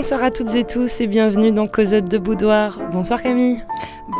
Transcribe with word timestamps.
Bonsoir 0.00 0.22
à 0.22 0.30
toutes 0.30 0.54
et 0.54 0.62
tous 0.62 1.00
et 1.00 1.08
bienvenue 1.08 1.50
dans 1.50 1.66
Cosette 1.66 2.06
de 2.06 2.18
Boudoir. 2.18 2.78
Bonsoir 2.92 3.20
Camille. 3.20 3.56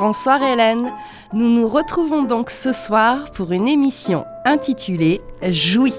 Bonsoir 0.00 0.42
Hélène. 0.42 0.90
Nous 1.32 1.48
nous 1.48 1.68
retrouvons 1.68 2.24
donc 2.24 2.50
ce 2.50 2.72
soir 2.72 3.30
pour 3.30 3.52
une 3.52 3.68
émission 3.68 4.24
intitulée 4.44 5.20
Jouis. 5.40 5.94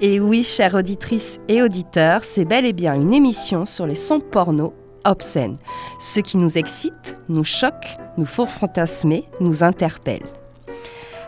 Et 0.00 0.20
oui, 0.20 0.42
chères 0.42 0.74
auditrices 0.74 1.38
et 1.48 1.60
auditeurs, 1.60 2.24
c'est 2.24 2.46
bel 2.46 2.64
et 2.64 2.72
bien 2.72 2.94
une 2.94 3.12
émission 3.12 3.66
sur 3.66 3.86
les 3.86 3.94
sons 3.94 4.20
porno 4.20 4.72
obscènes. 5.04 5.58
Ce 5.98 6.20
qui 6.20 6.38
nous 6.38 6.56
excite, 6.56 7.14
nous 7.28 7.44
choque, 7.44 7.98
nous 8.16 8.24
font 8.24 8.46
fantasmer, 8.46 9.24
nous 9.38 9.62
interpelle. 9.62 10.24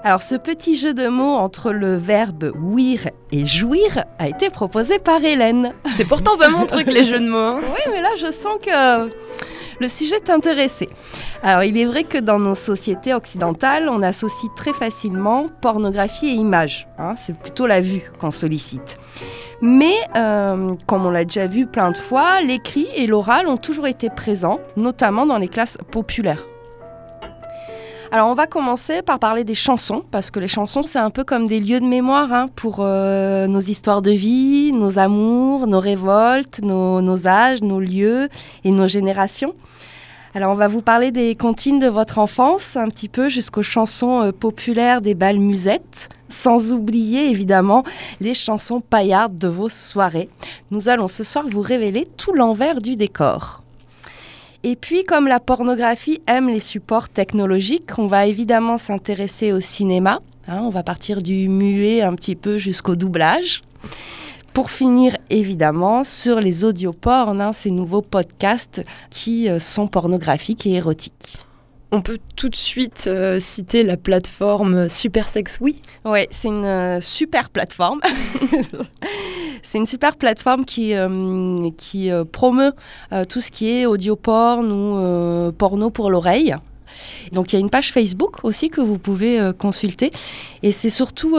Alors 0.04 0.22
ce 0.22 0.34
petit 0.34 0.76
jeu 0.76 0.94
de 0.94 1.06
mots 1.06 1.36
entre 1.36 1.70
le 1.70 1.96
verbe 1.96 2.52
ouïr 2.60 3.08
et 3.30 3.46
jouir 3.46 4.04
a 4.18 4.26
été 4.26 4.50
proposé 4.50 4.98
par 4.98 5.24
Hélène. 5.24 5.72
C'est 5.94 6.04
pourtant 6.04 6.36
pas 6.36 6.48
mon 6.48 6.66
truc 6.66 6.88
les 6.88 7.04
jeux 7.04 7.20
de 7.20 7.28
mots. 7.28 7.38
Hein. 7.38 7.60
Oui, 7.62 7.92
mais 7.92 8.00
là 8.00 8.08
je 8.18 8.32
sens 8.32 8.54
que 8.60 9.08
le 9.80 9.88
sujet 9.88 10.18
t'intéressait. 10.18 10.88
Alors 11.44 11.62
il 11.62 11.78
est 11.78 11.84
vrai 11.84 12.02
que 12.02 12.18
dans 12.18 12.40
nos 12.40 12.56
sociétés 12.56 13.14
occidentales, 13.14 13.88
on 13.88 14.02
associe 14.02 14.50
très 14.56 14.72
facilement 14.72 15.46
pornographie 15.60 16.26
et 16.26 16.34
image. 16.34 16.88
Hein. 16.98 17.14
c'est 17.16 17.36
plutôt 17.36 17.68
la 17.68 17.80
vue 17.80 18.10
qu'on 18.18 18.32
sollicite. 18.32 18.98
Mais, 19.60 19.94
euh, 20.16 20.74
comme 20.86 21.06
on 21.06 21.10
l'a 21.10 21.24
déjà 21.24 21.46
vu 21.46 21.66
plein 21.66 21.92
de 21.92 21.96
fois, 21.96 22.40
l'écrit 22.40 22.88
et 22.96 23.06
l'oral 23.06 23.46
ont 23.46 23.56
toujours 23.56 23.86
été 23.86 24.10
présents, 24.10 24.58
notamment 24.76 25.24
dans 25.24 25.38
les 25.38 25.46
classes 25.46 25.78
populaires. 25.92 26.42
Alors 28.14 28.28
on 28.28 28.34
va 28.34 28.46
commencer 28.46 29.00
par 29.00 29.18
parler 29.18 29.42
des 29.42 29.54
chansons, 29.54 30.04
parce 30.10 30.30
que 30.30 30.38
les 30.38 30.46
chansons 30.46 30.82
c'est 30.82 30.98
un 30.98 31.08
peu 31.08 31.24
comme 31.24 31.48
des 31.48 31.60
lieux 31.60 31.80
de 31.80 31.86
mémoire 31.86 32.30
hein, 32.30 32.48
pour 32.54 32.80
euh, 32.80 33.46
nos 33.46 33.60
histoires 33.60 34.02
de 34.02 34.10
vie, 34.10 34.70
nos 34.74 34.98
amours, 34.98 35.66
nos 35.66 35.80
révoltes, 35.80 36.60
nos, 36.62 37.26
âges, 37.26 37.62
nos 37.62 37.80
lieux 37.80 38.28
et 38.64 38.70
nos 38.70 38.86
générations. 38.86 39.54
Alors 40.34 40.52
on 40.52 40.56
va 40.56 40.68
vous 40.68 40.82
parler 40.82 41.10
des 41.10 41.34
comptines 41.34 41.80
de 41.80 41.88
votre 41.88 42.18
enfance, 42.18 42.76
un 42.76 42.88
petit 42.88 43.08
peu 43.08 43.30
jusqu'aux 43.30 43.62
chansons 43.62 44.24
euh, 44.24 44.30
populaires 44.30 45.00
des 45.00 45.14
bals 45.14 45.38
musettes, 45.38 46.10
sans 46.28 46.70
oublier 46.74 47.30
évidemment 47.30 47.82
les 48.20 48.34
chansons 48.34 48.82
paillardes 48.82 49.38
de 49.38 49.48
vos 49.48 49.70
soirées. 49.70 50.28
Nous 50.70 50.90
allons 50.90 51.08
ce 51.08 51.24
soir 51.24 51.46
vous 51.50 51.62
révéler 51.62 52.06
tout 52.18 52.34
l'envers 52.34 52.82
du 52.82 52.94
décor. 52.94 53.61
Et 54.64 54.76
puis, 54.76 55.02
comme 55.02 55.26
la 55.26 55.40
pornographie 55.40 56.20
aime 56.28 56.48
les 56.48 56.60
supports 56.60 57.08
technologiques, 57.08 57.98
on 57.98 58.06
va 58.06 58.26
évidemment 58.26 58.78
s'intéresser 58.78 59.52
au 59.52 59.58
cinéma. 59.58 60.20
Hein, 60.46 60.60
on 60.62 60.70
va 60.70 60.84
partir 60.84 61.20
du 61.20 61.48
muet 61.48 62.02
un 62.02 62.14
petit 62.14 62.36
peu 62.36 62.58
jusqu'au 62.58 62.94
doublage. 62.94 63.62
Pour 64.54 64.70
finir, 64.70 65.16
évidemment, 65.30 66.04
sur 66.04 66.40
les 66.40 66.62
audiopornes, 66.62 67.40
hein, 67.40 67.52
ces 67.52 67.70
nouveaux 67.70 68.02
podcasts 68.02 68.84
qui 69.10 69.48
euh, 69.48 69.58
sont 69.58 69.88
pornographiques 69.88 70.66
et 70.66 70.74
érotiques. 70.74 71.38
On 71.94 72.00
peut 72.00 72.18
tout 72.36 72.48
de 72.48 72.56
suite 72.56 73.04
euh, 73.06 73.38
citer 73.38 73.82
la 73.82 73.98
plateforme 73.98 74.88
Super 74.88 75.28
Sex 75.28 75.58
Oui. 75.60 75.82
Oui, 76.06 76.20
c'est 76.30 76.48
une 76.48 76.64
euh, 76.64 77.02
super 77.02 77.50
plateforme. 77.50 78.00
c'est 79.62 79.76
une 79.76 79.84
super 79.84 80.16
plateforme 80.16 80.64
qui, 80.64 80.94
euh, 80.94 81.68
qui 81.76 82.10
promeut 82.32 82.72
tout 83.28 83.42
ce 83.42 83.50
qui 83.50 83.70
est 83.70 83.84
audio 83.84 84.16
porn 84.16 84.72
ou 84.72 85.52
porno 85.52 85.90
pour 85.90 86.10
l'oreille. 86.10 86.56
Donc 87.32 87.52
il 87.52 87.56
y 87.56 87.58
a 87.58 87.60
une 87.60 87.70
page 87.70 87.92
Facebook 87.92 88.42
aussi 88.42 88.70
que 88.70 88.80
vous 88.80 88.98
pouvez 88.98 89.38
consulter. 89.58 90.10
Et 90.62 90.72
c'est 90.72 90.90
surtout 90.90 91.36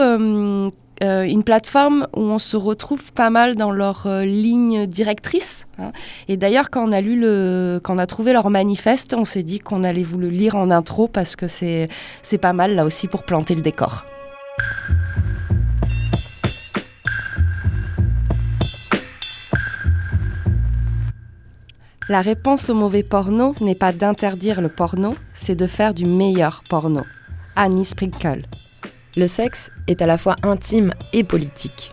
euh, 1.04 1.24
une 1.24 1.44
plateforme 1.44 2.08
où 2.16 2.22
on 2.22 2.40
se 2.40 2.56
retrouve 2.56 3.12
pas 3.12 3.30
mal 3.30 3.56
dans 3.56 3.72
leur 3.72 4.08
euh, 4.08 4.24
ligne 4.24 4.86
directrice. 4.86 5.68
Hein. 5.78 5.92
Et 6.30 6.38
d'ailleurs, 6.38 6.70
quand 6.70 6.88
on 6.88 6.92
a 6.94 7.02
lu 7.02 7.20
le, 7.20 7.82
quand 7.84 7.96
on 7.96 7.98
a 7.98 8.08
trouvé 8.08 8.32
leur 8.32 8.50
manifeste, 8.50 9.14
on 9.14 9.26
s'est 9.26 9.44
dit 9.44 9.60
qu'on 9.60 9.84
allait 9.84 10.04
vous 10.04 10.18
le 10.18 10.30
lire 10.30 10.56
en 10.56 10.72
intro 10.72 11.08
parce 11.08 11.36
que 11.36 11.48
c'est 11.48 11.90
c'est 12.22 12.38
pas 12.38 12.54
mal 12.54 12.76
là 12.76 12.86
aussi 12.86 13.08
pour 13.08 13.24
planter 13.24 13.54
le 13.54 13.62
décor. 13.62 14.06
La 22.10 22.22
réponse 22.22 22.70
au 22.70 22.74
mauvais 22.74 23.04
porno 23.04 23.56
n'est 23.62 23.76
pas 23.76 23.92
d'interdire 23.92 24.62
le 24.62 24.70
porno, 24.70 25.16
c'est 25.34 25.56
de 25.56 25.68
faire 25.68 25.94
du 25.94 26.06
meilleur 26.06 26.64
porno. 26.70 27.04
Annie 27.56 27.86
Sprinkle. 27.86 28.44
Le 29.16 29.28
sexe 29.28 29.70
est 29.88 30.02
à 30.02 30.08
la 30.08 30.18
fois 30.18 30.36
intime 30.42 30.96
et 31.14 31.24
politique. 31.24 31.92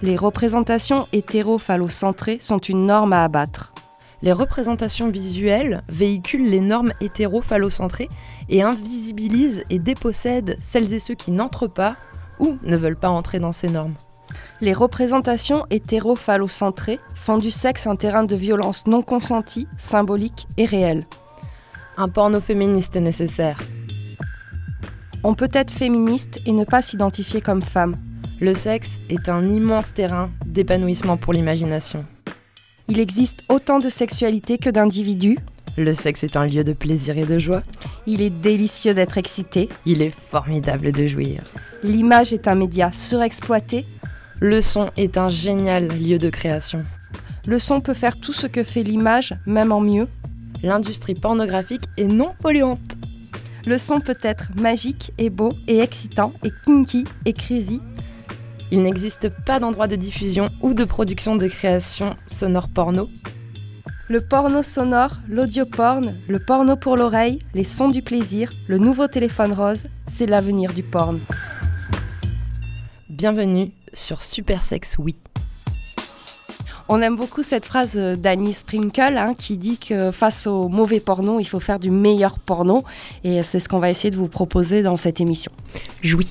Les 0.00 0.16
représentations 0.16 1.08
hétéro-phallocentrées 1.12 2.38
sont 2.40 2.58
une 2.58 2.86
norme 2.86 3.12
à 3.12 3.24
abattre. 3.24 3.74
Les 4.22 4.32
représentations 4.32 5.10
visuelles 5.10 5.82
véhiculent 5.88 6.48
les 6.48 6.60
normes 6.60 6.92
hétéro-phallocentrées 7.00 8.08
et 8.48 8.62
invisibilisent 8.62 9.64
et 9.70 9.80
dépossèdent 9.80 10.56
celles 10.62 10.94
et 10.94 11.00
ceux 11.00 11.14
qui 11.14 11.32
n'entrent 11.32 11.66
pas 11.66 11.96
ou 12.38 12.56
ne 12.62 12.76
veulent 12.76 12.94
pas 12.94 13.10
entrer 13.10 13.40
dans 13.40 13.52
ces 13.52 13.68
normes. 13.68 13.94
Les 14.60 14.72
représentations 14.72 15.66
hétéro-phallocentrées 15.70 17.00
font 17.16 17.38
du 17.38 17.50
sexe 17.50 17.88
un 17.88 17.96
terrain 17.96 18.22
de 18.22 18.36
violence 18.36 18.86
non 18.86 19.02
consentie, 19.02 19.66
symbolique 19.78 20.46
et 20.56 20.66
réel. 20.66 21.06
Un 21.96 22.08
porno 22.08 22.40
féministe 22.40 22.94
est 22.94 23.00
nécessaire. 23.00 23.58
On 25.24 25.34
peut 25.34 25.50
être 25.52 25.70
féministe 25.70 26.40
et 26.46 26.52
ne 26.52 26.64
pas 26.64 26.82
s'identifier 26.82 27.40
comme 27.40 27.62
femme. 27.62 27.96
Le 28.40 28.56
sexe 28.56 28.98
est 29.08 29.28
un 29.28 29.48
immense 29.48 29.94
terrain 29.94 30.30
d'épanouissement 30.44 31.16
pour 31.16 31.32
l'imagination. 31.32 32.04
Il 32.88 32.98
existe 32.98 33.44
autant 33.48 33.78
de 33.78 33.88
sexualité 33.88 34.58
que 34.58 34.68
d'individus. 34.68 35.38
Le 35.76 35.94
sexe 35.94 36.24
est 36.24 36.36
un 36.36 36.44
lieu 36.44 36.64
de 36.64 36.72
plaisir 36.72 37.16
et 37.18 37.24
de 37.24 37.38
joie. 37.38 37.62
Il 38.06 38.20
est 38.20 38.30
délicieux 38.30 38.94
d'être 38.94 39.16
excité. 39.16 39.68
Il 39.86 40.02
est 40.02 40.10
formidable 40.10 40.90
de 40.90 41.06
jouir. 41.06 41.44
L'image 41.84 42.32
est 42.32 42.48
un 42.48 42.56
média 42.56 42.90
surexploité. 42.92 43.86
Le 44.40 44.60
son 44.60 44.90
est 44.96 45.18
un 45.18 45.28
génial 45.28 45.86
lieu 45.86 46.18
de 46.18 46.30
création. 46.30 46.82
Le 47.46 47.60
son 47.60 47.80
peut 47.80 47.94
faire 47.94 48.18
tout 48.18 48.32
ce 48.32 48.48
que 48.48 48.64
fait 48.64 48.82
l'image, 48.82 49.34
même 49.46 49.70
en 49.70 49.80
mieux. 49.80 50.08
L'industrie 50.64 51.14
pornographique 51.14 51.84
est 51.96 52.08
non 52.08 52.32
polluante. 52.40 52.96
Le 53.64 53.78
son 53.78 54.00
peut 54.00 54.18
être 54.22 54.48
magique 54.60 55.12
et 55.18 55.30
beau 55.30 55.52
et 55.68 55.78
excitant 55.78 56.32
et 56.42 56.50
kinky 56.64 57.04
et 57.26 57.32
crazy. 57.32 57.80
Il 58.72 58.82
n'existe 58.82 59.28
pas 59.28 59.60
d'endroit 59.60 59.86
de 59.86 59.94
diffusion 59.94 60.48
ou 60.62 60.74
de 60.74 60.82
production 60.82 61.36
de 61.36 61.46
création 61.46 62.16
sonore 62.26 62.68
porno. 62.68 63.08
Le 64.08 64.20
porno 64.20 64.64
sonore, 64.64 65.20
l'audio 65.28 65.64
porn, 65.64 66.16
le 66.26 66.40
porno 66.40 66.74
pour 66.74 66.96
l'oreille, 66.96 67.38
les 67.54 67.62
sons 67.62 67.88
du 67.88 68.02
plaisir, 68.02 68.52
le 68.66 68.78
nouveau 68.78 69.06
téléphone 69.06 69.52
rose, 69.52 69.86
c'est 70.08 70.26
l'avenir 70.26 70.74
du 70.74 70.82
porn. 70.82 71.20
Bienvenue 73.08 73.70
sur 73.92 74.22
Super 74.22 74.64
Sex 74.64 74.96
Oui. 74.98 75.14
On 76.88 77.00
aime 77.00 77.16
beaucoup 77.16 77.42
cette 77.42 77.64
phrase 77.64 77.96
d'Annie 77.96 78.54
Sprinkle 78.54 79.16
hein, 79.16 79.34
qui 79.36 79.56
dit 79.56 79.78
que 79.78 80.10
face 80.10 80.46
au 80.46 80.68
mauvais 80.68 81.00
porno, 81.00 81.40
il 81.40 81.44
faut 81.44 81.60
faire 81.60 81.78
du 81.78 81.90
meilleur 81.90 82.38
porno. 82.38 82.82
Et 83.24 83.42
c'est 83.42 83.60
ce 83.60 83.68
qu'on 83.68 83.78
va 83.78 83.90
essayer 83.90 84.10
de 84.10 84.16
vous 84.16 84.28
proposer 84.28 84.82
dans 84.82 84.96
cette 84.96 85.20
émission. 85.20 85.52
Jouis. 86.02 86.30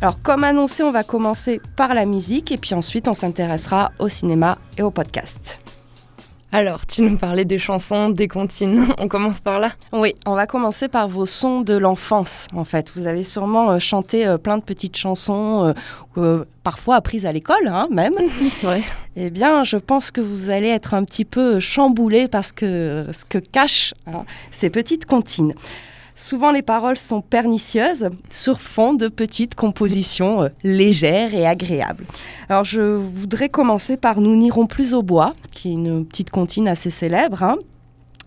Alors, 0.00 0.20
comme 0.22 0.44
annoncé, 0.44 0.82
on 0.82 0.92
va 0.92 1.02
commencer 1.02 1.60
par 1.74 1.94
la 1.94 2.04
musique 2.04 2.52
et 2.52 2.58
puis 2.58 2.74
ensuite 2.74 3.08
on 3.08 3.14
s'intéressera 3.14 3.92
au 3.98 4.08
cinéma 4.08 4.58
et 4.76 4.82
au 4.82 4.90
podcast. 4.90 5.58
Alors, 6.56 6.86
tu 6.86 7.02
nous 7.02 7.18
parlais 7.18 7.44
des 7.44 7.58
chansons, 7.58 8.08
des 8.08 8.28
comptines. 8.28 8.86
On 8.98 9.08
commence 9.08 9.40
par 9.40 9.60
là? 9.60 9.72
Oui, 9.92 10.14
on 10.24 10.34
va 10.34 10.46
commencer 10.46 10.88
par 10.88 11.06
vos 11.06 11.26
sons 11.26 11.60
de 11.60 11.74
l'enfance, 11.74 12.48
en 12.54 12.64
fait. 12.64 12.90
Vous 12.96 13.06
avez 13.06 13.24
sûrement 13.24 13.72
euh, 13.72 13.78
chanté 13.78 14.26
euh, 14.26 14.38
plein 14.38 14.56
de 14.56 14.62
petites 14.62 14.96
chansons, 14.96 15.74
euh, 16.16 16.44
parfois 16.62 16.94
apprises 16.94 17.26
à 17.26 17.32
l'école, 17.32 17.68
hein, 17.68 17.88
même. 17.90 18.14
ouais. 18.64 18.82
Eh 19.16 19.28
bien, 19.28 19.64
je 19.64 19.76
pense 19.76 20.10
que 20.10 20.22
vous 20.22 20.48
allez 20.48 20.68
être 20.68 20.94
un 20.94 21.04
petit 21.04 21.26
peu 21.26 21.60
chamboulé 21.60 22.26
parce 22.26 22.52
que 22.52 23.04
ce 23.12 23.26
que 23.26 23.36
cachent 23.36 23.92
hein, 24.06 24.24
ces 24.50 24.70
petites 24.70 25.04
comptines. 25.04 25.52
Souvent, 26.18 26.50
les 26.50 26.62
paroles 26.62 26.96
sont 26.96 27.20
pernicieuses 27.20 28.08
sur 28.30 28.58
fond 28.58 28.94
de 28.94 29.08
petites 29.08 29.54
compositions 29.54 30.44
euh, 30.44 30.48
légères 30.64 31.34
et 31.34 31.46
agréables. 31.46 32.06
Alors, 32.48 32.64
je 32.64 32.80
voudrais 32.80 33.50
commencer 33.50 33.98
par 33.98 34.22
Nous 34.22 34.34
n'irons 34.34 34.66
plus 34.66 34.94
au 34.94 35.02
bois, 35.02 35.34
qui 35.52 35.68
est 35.68 35.72
une 35.72 36.06
petite 36.06 36.30
comptine 36.30 36.68
assez 36.68 36.90
célèbre. 36.90 37.42
Hein. 37.42 37.56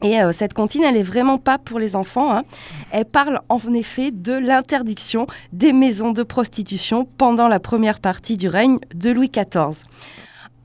Et 0.03 0.21
euh, 0.21 0.31
cette 0.33 0.53
comptine, 0.53 0.83
elle 0.83 0.97
est 0.97 1.03
vraiment 1.03 1.39
pas 1.39 1.57
pour 1.57 1.79
les 1.79 1.95
enfants. 1.95 2.31
Hein. 2.31 2.43
Elle 2.91 3.05
parle 3.05 3.41
en 3.49 3.73
effet 3.73 4.11
de 4.11 4.33
l'interdiction 4.33 5.25
des 5.51 5.73
maisons 5.73 6.11
de 6.11 6.21
prostitution 6.21 7.07
pendant 7.17 7.47
la 7.47 7.59
première 7.59 8.01
partie 8.01 8.37
du 8.37 8.49
règne 8.49 8.77
de 8.93 9.09
Louis 9.09 9.31
XIV. 9.31 9.83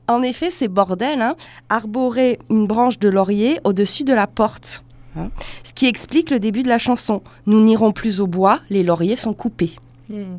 En 0.07 0.21
effet, 0.21 0.51
ces 0.51 0.67
bordels 0.67 1.23
hein, 1.23 1.35
arboraient 1.69 2.37
une 2.51 2.67
branche 2.67 2.99
de 2.99 3.09
laurier 3.09 3.59
au-dessus 3.63 4.03
de 4.03 4.13
la 4.13 4.27
porte. 4.27 4.84
Hein. 5.17 5.29
Ce 5.63 5.73
qui 5.73 5.87
explique 5.87 6.29
le 6.29 6.39
début 6.39 6.63
de 6.63 6.67
la 6.67 6.77
chanson. 6.77 7.21
Nous 7.45 7.61
n'irons 7.63 7.91
plus 7.91 8.19
au 8.19 8.27
bois, 8.27 8.59
les 8.69 8.83
lauriers 8.83 9.15
sont 9.15 9.33
coupés. 9.33 9.75
Hmm. 10.09 10.37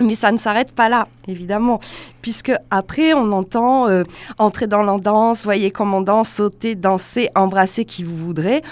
Mais 0.00 0.14
ça 0.14 0.32
ne 0.32 0.38
s'arrête 0.38 0.72
pas 0.72 0.88
là, 0.88 1.08
évidemment, 1.28 1.78
puisque 2.22 2.52
après 2.70 3.12
on 3.12 3.32
entend 3.32 3.88
euh, 3.88 4.04
entrer 4.38 4.66
dans 4.66 4.82
la 4.82 4.96
danse, 4.96 5.44
voyez 5.44 5.70
comment 5.70 6.00
danse, 6.00 6.30
sauter, 6.30 6.74
danser, 6.74 7.28
embrasser 7.34 7.84
qui 7.84 8.02
vous 8.02 8.16
voudrez. 8.16 8.62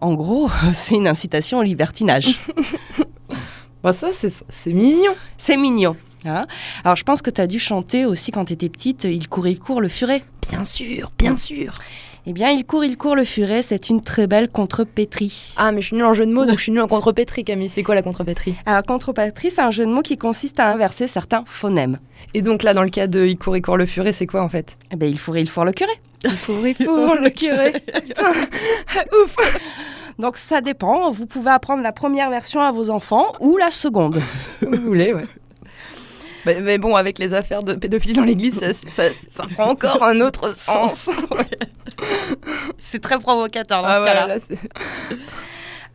En 0.00 0.14
gros, 0.14 0.48
c'est 0.72 0.94
une 0.94 1.08
incitation 1.08 1.58
au 1.58 1.62
libertinage. 1.62 2.38
bah 3.82 3.92
ça, 3.92 4.08
c'est 4.12 4.72
mignon. 4.72 5.14
C'est 5.36 5.56
mignon. 5.56 5.96
Hein 6.24 6.46
Alors 6.84 6.96
je 6.96 7.04
pense 7.04 7.22
que 7.22 7.30
tu 7.30 7.40
as 7.40 7.46
dû 7.46 7.58
chanter 7.58 8.04
aussi 8.04 8.30
quand 8.30 8.46
tu 8.46 8.52
étais 8.52 8.68
petite, 8.68 9.04
Il 9.04 9.28
court, 9.28 9.46
il 9.46 9.58
court, 9.58 9.80
le 9.80 9.88
furet. 9.88 10.22
Bien 10.48 10.64
sûr, 10.64 11.10
bien 11.18 11.36
sûr. 11.36 11.72
Eh 12.28 12.32
bien, 12.32 12.50
il 12.50 12.66
court, 12.66 12.84
il 12.84 12.96
court 12.96 13.14
le 13.14 13.24
furet, 13.24 13.62
c'est 13.62 13.88
une 13.88 14.00
très 14.00 14.26
belle 14.26 14.48
contrepétrie. 14.48 15.54
Ah, 15.56 15.70
mais 15.70 15.80
je 15.80 15.86
suis 15.86 15.96
nulle 15.96 16.06
en 16.06 16.12
jeu 16.12 16.26
de 16.26 16.32
mots, 16.32 16.44
donc 16.44 16.56
je 16.58 16.64
suis 16.64 16.72
nulle 16.72 16.80
en 16.80 16.88
contrepétrie, 16.88 17.44
Camille. 17.44 17.68
C'est 17.68 17.84
quoi 17.84 17.94
la 17.94 18.02
contrepétrie? 18.02 18.56
Alors, 18.66 18.82
contrepétrie, 18.82 19.52
c'est 19.52 19.60
un 19.60 19.70
jeu 19.70 19.86
de 19.86 19.92
mots 19.92 20.02
qui 20.02 20.16
consiste 20.16 20.58
à 20.58 20.72
inverser 20.72 21.06
certains 21.06 21.44
phonèmes. 21.46 21.98
Et 22.34 22.42
donc 22.42 22.64
là, 22.64 22.74
dans 22.74 22.82
le 22.82 22.88
cas 22.88 23.06
de 23.06 23.24
il 23.24 23.38
court, 23.38 23.56
il 23.56 23.62
court 23.62 23.76
le 23.76 23.86
furet, 23.86 24.12
c'est 24.12 24.26
quoi 24.26 24.42
en 24.42 24.48
fait? 24.48 24.76
Eh 24.90 24.96
bien, 24.96 25.08
il 25.08 25.20
fourre, 25.20 25.36
il 25.36 25.48
fourre 25.48 25.66
le 25.66 25.72
curé. 25.72 25.92
Il 26.24 26.30
fourre, 26.32 26.66
il 26.66 26.74
fourre 26.74 27.14
le 27.14 27.30
curé. 27.30 27.72
Putain, 27.72 28.32
ouf 29.22 29.36
donc 30.18 30.38
ça 30.38 30.62
dépend, 30.62 31.10
vous 31.10 31.26
pouvez 31.26 31.50
apprendre 31.50 31.82
la 31.82 31.92
première 31.92 32.30
version 32.30 32.60
à 32.60 32.72
vos 32.72 32.88
enfants 32.88 33.34
ou 33.40 33.58
la 33.58 33.70
seconde. 33.70 34.22
vous 34.62 34.80
voulez, 34.80 35.12
ouais. 35.12 35.26
Mais, 36.46 36.78
bon, 36.78 36.94
avec 36.94 37.18
les 37.18 37.34
affaires 37.34 37.62
de 37.62 37.74
pédophilie 37.74 38.14
dans 38.14 38.24
l'église, 38.24 38.64
ça, 38.88 39.04
prend 39.54 39.70
encore 39.70 40.02
un 40.02 40.20
autre 40.20 40.56
sens. 40.56 41.10
C'est 42.78 43.00
très 43.00 43.18
provocateur 43.18 43.82
dans 43.82 43.88
ah 43.88 43.98
ce 43.98 44.04
cas-là. 44.04 44.36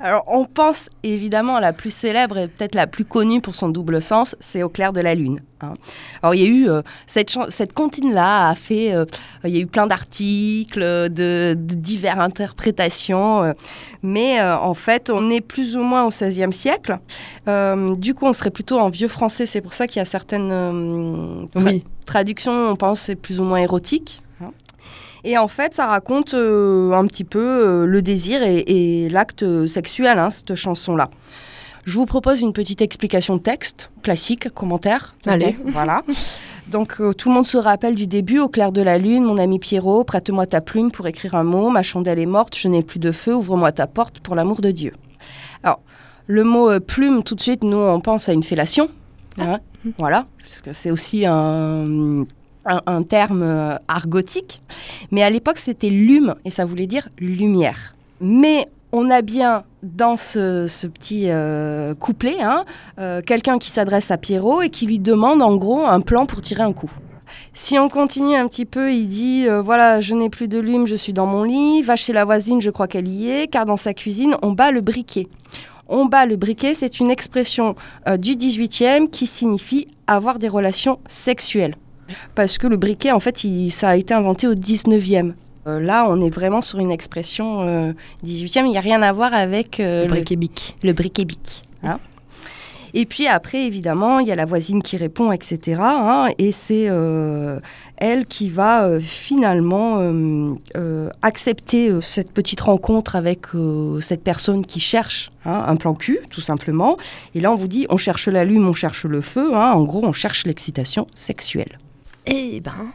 Alors, 0.03 0.23
on 0.25 0.45
pense 0.45 0.89
évidemment 1.03 1.57
à 1.57 1.61
la 1.61 1.73
plus 1.73 1.91
célèbre 1.91 2.39
et 2.39 2.47
peut-être 2.47 2.73
la 2.73 2.87
plus 2.87 3.05
connue 3.05 3.39
pour 3.39 3.53
son 3.53 3.69
double 3.69 4.01
sens, 4.01 4.35
c'est 4.39 4.63
Au 4.63 4.69
clair 4.69 4.93
de 4.93 4.99
la 4.99 5.13
lune. 5.13 5.39
Hein. 5.61 5.75
Alors, 6.23 6.33
il 6.33 6.41
y 6.41 6.45
a 6.45 6.47
eu 6.47 6.69
euh, 6.69 6.81
cette, 7.05 7.31
cette 7.49 7.73
comptine-là 7.73 8.49
a 8.49 8.55
fait, 8.55 8.95
euh, 8.95 9.05
il 9.43 9.51
y 9.51 9.57
a 9.57 9.59
eu 9.59 9.67
plein 9.67 9.85
d'articles, 9.85 10.81
de, 10.81 11.55
diverses 11.55 12.19
interprétations, 12.19 13.43
euh, 13.43 13.53
mais 14.01 14.41
en 14.41 14.73
fait, 14.73 15.11
on 15.11 15.29
est 15.29 15.41
plus 15.41 15.77
ou 15.77 15.83
moins 15.83 16.03
au 16.05 16.09
XVIe 16.09 16.51
siècle. 16.51 16.97
du 17.45 18.15
coup, 18.15 18.25
on 18.25 18.33
serait 18.33 18.49
plutôt 18.49 18.79
en 18.79 18.89
vieux 18.89 19.07
français. 19.07 19.45
C'est 19.45 19.61
pour 19.61 19.73
ça 19.73 19.85
qu'il 19.85 19.97
y 19.97 20.01
a 20.01 20.05
certaines 20.05 21.47
traductions, 22.07 22.71
on 22.71 22.75
pense, 22.75 23.01
c'est 23.01 23.15
plus 23.15 23.39
ou 23.39 23.43
moins 23.43 23.59
érotique. 23.59 24.23
Et 25.23 25.37
en 25.37 25.47
fait, 25.47 25.75
ça 25.75 25.85
raconte 25.85 26.33
euh, 26.33 26.93
un 26.93 27.05
petit 27.05 27.23
peu 27.23 27.39
euh, 27.39 27.85
le 27.85 28.01
désir 28.01 28.41
et, 28.43 29.07
l'acte 29.09 29.67
sexuel, 29.67 30.17
hein, 30.17 30.29
cette 30.29 30.55
chanson-là. 30.55 31.09
Je 31.85 31.93
vous 31.93 32.05
propose 32.05 32.41
une 32.41 32.53
petite 32.53 32.81
explication 32.81 33.37
de 33.37 33.41
texte, 33.41 33.91
classique, 34.03 34.49
commentaire. 34.49 35.15
Allez. 35.25 35.57
voilà. 35.65 36.03
Donc 36.69 37.01
euh, 37.01 37.13
tout 37.13 37.29
le 37.29 37.35
monde 37.35 37.45
se 37.45 37.57
rappelle 37.57 37.95
du 37.95 38.07
début, 38.07 38.39
au 38.39 38.47
clair 38.47 38.71
de 38.71 38.81
la 38.81 38.97
lune, 38.97 39.23
mon 39.23 39.37
ami 39.37 39.59
Pierrot, 39.59 40.03
prête-moi 40.03 40.45
ta 40.45 40.61
plume 40.61 40.91
pour 40.91 41.07
écrire 41.07 41.35
un 41.35 41.43
mot, 41.43 41.69
ma 41.69 41.83
chandelle 41.83 42.19
est 42.19 42.27
morte, 42.27 42.55
je 42.55 42.67
n'ai 42.67 42.83
plus 42.83 42.99
de 42.99 43.11
feu, 43.11 43.35
ouvre-moi 43.35 43.71
ta 43.71 43.87
porte 43.87 44.19
pour 44.19 44.35
l'amour 44.35 44.61
de 44.61 44.71
Dieu. 44.71 44.93
Alors, 45.63 45.81
le 46.27 46.43
mot 46.43 46.79
plume, 46.79 47.23
tout 47.23 47.35
de 47.35 47.41
suite, 47.41 47.63
nous, 47.63 47.77
on 47.77 47.99
pense 47.99 48.29
à 48.29 48.33
une 48.33 48.43
fellation. 48.43 48.89
Hein, 49.39 49.59
voilà, 49.97 50.27
parce 50.43 50.61
que 50.61 50.71
c'est 50.71 50.91
aussi 50.91 51.25
un 51.25 52.25
un, 52.65 53.03
terme 53.03 53.43
euh, 53.43 53.75
argotique, 53.87 54.61
mais 55.11 55.23
à 55.23 55.29
l'époque 55.29 55.57
c'était 55.57 55.89
lume 55.89 56.35
et 56.45 56.49
ça 56.49 56.65
voulait 56.65 56.87
dire 56.87 57.09
lumière. 57.17 57.95
Mais 58.19 58.67
on 58.91 59.09
a 59.09 59.21
bien 59.21 59.63
dans 59.83 60.17
ce, 60.17 60.67
petit 60.87 61.25
euh, 61.29 61.95
couplet 61.95 62.41
hein, 62.41 62.65
euh, 62.99 63.21
quelqu'un 63.21 63.57
qui 63.57 63.71
s'adresse 63.71 64.11
à 64.11 64.17
Pierrot 64.17 64.61
et 64.61 64.69
qui 64.69 64.85
lui 64.85 64.99
demande 64.99 65.41
en 65.41 65.55
gros 65.55 65.85
un 65.85 66.01
plan 66.01 66.25
pour 66.25 66.41
tirer 66.41 66.63
un 66.63 66.73
coup. 66.73 66.91
Si 67.53 67.79
on 67.79 67.87
continue 67.87 68.35
un 68.35 68.47
petit 68.47 68.65
peu, 68.65 68.91
il 68.91 69.07
dit 69.07 69.47
voilà, 69.63 70.01
je 70.01 70.13
n'ai 70.13 70.29
plus 70.29 70.49
de 70.49 70.59
lume, 70.59 70.85
je 70.85 70.95
suis 70.95 71.13
dans 71.13 71.25
mon 71.25 71.43
lit, 71.43 71.81
va 71.81 71.95
chez 71.95 72.11
la 72.11 72.25
voisine, 72.25 72.61
je 72.61 72.69
crois 72.69 72.89
qu'elle 72.89 73.07
y 73.07 73.29
est, 73.29 73.47
car 73.47 73.65
dans 73.65 73.77
sa 73.77 73.93
cuisine, 73.93 74.35
on 74.41 74.51
bat 74.51 74.71
le 74.71 74.81
briquet. 74.81 75.27
On 75.87 76.05
bat 76.05 76.25
le 76.25 76.35
briquet, 76.35 76.73
c'est 76.73 76.99
une 76.99 77.09
expression 77.09 77.75
du 78.17 78.35
18e 78.35 79.09
qui 79.09 79.27
signifie 79.27 79.87
avoir 80.07 80.39
des 80.39 80.49
relations 80.49 80.99
sexuelles 81.07 81.75
parce 82.35 82.57
que 82.57 82.67
le 82.67 82.77
briquet, 82.77 83.11
en 83.11 83.19
fait, 83.19 83.45
ça 83.69 83.89
a 83.89 83.95
été 83.95 84.13
inventé 84.13 84.47
au 84.47 84.55
19e. 84.55 85.33
Euh, 85.67 85.79
là, 85.79 86.05
on 86.09 86.19
est 86.21 86.29
vraiment 86.29 86.61
sur 86.61 86.79
une 86.79 86.91
expression 86.91 87.93
18e, 88.25 88.63
euh, 88.63 88.65
il 88.65 88.71
n'y 88.71 88.77
a 88.77 88.81
rien 88.81 89.01
à 89.01 89.13
voir 89.13 89.33
avec 89.33 89.79
euh, 89.79 90.03
le 90.03 90.09
briquet-bic. 90.09 90.75
Le, 90.83 90.93
briquet-bic. 90.93 91.63
Hein. 91.83 91.99
Et 92.93 93.05
puis 93.05 93.27
après, 93.27 93.67
évidemment, 93.67 94.19
il 94.19 94.27
y 94.27 94.31
a 94.31 94.35
la 94.35 94.45
voisine 94.45 94.81
qui 94.81 94.97
répond, 94.97 95.31
etc. 95.31 95.79
Hein, 95.81 96.27
et 96.37 96.51
c'est 96.51 96.89
elle 97.95 98.25
qui 98.25 98.49
va 98.49 98.99
finalement 98.99 100.01
accepter 101.21 101.89
cette 102.01 102.33
petite 102.33 102.59
rencontre 102.59 103.15
avec 103.15 103.45
cette 104.01 104.25
personne 104.25 104.65
qui 104.65 104.81
cherche 104.81 105.31
hein, 105.45 105.63
un 105.67 105.77
plan 105.77 105.93
cul, 105.93 106.19
tout 106.31 106.41
simplement. 106.41 106.97
Et 107.33 107.39
là, 107.39 107.49
on 107.53 107.55
vous 107.55 107.69
dit, 107.69 107.87
on 107.89 107.95
cherche 107.95 108.27
la 108.27 108.43
lume, 108.43 108.67
on 108.67 108.73
cherche 108.73 109.05
le 109.05 109.21
feu. 109.21 109.55
en 109.55 109.83
gros, 109.83 110.03
on 110.03 110.11
cherche 110.11 110.45
l'excitation 110.45 111.07
sexuelle. 111.15 111.77
Eh 112.25 112.59
ben. 112.59 112.91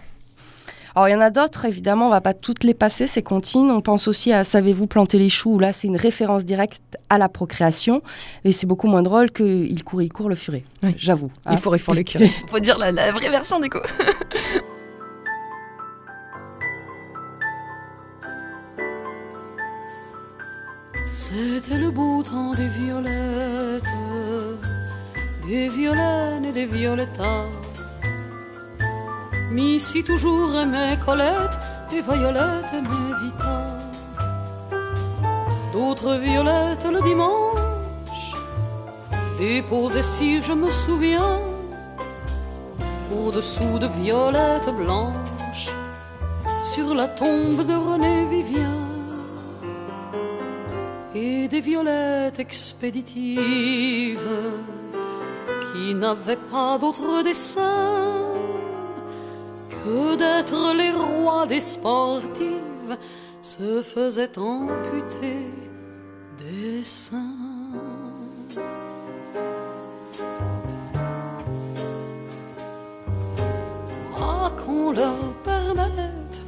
Alors 0.94 1.08
il 1.08 1.12
y 1.12 1.14
en 1.14 1.20
a 1.20 1.28
d'autres, 1.28 1.66
évidemment, 1.66 2.06
on 2.06 2.10
va 2.10 2.22
pas 2.22 2.32
toutes 2.32 2.64
les 2.64 2.72
passer, 2.72 3.06
ces 3.06 3.22
comptines. 3.22 3.70
On 3.70 3.82
pense 3.82 4.08
aussi 4.08 4.32
à 4.32 4.44
Savez-vous 4.44 4.86
planter 4.86 5.18
les 5.18 5.28
choux 5.28 5.58
Là, 5.58 5.74
c'est 5.74 5.86
une 5.88 5.96
référence 5.96 6.46
directe 6.46 6.80
à 7.10 7.18
la 7.18 7.28
procréation. 7.28 8.02
Et 8.44 8.52
c'est 8.52 8.66
beaucoup 8.66 8.86
moins 8.86 9.02
drôle 9.02 9.30
que 9.30 9.42
Il 9.42 9.84
court, 9.84 10.00
il 10.00 10.10
court 10.10 10.30
le 10.30 10.36
furet. 10.36 10.64
J'avoue. 10.96 11.30
Il 11.44 11.52
hein. 11.52 11.56
faut 11.58 11.68
réformer 11.68 12.00
le 12.00 12.04
curé. 12.10 12.30
faut 12.48 12.60
dire 12.60 12.78
la, 12.78 12.92
la 12.92 13.12
vraie 13.12 13.28
version 13.28 13.60
du 13.60 13.68
coup. 13.68 13.78
C'était 21.12 21.78
le 21.78 21.90
beau 21.90 22.22
temps 22.22 22.52
des 22.54 22.68
violettes, 22.68 23.84
des 25.46 25.68
violènes 25.68 26.44
et 26.44 26.52
des 26.52 26.66
violettas 26.66 27.48
Missy 29.56 30.04
toujours 30.04 30.54
aimait 30.54 30.98
Colette 31.02 31.58
et 31.90 32.02
Violette 32.02 32.74
aimait 32.74 33.14
Vita. 33.22 33.78
D'autres 35.72 36.16
violettes 36.16 36.84
le 36.84 37.00
dimanche 37.00 38.34
déposaient 39.38 40.02
si 40.02 40.42
je 40.42 40.52
me 40.52 40.70
souviens 40.70 41.38
au-dessous 43.18 43.78
de 43.78 43.86
violettes 44.02 44.68
blanches 44.76 45.70
sur 46.62 46.94
la 46.94 47.08
tombe 47.08 47.66
de 47.66 47.76
René 47.88 48.26
Vivien 48.26 48.76
et 51.14 51.48
des 51.48 51.60
violettes 51.60 52.40
expéditives 52.40 54.28
qui 55.72 55.94
n'avaient 55.94 56.44
pas 56.52 56.76
d'autre 56.76 57.22
dessin 57.22 58.25
que 59.86 60.16
d'être 60.16 60.74
les 60.74 60.90
rois 60.90 61.46
des 61.46 61.60
sportives 61.60 62.96
se 63.40 63.80
faisaient 63.82 64.36
amputer 64.36 65.46
des 66.38 66.82
seins. 66.82 67.20
Ah, 74.18 74.50
qu'on 74.58 74.90
leur 74.90 75.32
permette, 75.44 76.38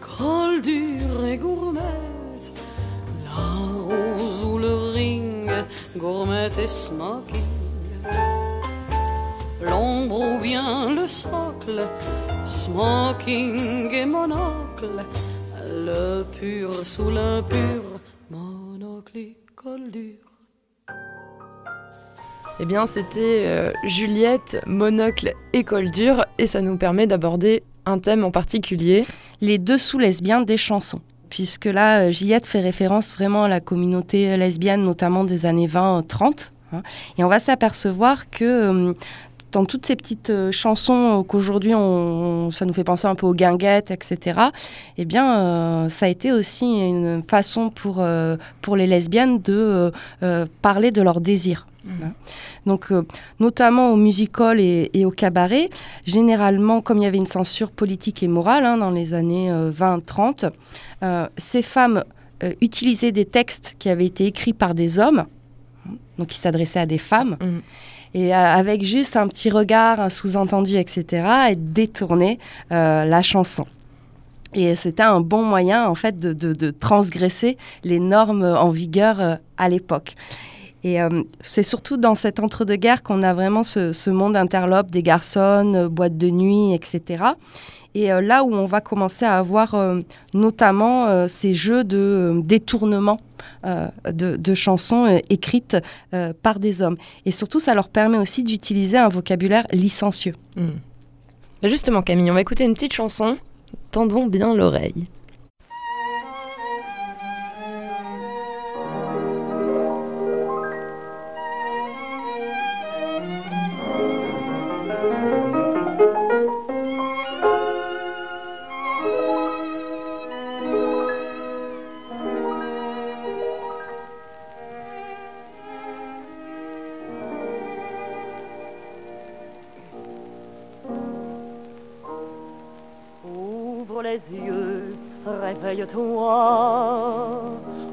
col 0.00 0.60
dur 0.60 1.24
et 1.26 1.38
gourmette, 1.38 2.48
la 3.24 3.44
rose 3.88 4.44
ou 4.44 4.58
le 4.58 4.74
ring, 4.92 5.50
gourmette 5.96 6.58
et 6.58 6.66
smoking 6.66 7.48
l'ombre 9.62 10.20
ou 10.20 10.40
bien 10.40 10.92
le 10.92 11.06
socle, 11.08 11.86
smoking 12.44 13.90
et 13.92 14.06
monocle, 14.06 15.04
le 15.66 16.24
pur 16.38 16.84
sous 16.84 17.10
l'impur, 17.10 17.82
monocle 18.30 19.18
col 19.54 19.90
dur. 19.90 20.28
Eh 22.60 22.64
bien, 22.64 22.86
c'était 22.86 23.44
euh, 23.46 23.72
Juliette, 23.84 24.60
Monocle 24.66 25.32
et 25.52 25.62
Col 25.62 25.92
dur, 25.92 26.24
et 26.38 26.48
ça 26.48 26.60
nous 26.60 26.76
permet 26.76 27.06
d'aborder 27.06 27.62
un 27.86 28.00
thème 28.00 28.24
en 28.24 28.32
particulier. 28.32 29.04
Les 29.40 29.58
dessous 29.58 30.00
lesbiens 30.00 30.42
des 30.42 30.56
chansons. 30.56 31.00
Puisque 31.30 31.66
là, 31.66 32.00
euh, 32.00 32.10
Juliette 32.10 32.48
fait 32.48 32.60
référence 32.60 33.12
vraiment 33.12 33.44
à 33.44 33.48
la 33.48 33.60
communauté 33.60 34.36
lesbienne, 34.36 34.82
notamment 34.82 35.22
des 35.22 35.46
années 35.46 35.68
20-30. 35.68 36.50
Hein. 36.70 36.82
et 37.16 37.24
on 37.24 37.28
va 37.28 37.38
s'apercevoir 37.38 38.28
que 38.28 38.94
dans 39.52 39.64
toutes 39.64 39.86
ces 39.86 39.96
petites 39.96 40.32
chansons 40.50 41.24
qu'aujourd'hui 41.26 41.74
on, 41.74 42.50
ça 42.50 42.64
nous 42.64 42.72
fait 42.72 42.84
penser 42.84 43.06
un 43.06 43.14
peu 43.14 43.26
aux 43.26 43.34
guinguettes, 43.34 43.90
etc. 43.90 44.40
Eh 44.96 45.04
bien, 45.04 45.88
ça 45.88 46.06
a 46.06 46.08
été 46.08 46.32
aussi 46.32 46.66
une 46.66 47.22
façon 47.28 47.70
pour 47.70 48.04
pour 48.60 48.76
les 48.76 48.86
lesbiennes 48.86 49.40
de 49.40 49.92
parler 50.62 50.90
de 50.90 51.02
leur 51.02 51.20
désir. 51.20 51.66
Mmh. 51.88 52.08
Donc, 52.66 52.90
euh, 52.90 53.02
notamment 53.40 53.92
au 53.92 53.96
musical 53.96 54.60
et, 54.60 54.90
et, 54.92 55.04
au 55.04 55.10
cabaret, 55.10 55.70
généralement, 56.04 56.80
comme 56.80 56.98
il 56.98 57.04
y 57.04 57.06
avait 57.06 57.18
une 57.18 57.26
censure 57.26 57.70
politique 57.70 58.22
et 58.22 58.28
morale 58.28 58.64
hein, 58.64 58.76
dans 58.78 58.90
les 58.90 59.14
années 59.14 59.50
20-30, 59.50 60.44
euh, 60.44 60.50
euh, 61.02 61.28
ces 61.36 61.62
femmes 61.62 62.04
utilisaient 62.60 63.10
des 63.10 63.24
textes 63.24 63.74
qui 63.80 63.88
avaient 63.88 64.06
été 64.06 64.26
écrits 64.26 64.52
par 64.52 64.74
des 64.74 65.00
hommes, 65.00 65.24
donc 66.18 66.28
qui 66.28 66.38
s'adressaient 66.38 66.78
à 66.78 66.86
des 66.86 66.98
femmes. 66.98 67.36
Mmh. 67.40 67.58
Et 68.14 68.32
avec 68.32 68.84
juste 68.84 69.16
un 69.16 69.28
petit 69.28 69.50
regard, 69.50 70.00
un 70.00 70.08
sous-entendu, 70.08 70.76
etc., 70.76 71.26
et 71.50 71.56
détourner 71.56 72.38
la 72.70 73.22
chanson. 73.22 73.66
Et 74.54 74.76
c'était 74.76 75.02
un 75.02 75.20
bon 75.20 75.42
moyen, 75.42 75.86
en 75.88 75.94
fait, 75.94 76.18
de, 76.18 76.70
transgresser 76.70 77.58
les 77.84 78.00
normes 78.00 78.44
en 78.44 78.70
vigueur 78.70 79.38
à 79.58 79.68
l'époque. 79.68 80.14
Et 80.84 81.02
euh, 81.02 81.22
c'est 81.40 81.62
surtout 81.62 81.96
dans 81.96 82.14
cet 82.14 82.40
entre-deux-guerres 82.40 83.02
qu'on 83.02 83.22
a 83.22 83.34
vraiment 83.34 83.62
ce, 83.62 84.10
monde 84.10 84.36
interlope 84.36 84.90
des 84.90 85.02
garçons, 85.02 85.72
euh, 85.74 85.88
boîtes 85.88 86.16
de 86.16 86.30
nuit, 86.30 86.72
etc. 86.74 87.24
Et 87.94 88.12
euh, 88.12 88.20
là 88.20 88.44
où 88.44 88.54
on 88.54 88.66
va 88.66 88.80
commencer 88.80 89.24
à 89.24 89.38
avoir 89.38 89.74
notamment 90.34 91.26
ces 91.28 91.54
jeux 91.54 91.84
de 91.84 92.40
détournement 92.44 93.18
de, 93.64 94.54
chansons 94.54 95.20
écrites 95.30 95.76
par 96.42 96.58
des 96.58 96.82
hommes. 96.82 96.96
Et 97.26 97.32
surtout, 97.32 97.60
ça 97.60 97.74
leur 97.74 97.88
permet 97.88 98.18
aussi 98.18 98.42
d'utiliser 98.42 98.98
un 98.98 99.08
vocabulaire 99.08 99.66
licencieux. 99.72 100.34
Hmm. 100.56 100.78
Justement, 101.62 102.02
Camille, 102.02 102.30
on 102.30 102.34
va 102.34 102.40
écouter 102.40 102.64
une 102.64 102.74
petite 102.74 102.92
chanson. 102.92 103.36
Tendons 103.90 104.26
bien 104.26 104.54
l'oreille. 104.54 105.08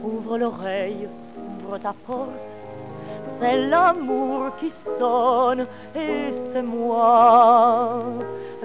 Ouvre 0.03 0.37
l'oreille, 0.37 1.07
ouvre 1.37 1.77
ta 1.77 1.93
porte. 2.05 2.29
C'est 3.39 3.67
l'amour 3.67 4.51
qui 4.59 4.71
sonne 4.99 5.65
et 5.95 6.33
c'est 6.51 6.61
moi 6.61 8.01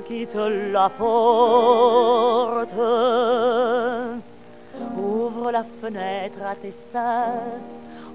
qui 0.07 0.27
te 0.27 0.73
la 0.73 0.89
porte. 0.89 2.73
Ouvre 4.97 5.51
la 5.51 5.65
fenêtre 5.81 6.43
à 6.45 6.55
tes 6.55 6.75
seins, 6.93 7.61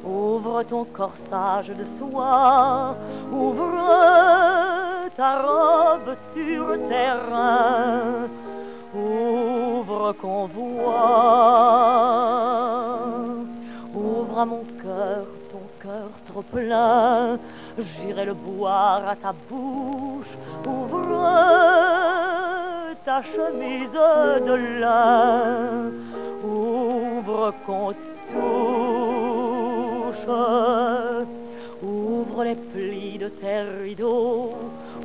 ouvre 0.03 0.63
ton 0.63 0.85
corsage 0.85 1.67
de 1.67 1.85
soie, 1.97 2.95
ouvre 3.31 3.71
ta 5.15 5.41
robe 5.41 6.15
sur 6.33 6.77
terrain 6.89 8.27
ouvre 8.95 10.13
qu'on 10.13 10.45
voit. 10.45 10.95
Ouvre 13.93 14.39
à 14.39 14.45
mon 14.45 14.63
cœur 14.81 15.25
ton 15.51 15.61
cœur 15.81 16.09
trop 16.27 16.41
plein, 16.41 17.37
j'irai 17.77 18.25
le 18.25 18.33
boire 18.33 19.07
à 19.07 19.15
ta 19.15 19.33
bouche. 19.49 20.35
Ouvre 20.65 21.03
ta 23.05 23.21
chemise 23.21 23.91
de 23.91 24.53
lin, 24.79 25.91
ouvre 26.43 27.53
qu'on 27.65 27.93
touche. 27.93 29.15
Ouvre 31.83 32.43
les 32.43 32.55
plis 32.55 33.17
de 33.17 33.27
tes 33.27 33.61
rideaux, 33.83 34.51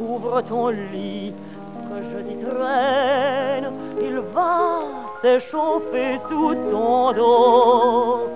ouvre 0.01 0.41
ton 0.41 0.69
lit 0.69 1.35
je 1.99 2.19
t'y 2.23 2.37
traîne, 2.45 3.71
il 4.01 4.19
va 4.35 4.81
s'échauffer 5.23 6.19
sous 6.29 6.55
ton 6.71 7.13
dos. 7.13 8.29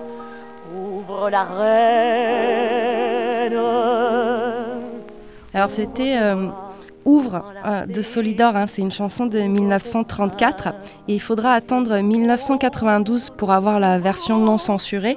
Ouvre 0.75 1.29
la 1.29 1.43
reine. 1.43 2.35
Alors 5.53 5.69
c'était 5.69 6.17
euh, 6.21 6.47
Ouvre 7.05 7.43
euh, 7.65 7.85
de 7.85 8.01
Solidor, 8.01 8.55
hein, 8.55 8.65
c'est 8.65 8.81
une 8.81 8.91
chanson 8.91 9.27
de 9.27 9.39
1934 9.39 10.69
et 11.07 11.13
il 11.13 11.21
faudra 11.21 11.53
attendre 11.53 11.99
1992 11.99 13.31
pour 13.37 13.51
avoir 13.51 13.79
la 13.79 13.99
version 13.99 14.39
non 14.39 14.57
censurée. 14.57 15.15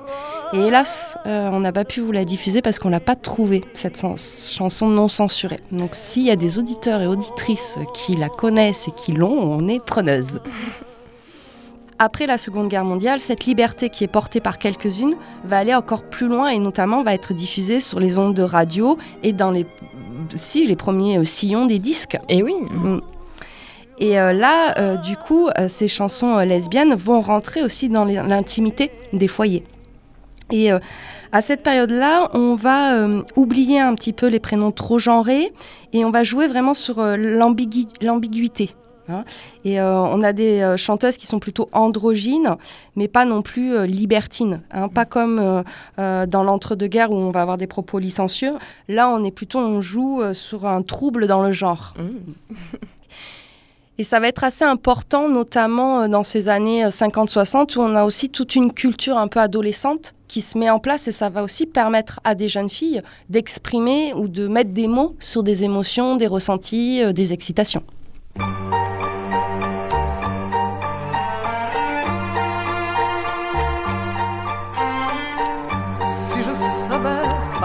Et 0.52 0.59
hélas, 0.59 1.16
euh, 1.26 1.49
on 1.50 1.61
n'a 1.61 1.73
pas 1.73 1.87
pu 1.87 2.00
vous 2.00 2.12
la 2.12 2.26
diffuser 2.26 2.61
parce 2.61 2.78
qu'on 2.78 2.90
l'a 2.90 3.00
pas 3.00 3.14
trouvée, 3.14 3.64
cette 3.73 3.99
chanson 3.99 4.88
non 4.88 5.09
censurée. 5.09 5.61
Donc 5.73 5.95
s'il 5.95 6.25
y 6.25 6.30
a 6.30 6.37
des 6.37 6.59
auditeurs 6.59 7.00
et 7.00 7.07
auditrices 7.07 7.78
qui 7.95 8.16
la 8.16 8.28
connaissent 8.28 8.88
et 8.88 8.92
qui 8.92 9.12
l'ont, 9.12 9.38
on 9.38 9.66
est 9.66 9.83
preneuse. 9.83 10.40
Après 12.00 12.26
la 12.26 12.38
Seconde 12.38 12.69
Guerre 12.69 12.85
mondiale, 12.85 13.19
cette 13.19 13.45
liberté 13.45 13.90
qui 13.90 14.05
est 14.05 14.09
portée 14.09 14.40
par 14.40 14.59
quelques-unes 14.59 15.14
va 15.45 15.59
aller 15.59 15.75
encore 15.75 16.05
plus 16.05 16.28
loin 16.28 16.49
et 16.49 16.59
notamment 16.61 17.02
va 17.02 17.12
être 17.12 17.35
diffusée 17.35 17.81
sur 17.81 17.99
les 17.99 18.19
ondes 18.19 18.35
de 18.35 18.43
radio 18.43 18.97
et 19.25 19.33
dans 19.33 19.50
les 19.50 19.67
si, 20.35 20.67
les 20.67 20.76
premiers 20.76 21.19
euh, 21.19 21.25
sillons 21.25 21.67
des 21.67 21.78
disques. 21.78 22.17
Et 22.28 22.38
eh 22.38 22.43
oui. 22.43 22.55
Mm. 22.71 23.00
Et 24.00 24.21
euh, 24.21 24.33
là, 24.33 24.78
euh, 24.78 24.97
du 24.97 25.17
coup, 25.17 25.49
ces 25.67 25.88
chansons 25.88 26.38
lesbiennes 26.38 26.95
vont 26.95 27.21
rentrer 27.21 27.64
aussi 27.64 27.88
dans 27.88 28.05
l'intimité 28.05 28.93
des 29.12 29.26
foyers. 29.26 29.64
Et 30.52 30.71
à 30.71 31.43
cette 31.43 31.62
période-là, 31.62 32.31
on 32.33 32.55
va 32.55 33.07
oublier 33.37 33.81
un 33.81 33.95
petit 33.95 34.14
peu 34.14 34.28
les 34.28 34.40
prénoms 34.40 34.71
trop 34.71 34.99
genrés 34.99 35.52
et 35.93 36.07
on 36.07 36.11
va 36.11 36.23
jouer 36.23 36.49
vraiment 36.49 36.73
sur 36.73 37.02
l'ambiguïté. 37.02 38.71
Hein. 39.09 39.25
Et 39.65 39.81
euh, 39.81 40.00
on 40.00 40.23
a 40.23 40.33
des 40.33 40.61
euh, 40.61 40.77
chanteuses 40.77 41.17
qui 41.17 41.27
sont 41.27 41.38
plutôt 41.38 41.69
androgynes, 41.73 42.57
mais 42.97 43.09
pas 43.09 43.25
non 43.25 43.43
plus 43.43 43.75
euh, 43.75 43.87
libertines. 43.87 44.61
Hein. 44.71 44.88
Pas 44.88 45.05
comme 45.05 45.65
dans 45.97 46.43
l'entre-deux-guerres 46.43 47.11
où 47.11 47.17
on 47.17 47.31
va 47.31 47.43
avoir 47.43 47.57
des 47.57 47.67
propos 47.67 47.99
licencieux. 47.99 48.55
Là, 48.88 49.09
on 49.09 49.25
est 49.25 49.31
plutôt, 49.31 49.59
on 49.59 49.81
joue 49.81 50.23
sur 50.33 50.67
un 50.67 50.83
trouble 50.83 51.27
dans 51.27 51.43
le 51.43 51.53
genre. 51.53 51.95
Mmh. 51.97 52.77
Et 53.99 54.05
ça 54.05 54.21
va 54.21 54.29
être 54.29 54.45
assez 54.45 54.65
important, 54.65 55.29
notamment 55.29 56.09
dans 56.09 56.23
ces 56.23 56.49
années 56.49 56.85
50-60, 56.85 57.77
où 57.77 57.81
on 57.81 57.97
a 57.97 58.05
aussi 58.05 58.31
toute 58.31 58.55
une 58.55 58.73
culture 58.73 59.19
un 59.19 59.27
peu 59.27 59.41
adolescente 59.41 60.15
qui 60.29 60.41
se 60.41 60.57
met 60.57 60.71
en 60.71 60.79
place 60.79 61.09
et 61.09 61.12
ça 61.12 61.31
va 61.31 61.43
aussi 61.43 61.67
permettre 61.67 62.21
à 62.23 62.37
des 62.37 62.49
jeunes 62.49 62.71
filles 62.71 63.03
d'exprimer 63.29 64.15
ou 64.15 64.29
de 64.29 64.47
mettre 64.47 64.71
des 64.71 64.87
mots 64.87 65.17
sur 65.19 65.43
des 65.43 65.65
émotions, 65.65 66.17
des 66.17 66.29
ressentis, 66.29 67.03
des 67.12 67.33
excitations. 67.33 67.83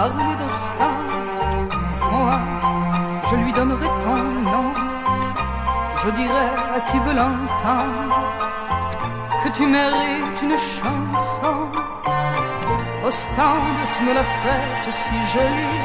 d'Austin. 0.08 0.96
Moi, 2.10 2.38
je 3.30 3.36
lui 3.36 3.52
donnerai 3.52 3.88
ton 4.02 4.22
nom. 4.52 4.72
Je 6.04 6.10
dirai 6.10 6.48
à 6.76 6.80
qui 6.80 6.98
veut 6.98 7.14
l'entendre 7.14 8.20
que 9.42 9.48
tu 9.50 9.66
mérites 9.66 10.42
une 10.42 10.58
chanson. 10.58 11.56
Austin, 13.04 13.56
tu 13.94 14.04
me 14.04 14.12
l'as 14.12 14.30
faite 14.42 14.92
si 14.92 15.16
jolie. 15.32 15.80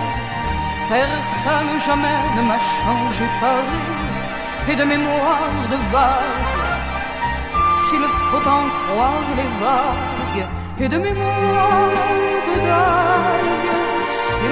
Personne 0.90 1.80
jamais 1.86 2.20
ne 2.36 2.42
m'a 2.42 2.60
changé 2.60 3.26
Paris 3.40 4.70
et 4.70 4.76
de 4.76 4.84
mémoire 4.84 5.68
de 5.70 5.78
vague. 5.94 6.60
S'il 7.72 8.02
faut 8.30 8.50
en 8.58 8.66
croire 8.80 9.30
les 9.38 9.50
vagues 9.64 10.48
et 10.80 10.90
de 10.90 10.98
mémoire 10.98 11.90
de 12.48 12.60
dagues 12.68 13.39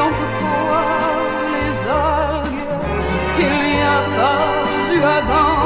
peut 0.06 0.32
croire 0.40 1.42
les 1.56 1.74
algues, 1.90 2.70
il 3.40 3.56
n'y 3.66 3.82
a 3.82 4.00
pas 4.18 4.42
eu 4.94 5.00
avant 5.20 5.58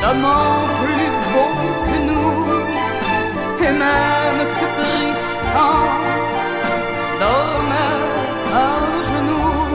d'amant 0.00 0.56
plus 0.80 1.10
beau 1.32 1.54
que 1.86 1.96
nous, 2.08 2.32
et 3.66 3.72
même 3.72 4.40
que 4.58 4.66
Tristan 4.76 5.76
dormait 7.20 8.00
à 8.54 8.66
genoux. 9.10 9.74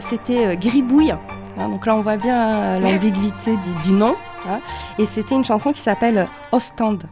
c'était 0.00 0.56
Gribouille. 0.56 1.12
Hein, 1.58 1.68
donc 1.68 1.86
là, 1.86 1.96
on 1.96 2.02
voit 2.02 2.16
bien 2.16 2.78
l'ambiguïté 2.78 3.56
du, 3.84 3.92
nom. 3.92 4.16
Hein. 4.48 4.60
et 4.98 5.06
c'était 5.06 5.34
une 5.34 5.44
chanson 5.44 5.72
qui 5.72 5.80
s'appelle 5.80 6.28
Ostende. 6.52 7.04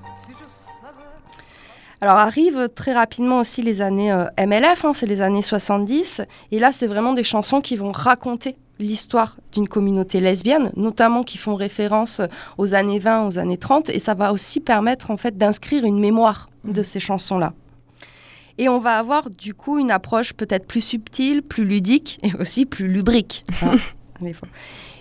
Alors 2.06 2.18
arrivent 2.18 2.68
très 2.72 2.92
rapidement 2.92 3.40
aussi 3.40 3.62
les 3.62 3.82
années 3.82 4.12
MLF, 4.38 4.84
hein, 4.84 4.92
c'est 4.92 5.06
les 5.06 5.22
années 5.22 5.42
70, 5.42 6.22
et 6.52 6.60
là 6.60 6.70
c'est 6.70 6.86
vraiment 6.86 7.14
des 7.14 7.24
chansons 7.24 7.60
qui 7.60 7.74
vont 7.74 7.90
raconter 7.90 8.54
l'histoire 8.78 9.36
d'une 9.50 9.66
communauté 9.66 10.20
lesbienne, 10.20 10.70
notamment 10.76 11.24
qui 11.24 11.36
font 11.36 11.56
référence 11.56 12.22
aux 12.58 12.74
années 12.74 13.00
20, 13.00 13.26
aux 13.26 13.38
années 13.38 13.58
30, 13.58 13.88
et 13.88 13.98
ça 13.98 14.14
va 14.14 14.32
aussi 14.32 14.60
permettre 14.60 15.10
en 15.10 15.16
fait 15.16 15.36
d'inscrire 15.36 15.84
une 15.84 15.98
mémoire 15.98 16.48
de 16.62 16.84
ces 16.84 17.00
chansons-là. 17.00 17.54
Et 18.56 18.68
on 18.68 18.78
va 18.78 18.98
avoir 18.98 19.28
du 19.28 19.54
coup 19.54 19.80
une 19.80 19.90
approche 19.90 20.32
peut-être 20.32 20.68
plus 20.68 20.82
subtile, 20.82 21.42
plus 21.42 21.64
ludique 21.64 22.20
et 22.22 22.32
aussi 22.38 22.66
plus 22.66 22.86
lubrique. 22.86 23.44
Hein, 23.62 23.78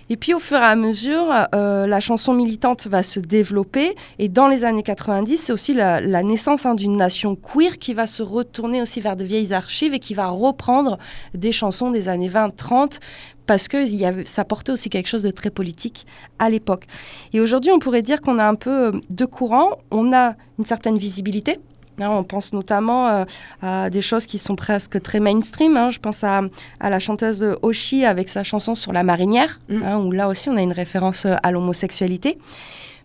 et 0.08 0.16
puis 0.16 0.34
au 0.34 0.38
fur 0.38 0.58
et 0.58 0.60
à 0.60 0.76
mesure, 0.76 1.32
euh, 1.54 1.86
la 1.86 2.00
chanson 2.00 2.32
militante 2.32 2.86
va 2.86 3.02
se 3.02 3.18
développer. 3.18 3.94
Et 4.18 4.28
dans 4.28 4.46
les 4.46 4.64
années 4.64 4.82
90, 4.82 5.36
c'est 5.38 5.52
aussi 5.52 5.74
la, 5.74 6.00
naissance 6.22 6.64
hein, 6.64 6.74
d'une 6.74 6.96
nation 6.96 7.36
queer 7.36 7.78
qui 7.78 7.94
va 7.94 8.06
se 8.06 8.22
retourner 8.22 8.80
aussi 8.80 9.00
vers 9.00 9.16
de 9.16 9.24
vieilles 9.24 9.52
archives 9.52 9.94
et 9.94 9.98
qui 9.98 10.14
va 10.14 10.28
reprendre 10.28 10.98
des 11.34 11.52
chansons 11.52 11.90
des 11.90 12.08
années 12.08 12.30
20-30 12.30 12.98
parce 13.46 13.68
que 13.68 13.84
ça 14.24 14.44
portait 14.44 14.72
aussi 14.72 14.90
quelque 14.90 15.08
chose 15.08 15.22
de 15.22 15.30
très 15.30 15.50
politique 15.50 16.06
à 16.38 16.50
l'époque. 16.50 16.86
Et 17.32 17.40
aujourd'hui, 17.40 17.70
on 17.72 17.78
pourrait 17.78 18.02
dire 18.02 18.20
qu'on 18.20 18.38
a 18.38 18.46
un 18.46 18.56
peu 18.56 19.00
deux 19.10 19.26
courants. 19.26 19.78
On 19.90 20.12
a 20.12 20.34
une 20.58 20.66
certaine 20.66 20.98
visibilité 20.98 21.58
on 21.98 22.24
pense 22.24 22.52
notamment 22.52 23.08
euh, 23.08 23.24
à 23.62 23.90
des 23.90 24.02
choses 24.02 24.26
qui 24.26 24.38
sont 24.38 24.56
presque 24.56 25.00
très 25.00 25.20
mainstream. 25.20 25.76
Hein. 25.76 25.90
Je 25.90 25.98
pense 25.98 26.24
à, 26.24 26.42
la 26.80 26.98
chanteuse 26.98 27.56
Oshi 27.62 28.04
avec 28.04 28.28
sa 28.28 28.42
chanson 28.42 28.74
sur 28.74 28.92
la 28.92 29.02
marinière, 29.02 29.60
mm. 29.68 29.82
hein, 29.82 29.98
où 29.98 30.12
là 30.12 30.28
aussi 30.28 30.48
on 30.48 30.56
a 30.56 30.62
une 30.62 30.72
référence 30.72 31.26
euh, 31.26 31.34
à 31.42 31.50
l'homosexualité. 31.50 32.38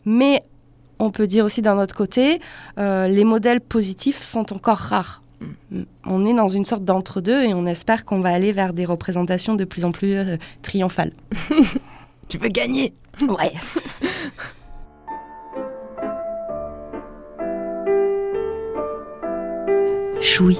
Mais 0.05 0.43
on 0.99 1.11
peut 1.11 1.27
dire 1.27 1.45
aussi 1.45 1.61
d'un 1.61 1.77
autre 1.77 1.95
côté, 1.95 2.41
euh, 2.79 3.07
les 3.07 3.23
modèles 3.23 3.61
positifs 3.61 4.21
sont 4.21 4.53
encore 4.53 4.77
rares. 4.77 5.21
Mm. 5.39 5.45
Mm. 5.79 5.85
On 6.05 6.25
est 6.25 6.33
dans 6.33 6.47
une 6.47 6.65
sorte 6.65 6.83
d'entre-deux 6.83 7.43
et 7.43 7.53
on 7.53 7.65
espère 7.65 8.05
qu'on 8.05 8.19
va 8.19 8.29
aller 8.29 8.53
vers 8.53 8.73
des 8.73 8.85
représentations 8.85 9.55
de 9.55 9.65
plus 9.65 9.85
en 9.85 9.91
plus 9.91 10.17
triomphales. 10.61 11.13
tu 12.27 12.37
veux 12.37 12.49
gagner 12.49 12.93
Ouais. 13.21 13.53
Choui, 20.21 20.59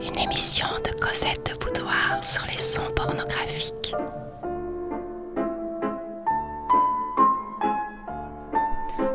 une 0.00 0.18
émission 0.18 0.66
de 0.82 0.90
Cosette 0.98 1.52
de 1.52 1.58
Boudoir 1.58 2.24
sur 2.24 2.46
les 2.46 2.56
sons 2.56 2.80
pornographiques. 2.96 3.94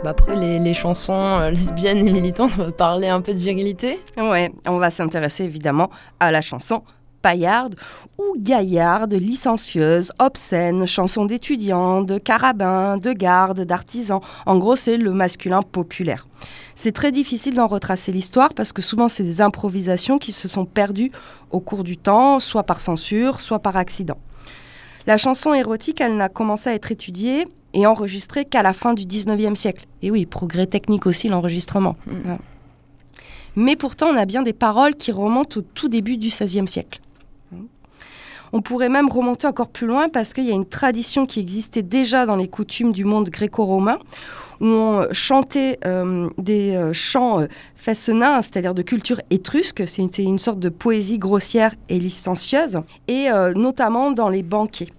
Bah 0.03 0.11
après 0.11 0.35
les, 0.35 0.73
chansons 0.75 1.13
euh, 1.13 1.49
lesbiennes 1.49 2.07
et 2.07 2.11
militantes, 2.11 2.51
on 2.59 2.65
va 2.65 2.71
parler 2.71 3.07
un 3.07 3.21
peu 3.21 3.33
de 3.33 3.39
virilité. 3.39 3.99
Ouais, 4.17 4.51
on 4.67 4.77
va 4.77 4.91
s'intéresser 4.91 5.45
évidemment 5.45 5.89
à 6.19 6.29
la 6.29 6.41
chanson 6.41 6.83
paillarde 7.21 7.75
ou 8.17 8.35
gaillarde, 8.37 9.13
licencieuse, 9.13 10.11
obscène, 10.19 10.85
chanson 10.85 11.25
d'étudiants, 11.25 12.01
de 12.01 12.17
carabins, 12.17 12.97
de 12.97 13.13
gardes, 13.13 13.61
d'artisans. 13.61 14.21
En 14.45 14.57
gros, 14.57 14.75
c'est 14.75 14.97
le 14.97 15.11
masculin 15.11 15.61
populaire. 15.61 16.27
C'est 16.75 16.91
très 16.91 17.11
difficile 17.11 17.55
d'en 17.55 17.67
retracer 17.67 18.11
l'histoire 18.11 18.53
parce 18.53 18.73
que 18.73 18.81
souvent, 18.81 19.09
c'est 19.09 19.23
des 19.23 19.41
improvisations 19.41 20.17
qui 20.17 20.31
se 20.31 20.47
sont 20.47 20.65
perdues 20.65 21.11
au 21.51 21.59
cours 21.59 21.83
du 21.83 21.97
temps, 21.97 22.39
soit 22.39 22.63
par 22.63 22.79
censure, 22.79 23.39
soit 23.39 23.59
par 23.59 23.77
accident. 23.77 24.17
La 25.07 25.17
chanson 25.17 25.53
érotique, 25.53 26.01
elle 26.01 26.15
n'a 26.15 26.29
commencé 26.29 26.69
à 26.69 26.73
être 26.73 26.91
étudiée 26.91 27.45
et 27.73 27.87
enregistrée 27.87 28.45
qu'à 28.45 28.61
la 28.61 28.73
fin 28.73 28.93
du 28.93 29.05
19e 29.05 29.55
siècle. 29.55 29.85
Et 30.01 30.11
oui, 30.11 30.25
progrès 30.25 30.67
technique 30.67 31.07
aussi, 31.07 31.29
l'enregistrement. 31.29 31.95
Mmh. 32.05 32.33
Mais 33.55 33.75
pourtant, 33.75 34.07
on 34.07 34.15
a 34.15 34.25
bien 34.25 34.43
des 34.43 34.53
paroles 34.53 34.95
qui 34.95 35.11
remontent 35.11 35.59
au 35.59 35.61
tout 35.61 35.89
début 35.89 36.17
du 36.17 36.27
XVIe 36.27 36.67
siècle. 36.67 36.99
On 38.53 38.61
pourrait 38.61 38.89
même 38.89 39.09
remonter 39.09 39.47
encore 39.47 39.69
plus 39.69 39.87
loin 39.87 40.09
parce 40.09 40.33
qu'il 40.33 40.45
y 40.45 40.51
a 40.51 40.55
une 40.55 40.65
tradition 40.65 41.25
qui 41.25 41.39
existait 41.39 41.83
déjà 41.83 42.25
dans 42.25 42.35
les 42.35 42.47
coutumes 42.47 42.91
du 42.91 43.05
monde 43.05 43.29
gréco-romain 43.29 43.97
où 44.61 44.67
on 44.67 45.07
chantait 45.11 45.79
euh, 45.85 46.29
des 46.37 46.75
euh, 46.75 46.93
chants 46.93 47.41
euh, 47.41 47.47
c'est-à-dire 47.83 48.75
de 48.75 48.83
culture 48.83 49.19
étrusque. 49.31 49.83
C'était 49.87 50.23
une 50.23 50.37
sorte 50.37 50.59
de 50.59 50.69
poésie 50.69 51.17
grossière 51.17 51.73
et 51.89 51.97
licencieuse, 51.97 52.79
et 53.07 53.29
notamment 53.55 54.11
dans 54.11 54.29
les 54.29 54.43
banquets. 54.43 54.89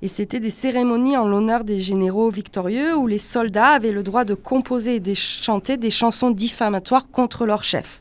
Et 0.00 0.08
c'était 0.08 0.40
des 0.40 0.48
cérémonies 0.48 1.18
en 1.18 1.26
l'honneur 1.26 1.62
des 1.62 1.78
généraux 1.78 2.30
victorieux 2.30 2.96
où 2.96 3.06
les 3.06 3.18
soldats 3.18 3.68
avaient 3.68 3.92
le 3.92 4.02
droit 4.02 4.24
de 4.24 4.32
composer 4.32 4.96
et 4.96 5.00
de 5.00 5.12
chanter 5.12 5.76
des 5.76 5.90
chansons 5.90 6.30
diffamatoires 6.30 7.10
contre 7.10 7.44
leur 7.44 7.64
chef 7.64 8.00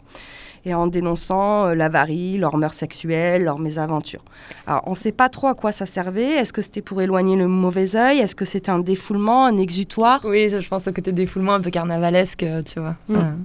et 0.66 0.74
en 0.74 0.88
dénonçant 0.88 1.66
euh, 1.66 1.76
l'avarie, 1.76 2.38
leurs 2.38 2.58
mœurs 2.58 2.74
sexuelles, 2.74 3.44
leurs 3.44 3.60
mésaventures. 3.60 4.24
Alors, 4.68 4.84
on 4.86 4.92
ne 4.92 4.96
sait 4.96 5.12
pas 5.12 5.30
trop 5.30 5.48
à 5.48 5.56
quoi 5.56 5.72
ça 5.72 5.86
servait. 5.86 6.32
Est-ce 6.32 6.54
que 6.54 6.62
c'était 6.62 6.82
pour 6.82 7.02
éloigner 7.02 7.36
le 7.36 7.48
mauvais 7.48 7.96
œil? 7.96 8.20
Est-ce 8.20 8.36
que 8.36 8.46
c'était 8.46 8.70
un 8.70 8.80
défoulement, 8.80 9.46
un 9.46 9.58
exutoire? 9.58 10.22
Oui, 10.24 10.50
je 10.50 10.68
pense 10.68 10.88
au 10.88 10.92
côté 10.92 11.12
défoulement 11.12 11.54
un 11.54 11.62
peu 11.62 11.70
carnavalesque, 11.70 12.44
euh, 12.44 12.62
tu 12.64 12.80
vois. 12.80 12.96
Mm. 13.10 13.44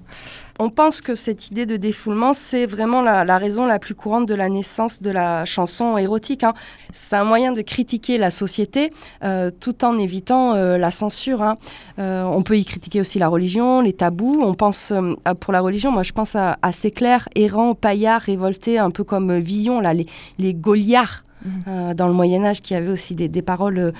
On 0.60 0.70
pense 0.70 1.00
que 1.00 1.14
cette 1.14 1.50
idée 1.52 1.66
de 1.66 1.76
défoulement, 1.76 2.32
c'est 2.32 2.66
vraiment 2.66 3.00
la, 3.00 3.38
raison 3.38 3.64
la 3.64 3.78
plus 3.78 3.94
courante 3.94 4.26
de 4.26 4.34
la 4.34 4.48
naissance 4.48 5.00
de 5.00 5.10
la 5.10 5.44
chanson 5.44 5.96
érotique. 5.96 6.42
Hein. 6.42 6.52
C'est 6.92 7.14
un 7.14 7.22
moyen 7.22 7.52
de 7.52 7.62
critiquer 7.62 8.18
la 8.18 8.32
société 8.32 8.90
euh, 9.22 9.52
tout 9.52 9.84
en 9.84 9.96
évitant 9.98 10.54
euh, 10.54 10.76
la 10.76 10.90
censure. 10.90 11.42
Hein. 11.42 11.58
Euh, 12.00 12.24
on 12.24 12.42
peut 12.42 12.58
y 12.58 12.64
critiquer 12.64 13.00
aussi 13.00 13.20
la 13.20 13.28
religion, 13.28 13.80
les 13.80 13.92
tabous. 13.92 14.40
On 14.42 14.54
pense, 14.54 14.92
pour 15.38 15.52
la 15.52 15.60
religion, 15.60 15.92
moi 15.92 16.02
je 16.02 16.12
pense 16.12 16.34
à, 16.34 16.56
ces 16.72 16.90
clercs 16.90 17.28
errants, 17.36 17.76
paillards, 17.76 18.22
révoltés, 18.22 18.78
un 18.78 18.90
peu 18.90 19.04
comme 19.04 19.38
Villon, 19.38 19.80
là, 19.80 19.94
les, 19.94 20.06
les 20.38 20.54
Goliards. 20.54 21.24
Mmh. 21.44 21.94
dans 21.94 22.08
le 22.08 22.14
Moyen 22.14 22.44
Âge, 22.44 22.60
qui 22.60 22.74
avaient 22.74 22.90
aussi 22.90 23.14
des, 23.14 23.28
des 23.28 23.42
paroles 23.42 23.92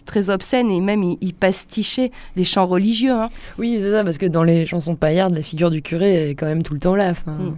très 0.00 0.30
obscène 0.30 0.70
et 0.70 0.80
même 0.80 1.02
il, 1.02 1.34
pastichait 1.34 2.10
les 2.36 2.44
chants 2.44 2.66
religieux. 2.66 3.12
Hein. 3.12 3.28
Oui, 3.58 3.78
c'est 3.80 3.90
ça, 3.90 4.04
parce 4.04 4.18
que 4.18 4.26
dans 4.26 4.42
les 4.42 4.66
chansons 4.66 4.96
paillardes, 4.96 5.34
la 5.34 5.42
figure 5.42 5.70
du 5.70 5.82
curé 5.82 6.30
est 6.30 6.34
quand 6.34 6.46
même 6.46 6.62
tout 6.62 6.74
le 6.74 6.80
temps 6.80 6.94
là. 6.94 7.12
Mm. 7.12 7.54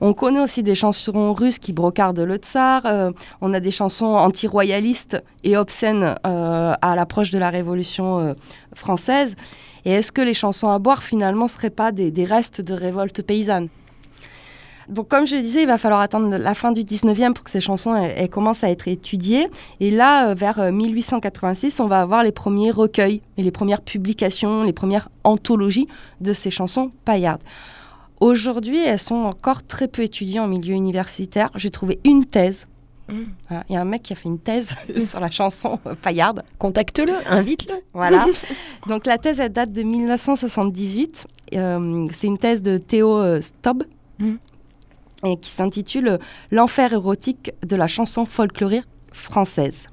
On 0.00 0.12
connaît 0.12 0.40
aussi 0.40 0.62
des 0.62 0.74
chansons 0.74 1.32
russes 1.32 1.58
qui 1.58 1.72
brocardent 1.72 2.20
le 2.20 2.36
tsar. 2.36 2.82
Euh, 2.84 3.10
on 3.40 3.54
a 3.54 3.60
des 3.60 3.70
chansons 3.70 4.14
anti-royalistes 4.14 5.22
et 5.44 5.56
obscènes 5.56 6.14
euh, 6.26 6.74
à 6.80 6.96
l'approche 6.96 7.30
de 7.30 7.38
la 7.38 7.50
Révolution 7.50 8.18
euh, 8.18 8.34
française. 8.74 9.34
Et 9.84 9.92
est-ce 9.92 10.12
que 10.12 10.22
les 10.22 10.34
chansons 10.34 10.68
à 10.68 10.78
boire, 10.78 11.02
finalement, 11.02 11.44
ne 11.44 11.50
seraient 11.50 11.70
pas 11.70 11.92
des 11.92 12.24
restes 12.24 12.60
de 12.60 12.74
révolte 12.74 13.22
paysanne? 13.22 13.68
Donc, 14.88 15.08
comme 15.08 15.26
je 15.26 15.36
le 15.36 15.42
disais, 15.42 15.62
il 15.62 15.66
va 15.66 15.78
falloir 15.78 16.00
attendre 16.00 16.36
la 16.36 16.54
fin 16.54 16.72
du 16.72 16.82
19e 16.82 17.32
pour 17.32 17.44
que 17.44 17.50
ces 17.50 17.60
chansons 17.60 17.94
elles, 17.94 18.28
commencent 18.28 18.64
à 18.64 18.70
être 18.70 18.88
étudiées. 18.88 19.48
Et 19.80 19.90
là, 19.90 20.28
euh, 20.28 20.34
vers 20.34 20.72
1886, 20.72 21.80
euh, 21.80 21.84
on 21.84 21.86
va 21.86 22.00
avoir 22.00 22.22
les 22.22 22.32
premiers 22.32 22.70
recueils 22.70 23.22
et 23.36 23.42
les 23.42 23.50
premières 23.50 23.80
publications, 23.80 24.62
les 24.62 24.72
premières 24.72 25.08
anthologies 25.24 25.88
de 26.20 26.32
ces 26.32 26.50
chansons 26.50 26.90
paillardes. 27.04 27.42
Aujourd'hui, 28.20 28.78
elles 28.78 28.98
sont 28.98 29.14
encore 29.14 29.62
très 29.62 29.88
peu 29.88 30.02
étudiées 30.02 30.40
en 30.40 30.48
milieu 30.48 30.74
universitaire. 30.74 31.50
J'ai 31.56 31.70
trouvé 31.70 31.98
une 32.04 32.24
thèse 32.24 32.66
mmh. 33.08 33.14
il 33.68 33.74
y 33.74 33.76
a 33.76 33.80
un 33.80 33.84
mec 33.84 34.02
qui 34.02 34.12
a 34.12 34.16
fait 34.16 34.28
une 34.28 34.38
thèse 34.38 34.74
sur 35.08 35.20
la 35.20 35.30
chanson 35.30 35.78
euh, 35.86 35.94
paillarde. 35.94 36.42
Contacte-le, 36.58 37.14
invite-le. 37.26 37.76
Voilà. 37.92 38.26
Donc 38.86 39.06
la 39.06 39.18
thèse, 39.18 39.40
elle 39.40 39.52
date 39.52 39.72
de 39.72 39.82
1978. 39.82 41.26
c'est 41.50 42.26
une 42.26 42.38
thèse 42.38 42.62
de 42.62 42.76
Théo 42.78 43.40
Stob. 43.40 43.84
Mmh 44.18 44.34
et 45.24 45.36
qui 45.36 45.50
s'intitule 45.50 46.18
L'enfer 46.50 46.92
érotique 46.92 47.52
de 47.66 47.76
la 47.76 47.86
chanson 47.86 48.26
folklorique 48.26 48.84
française. 49.12 49.88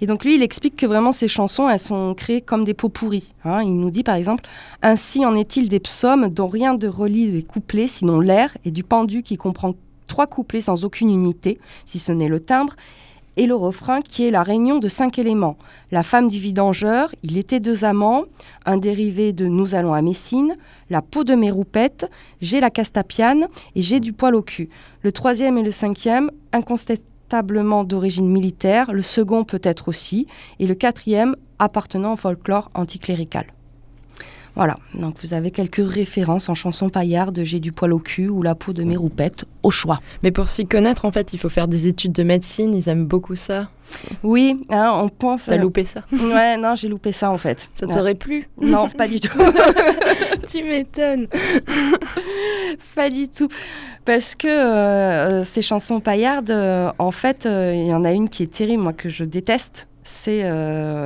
Et 0.00 0.06
donc 0.06 0.24
lui, 0.24 0.34
il 0.34 0.42
explique 0.42 0.76
que 0.76 0.86
vraiment 0.86 1.12
ces 1.12 1.28
chansons, 1.28 1.68
elles 1.68 1.78
sont 1.78 2.14
créées 2.14 2.42
comme 2.42 2.64
des 2.64 2.74
pots 2.74 2.90
pourris. 2.90 3.34
Hein. 3.44 3.62
Il 3.62 3.78
nous 3.80 3.90
dit 3.90 4.02
par 4.02 4.14
exemple 4.14 4.44
Ainsi 4.82 5.24
en 5.24 5.34
est-il 5.34 5.68
des 5.68 5.80
psaumes 5.80 6.28
dont 6.28 6.48
rien 6.48 6.76
ne 6.76 6.86
relie 6.86 7.30
les 7.30 7.42
couplets, 7.42 7.88
sinon 7.88 8.20
l'air, 8.20 8.56
et 8.64 8.70
du 8.70 8.84
pendu 8.84 9.22
qui 9.22 9.36
comprend 9.36 9.74
trois 10.06 10.26
couplets 10.26 10.60
sans 10.60 10.84
aucune 10.84 11.10
unité, 11.10 11.58
si 11.84 11.98
ce 11.98 12.12
n'est 12.12 12.28
le 12.28 12.40
timbre, 12.40 12.74
et 13.36 13.46
le 13.46 13.54
refrain 13.54 14.00
qui 14.00 14.26
est 14.26 14.30
la 14.30 14.42
réunion 14.42 14.78
de 14.78 14.88
cinq 14.88 15.18
éléments. 15.18 15.56
La 15.90 16.02
femme 16.02 16.28
du 16.28 16.38
vidangeur, 16.38 17.14
il 17.22 17.38
était 17.38 17.60
deux 17.60 17.84
amants, 17.84 18.24
un 18.64 18.76
dérivé 18.78 19.32
de 19.32 19.46
Nous 19.46 19.74
allons 19.74 19.94
à 19.94 20.02
Messine, 20.02 20.56
la 20.90 21.02
peau 21.02 21.24
de 21.24 21.34
mes 21.34 21.50
roupettes, 21.50 22.10
j'ai 22.40 22.60
la 22.60 22.70
castapiane 22.70 23.48
et 23.74 23.82
j'ai 23.82 24.00
du 24.00 24.12
poil 24.12 24.34
au 24.34 24.42
cul. 24.42 24.68
Le 25.02 25.12
troisième 25.12 25.58
et 25.58 25.62
le 25.62 25.70
cinquième, 25.70 26.30
incontestablement 26.52 27.84
d'origine 27.84 28.28
militaire, 28.28 28.92
le 28.92 29.02
second 29.02 29.44
peut-être 29.44 29.88
aussi, 29.88 30.26
et 30.58 30.66
le 30.66 30.74
quatrième 30.74 31.36
appartenant 31.58 32.14
au 32.14 32.16
folklore 32.16 32.70
anticlérical. 32.74 33.55
Voilà, 34.56 34.76
donc 34.94 35.16
vous 35.22 35.34
avez 35.34 35.50
quelques 35.50 35.86
références 35.86 36.48
en 36.48 36.54
chansons 36.54 36.88
paillardes, 36.88 37.40
J'ai 37.44 37.60
du 37.60 37.72
poil 37.72 37.92
au 37.92 37.98
cul 37.98 38.28
ou 38.28 38.42
La 38.42 38.54
peau 38.54 38.72
de 38.72 38.84
mes 38.84 38.96
roupettes, 38.96 39.44
au 39.62 39.70
choix. 39.70 40.00
Mais 40.22 40.30
pour 40.30 40.48
s'y 40.48 40.66
connaître, 40.66 41.04
en 41.04 41.12
fait, 41.12 41.34
il 41.34 41.38
faut 41.38 41.50
faire 41.50 41.68
des 41.68 41.86
études 41.86 42.12
de 42.12 42.22
médecine, 42.22 42.74
ils 42.74 42.88
aiment 42.88 43.04
beaucoup 43.04 43.34
ça. 43.34 43.68
Oui, 44.22 44.66
hein, 44.70 44.90
on 44.94 45.08
pense... 45.10 45.44
T'as 45.44 45.58
loupé 45.58 45.84
ça 45.84 46.04
Ouais, 46.10 46.56
non, 46.56 46.74
j'ai 46.74 46.88
loupé 46.88 47.12
ça 47.12 47.30
en 47.30 47.38
fait. 47.38 47.68
Ça 47.74 47.86
t'aurait 47.86 48.14
plu 48.14 48.48
Non, 48.60 48.88
pas 48.88 49.06
du 49.06 49.20
tout. 49.20 49.38
tu 50.48 50.64
m'étonnes. 50.64 51.28
pas 52.94 53.10
du 53.10 53.28
tout. 53.28 53.48
Parce 54.06 54.36
que 54.36 54.48
euh, 54.48 55.44
ces 55.44 55.62
chansons 55.62 56.00
paillardes, 56.00 56.50
euh, 56.50 56.90
en 56.98 57.10
fait, 57.10 57.44
euh, 57.44 57.74
il 57.74 57.86
y 57.86 57.92
en 57.92 58.04
a 58.04 58.12
une 58.12 58.28
qui 58.28 58.44
est 58.44 58.52
terrible, 58.52 58.82
moi, 58.84 58.92
que 58.92 59.08
je 59.08 59.24
déteste. 59.24 59.88
C'est 60.02 60.42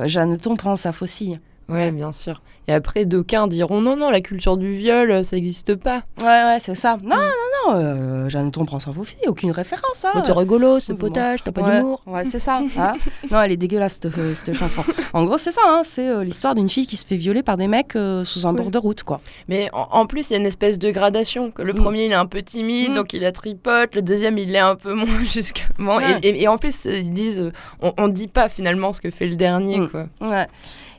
Jeanneton 0.07 0.55
prend 0.55 0.75
sa 0.75 0.91
faucille. 0.91 1.39
Ouais, 1.67 1.91
bien 1.91 2.13
sûr. 2.13 2.41
Et 2.67 2.73
après, 2.73 3.05
d'aucuns 3.05 3.47
diront 3.47 3.81
non, 3.81 3.97
non, 3.97 4.09
la 4.09 4.21
culture 4.21 4.57
du 4.57 4.73
viol, 4.73 5.25
ça 5.25 5.35
n'existe 5.35 5.75
pas. 5.75 6.03
Ouais, 6.21 6.25
ouais, 6.25 6.57
c'est 6.59 6.75
ça. 6.75 6.97
Non, 7.03 7.15
non, 7.15 7.73
non, 7.73 7.75
euh, 7.75 8.29
Jeanneton 8.29 8.65
prend 8.65 8.79
sans 8.79 8.91
vos 8.91 9.03
filles, 9.03 9.27
aucune 9.27 9.51
référence. 9.51 10.05
Hein. 10.05 10.21
c'est 10.25 10.31
rigolo, 10.31 10.79
ce 10.79 10.93
potage, 10.93 11.43
t'as 11.43 11.51
pas 11.51 11.61
d'humour. 11.61 12.01
Ouais, 12.05 12.25
c'est 12.25 12.39
ça. 12.39 12.61
Hein. 12.81 12.95
non, 13.29 13.41
elle 13.41 13.51
est 13.51 13.57
dégueulasse, 13.57 13.99
cette, 14.01 14.15
cette 14.33 14.55
chanson. 14.55 14.83
En 15.13 15.25
gros, 15.25 15.37
c'est 15.37 15.51
ça, 15.51 15.61
hein, 15.67 15.81
c'est 15.83 16.07
euh, 16.07 16.23
l'histoire 16.23 16.55
d'une 16.55 16.69
fille 16.69 16.87
qui 16.87 16.95
se 16.95 17.05
fait 17.05 17.17
violer 17.17 17.43
par 17.43 17.57
des 17.57 17.67
mecs 17.67 17.95
euh, 17.95 18.23
sous 18.23 18.47
un 18.47 18.53
bord 18.53 18.71
de 18.71 18.77
route, 18.77 19.03
quoi. 19.03 19.19
Mais 19.47 19.69
en, 19.73 20.05
plus, 20.05 20.29
il 20.29 20.33
y 20.33 20.35
a 20.35 20.39
une 20.39 20.45
espèce 20.45 20.79
de 20.79 20.89
gradation. 20.89 21.51
Le 21.57 21.73
mm. 21.73 21.75
premier, 21.75 22.05
il 22.05 22.11
est 22.11 22.15
un 22.15 22.25
peu 22.25 22.41
timide, 22.41 22.91
mm. 22.91 22.95
donc 22.95 23.13
il 23.13 23.25
a 23.25 23.31
tripote. 23.31 23.93
Le 23.93 24.01
deuxième, 24.01 24.37
il 24.37 24.51
l'est 24.51 24.59
un 24.59 24.75
peu 24.75 24.93
moins, 24.93 25.23
jusqu'à. 25.25 25.63
Et, 26.23 26.43
et, 26.43 26.47
en 26.47 26.57
plus, 26.57 26.85
ils 26.85 27.13
disent, 27.13 27.51
on, 27.81 27.93
on 27.97 28.07
dit 28.07 28.27
pas 28.27 28.49
finalement 28.49 28.93
ce 28.93 29.01
que 29.01 29.11
fait 29.11 29.27
le 29.27 29.35
dernier, 29.35 29.79
mm. 29.79 29.89
quoi. 29.89 30.07
Ouais. 30.21 30.47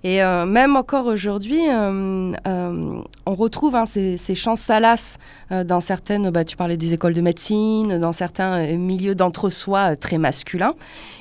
Et 0.04 0.22
euh, 0.22 0.46
même 0.46 0.76
encore 0.76 1.06
aujourd'hui, 1.06 1.60
euh, 1.68 2.32
euh, 2.46 3.02
on 3.26 3.34
retrouve 3.34 3.76
hein, 3.76 3.84
ces, 3.86 4.34
chants 4.34 4.56
salaces 4.56 5.18
dans 5.50 5.80
certaines, 5.80 6.30
bah, 6.30 6.44
tu 6.44 6.56
parlais 6.56 6.76
des 6.76 6.94
écoles 6.94 7.14
de 7.14 7.20
médecine, 7.20 7.98
dans 7.98 8.12
certains 8.12 8.76
milieux 8.76 9.14
d'entre-soi 9.14 9.96
très 9.96 10.18
masculins. 10.18 10.74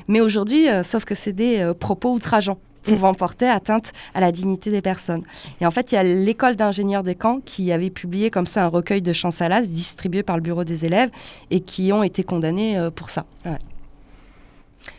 Mais 0.08 0.22
aujourd'hui, 0.22 0.67
sauf 0.84 1.06
que 1.06 1.15
c'est 1.15 1.34
des 1.34 1.72
propos 1.80 2.13
outrageants 2.13 2.58
pouvant 2.84 3.13
porter 3.13 3.48
atteinte 3.48 3.91
à 4.15 4.22
la 4.22 4.32
dignité 4.32 4.72
des 4.72 4.82
personnes. 4.82 5.22
Et 5.60 5.67
en 5.67 5.72
fait, 5.72 5.91
il 5.91 5.96
y 5.96 5.98
a 6.00 6.04
l'école 6.04 6.56
d'ingénieurs 6.56 7.04
des 7.04 7.13
camps 7.13 7.39
qui 7.46 7.72
avait 7.72 7.91
publié 7.91 8.32
comme 8.32 8.48
ça 8.48 8.65
un 8.65 8.70
recueil 8.70 9.04
de 9.04 9.13
chants 9.13 9.30
salaces 9.30 9.70
distribué 9.70 10.24
par 10.24 10.36
le 10.36 10.41
bureau 10.41 10.63
des 10.63 10.84
élèves 10.86 11.12
et 11.52 11.60
qui 11.60 11.94
ont 11.94 12.02
été 12.02 12.24
condamnés 12.24 12.89
pour 12.96 13.12
ça. 13.12 13.26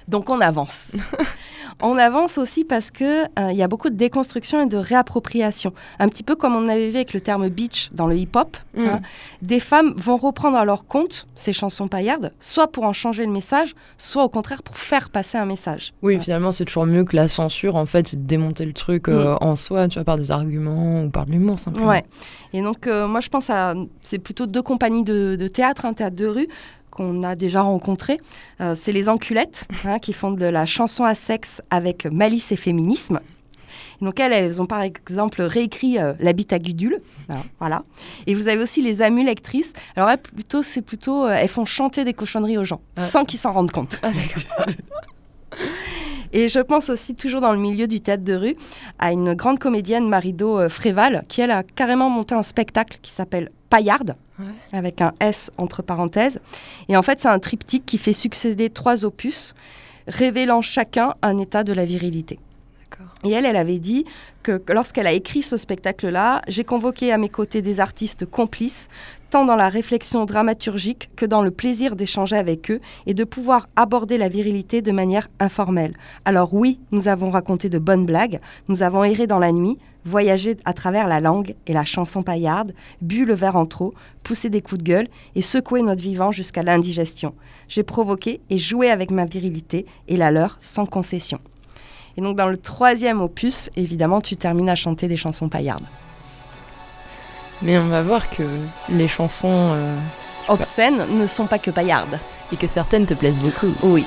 Donc 0.08 0.30
on 0.30 0.40
avance. 0.40 0.92
on 1.80 1.96
avance 1.98 2.38
aussi 2.38 2.64
parce 2.64 2.90
que 2.90 3.24
euh, 3.24 3.50
il 3.50 3.56
y 3.56 3.62
a 3.62 3.68
beaucoup 3.68 3.90
de 3.90 3.94
déconstruction 3.94 4.62
et 4.62 4.66
de 4.66 4.76
réappropriation. 4.76 5.72
Un 5.98 6.08
petit 6.08 6.22
peu 6.22 6.36
comme 6.36 6.54
on 6.54 6.68
avait 6.68 6.88
vu 6.88 6.96
avec 6.96 7.12
le 7.12 7.20
terme 7.20 7.48
beach 7.48 7.88
dans 7.92 8.06
le 8.06 8.16
hip-hop. 8.16 8.56
Mm. 8.74 8.86
Hein. 8.86 9.00
des 9.42 9.60
femmes 9.60 9.94
vont 9.96 10.16
reprendre 10.16 10.56
à 10.56 10.64
leur 10.64 10.86
compte 10.86 11.26
ces 11.34 11.52
chansons 11.52 11.88
paillardes, 11.88 12.32
soit 12.40 12.70
pour 12.70 12.84
en 12.84 12.92
changer 12.92 13.24
le 13.26 13.32
message, 13.32 13.74
soit 13.98 14.24
au 14.24 14.28
contraire 14.28 14.62
pour 14.62 14.76
faire 14.76 15.10
passer 15.10 15.38
un 15.38 15.44
message. 15.44 15.92
Oui, 16.02 16.18
finalement 16.18 16.52
c'est 16.52 16.64
toujours 16.64 16.86
mieux 16.86 17.04
que 17.04 17.16
la 17.16 17.28
censure. 17.28 17.76
En 17.76 17.86
fait, 17.86 18.08
c'est 18.08 18.22
de 18.22 18.26
démonter 18.26 18.64
le 18.64 18.72
truc 18.72 19.08
euh, 19.08 19.34
mm. 19.34 19.38
en 19.40 19.56
soi, 19.56 19.88
tu 19.88 19.94
vois, 19.94 20.04
par 20.04 20.16
des 20.16 20.30
arguments 20.30 21.04
ou 21.04 21.10
par 21.10 21.26
de 21.26 21.32
l'humour 21.32 21.58
simplement. 21.58 21.88
Ouais. 21.88 22.04
Et 22.52 22.62
donc 22.62 22.86
euh, 22.86 23.06
moi 23.06 23.20
je 23.20 23.28
pense 23.28 23.50
à 23.50 23.74
c'est 24.02 24.18
plutôt 24.18 24.46
deux 24.46 24.62
compagnies 24.62 25.04
de, 25.04 25.36
de 25.36 25.48
théâtre, 25.48 25.84
un 25.84 25.94
théâtre 25.94 26.16
de 26.16 26.26
rue 26.26 26.48
qu'on 26.92 27.22
a 27.22 27.34
déjà 27.34 27.62
rencontré. 27.62 28.20
Euh, 28.60 28.74
c'est 28.76 28.92
les 28.92 29.08
Enculettes 29.08 29.64
hein, 29.84 29.98
qui 29.98 30.12
font 30.12 30.30
de 30.30 30.44
la 30.44 30.66
chanson 30.66 31.04
à 31.04 31.14
sexe 31.14 31.62
avec 31.70 32.06
malice 32.06 32.52
et 32.52 32.56
féminisme. 32.56 33.18
Donc 34.00 34.20
elles, 34.20 34.32
elles 34.32 34.60
ont 34.60 34.66
par 34.66 34.82
exemple 34.82 35.42
réécrit 35.42 35.98
euh, 35.98 36.12
l'habit 36.20 36.46
à 36.50 36.58
Gudule, 36.58 37.00
voilà. 37.58 37.84
Et 38.26 38.34
vous 38.34 38.48
avez 38.48 38.62
aussi 38.62 38.82
les 38.82 39.00
amulectrices. 39.00 39.72
Alors 39.96 40.10
elles, 40.10 40.18
plutôt, 40.18 40.62
c'est 40.62 40.82
plutôt, 40.82 41.24
euh, 41.24 41.36
elles 41.38 41.48
font 41.48 41.64
chanter 41.64 42.04
des 42.04 42.12
cochonneries 42.12 42.58
aux 42.58 42.64
gens, 42.64 42.80
sans 42.98 43.24
qu'ils 43.24 43.38
s'en 43.38 43.52
rendent 43.52 43.70
compte. 43.70 43.98
Ah, 44.02 44.10
et 46.32 46.48
je 46.48 46.58
pense 46.58 46.90
aussi, 46.90 47.14
toujours 47.14 47.40
dans 47.40 47.52
le 47.52 47.58
milieu 47.58 47.86
du 47.86 48.00
théâtre 48.00 48.24
de 48.24 48.34
rue, 48.34 48.56
à 48.98 49.12
une 49.12 49.34
grande 49.34 49.58
comédienne, 49.58 50.08
Marido 50.08 50.68
Fréval, 50.68 51.24
qui 51.28 51.40
elle 51.40 51.52
a 51.52 51.62
carrément 51.62 52.10
monté 52.10 52.34
un 52.34 52.42
spectacle 52.42 52.98
qui 53.00 53.12
s'appelle 53.12 53.50
Avec 54.72 55.00
un 55.00 55.12
S 55.20 55.50
entre 55.56 55.82
parenthèses. 55.82 56.40
Et 56.88 56.96
en 56.96 57.02
fait, 57.02 57.20
c'est 57.20 57.28
un 57.28 57.38
triptyque 57.38 57.86
qui 57.86 57.98
fait 57.98 58.12
succéder 58.12 58.70
trois 58.70 59.04
opus, 59.04 59.54
révélant 60.06 60.62
chacun 60.62 61.14
un 61.22 61.38
état 61.38 61.64
de 61.64 61.72
la 61.72 61.84
virilité. 61.84 62.38
Et 63.24 63.30
elle, 63.30 63.46
elle 63.46 63.56
avait 63.56 63.78
dit 63.78 64.04
que 64.42 64.60
lorsqu'elle 64.68 65.06
a 65.06 65.12
écrit 65.12 65.42
ce 65.42 65.56
spectacle-là, 65.56 66.42
j'ai 66.48 66.64
convoqué 66.64 67.12
à 67.12 67.18
mes 67.18 67.28
côtés 67.28 67.62
des 67.62 67.78
artistes 67.78 68.26
complices, 68.26 68.88
tant 69.32 69.46
dans 69.46 69.56
la 69.56 69.70
réflexion 69.70 70.26
dramaturgique 70.26 71.08
que 71.16 71.24
dans 71.24 71.40
le 71.40 71.50
plaisir 71.50 71.96
d'échanger 71.96 72.36
avec 72.36 72.70
eux 72.70 72.82
et 73.06 73.14
de 73.14 73.24
pouvoir 73.24 73.66
aborder 73.76 74.18
la 74.18 74.28
virilité 74.28 74.82
de 74.82 74.92
manière 74.92 75.30
informelle. 75.40 75.94
Alors 76.26 76.52
oui, 76.52 76.78
nous 76.90 77.08
avons 77.08 77.30
raconté 77.30 77.70
de 77.70 77.78
bonnes 77.78 78.04
blagues, 78.04 78.40
nous 78.68 78.82
avons 78.82 79.04
erré 79.04 79.26
dans 79.26 79.38
la 79.38 79.50
nuit, 79.50 79.78
voyagé 80.04 80.58
à 80.66 80.74
travers 80.74 81.08
la 81.08 81.20
langue 81.20 81.54
et 81.66 81.72
la 81.72 81.86
chanson 81.86 82.22
paillarde, 82.22 82.74
bu 83.00 83.24
le 83.24 83.32
verre 83.32 83.56
en 83.56 83.64
trop, 83.64 83.94
poussé 84.22 84.50
des 84.50 84.60
coups 84.60 84.80
de 84.80 84.84
gueule 84.84 85.08
et 85.34 85.40
secoué 85.40 85.80
notre 85.80 86.02
vivant 86.02 86.30
jusqu'à 86.30 86.62
l'indigestion. 86.62 87.32
J'ai 87.68 87.84
provoqué 87.84 88.42
et 88.50 88.58
joué 88.58 88.90
avec 88.90 89.10
ma 89.10 89.24
virilité 89.24 89.86
et 90.08 90.18
la 90.18 90.30
leur 90.30 90.58
sans 90.60 90.84
concession. 90.84 91.40
Et 92.18 92.20
donc 92.20 92.36
dans 92.36 92.48
le 92.48 92.58
troisième 92.58 93.22
opus, 93.22 93.70
évidemment, 93.76 94.20
tu 94.20 94.36
termines 94.36 94.68
à 94.68 94.74
chanter 94.74 95.08
des 95.08 95.16
chansons 95.16 95.48
paillardes. 95.48 95.86
Mais 97.62 97.78
on 97.78 97.88
va 97.88 98.02
voir 98.02 98.28
que 98.28 98.42
les 98.88 99.08
chansons 99.08 99.72
euh, 99.74 99.96
obscènes 100.48 101.06
ne 101.10 101.26
sont 101.26 101.46
pas 101.46 101.58
que 101.58 101.70
paillardes. 101.70 102.18
Et 102.52 102.56
que 102.56 102.66
certaines 102.66 103.06
te 103.06 103.14
plaisent 103.14 103.38
beaucoup. 103.38 103.72
Oui. 103.82 104.04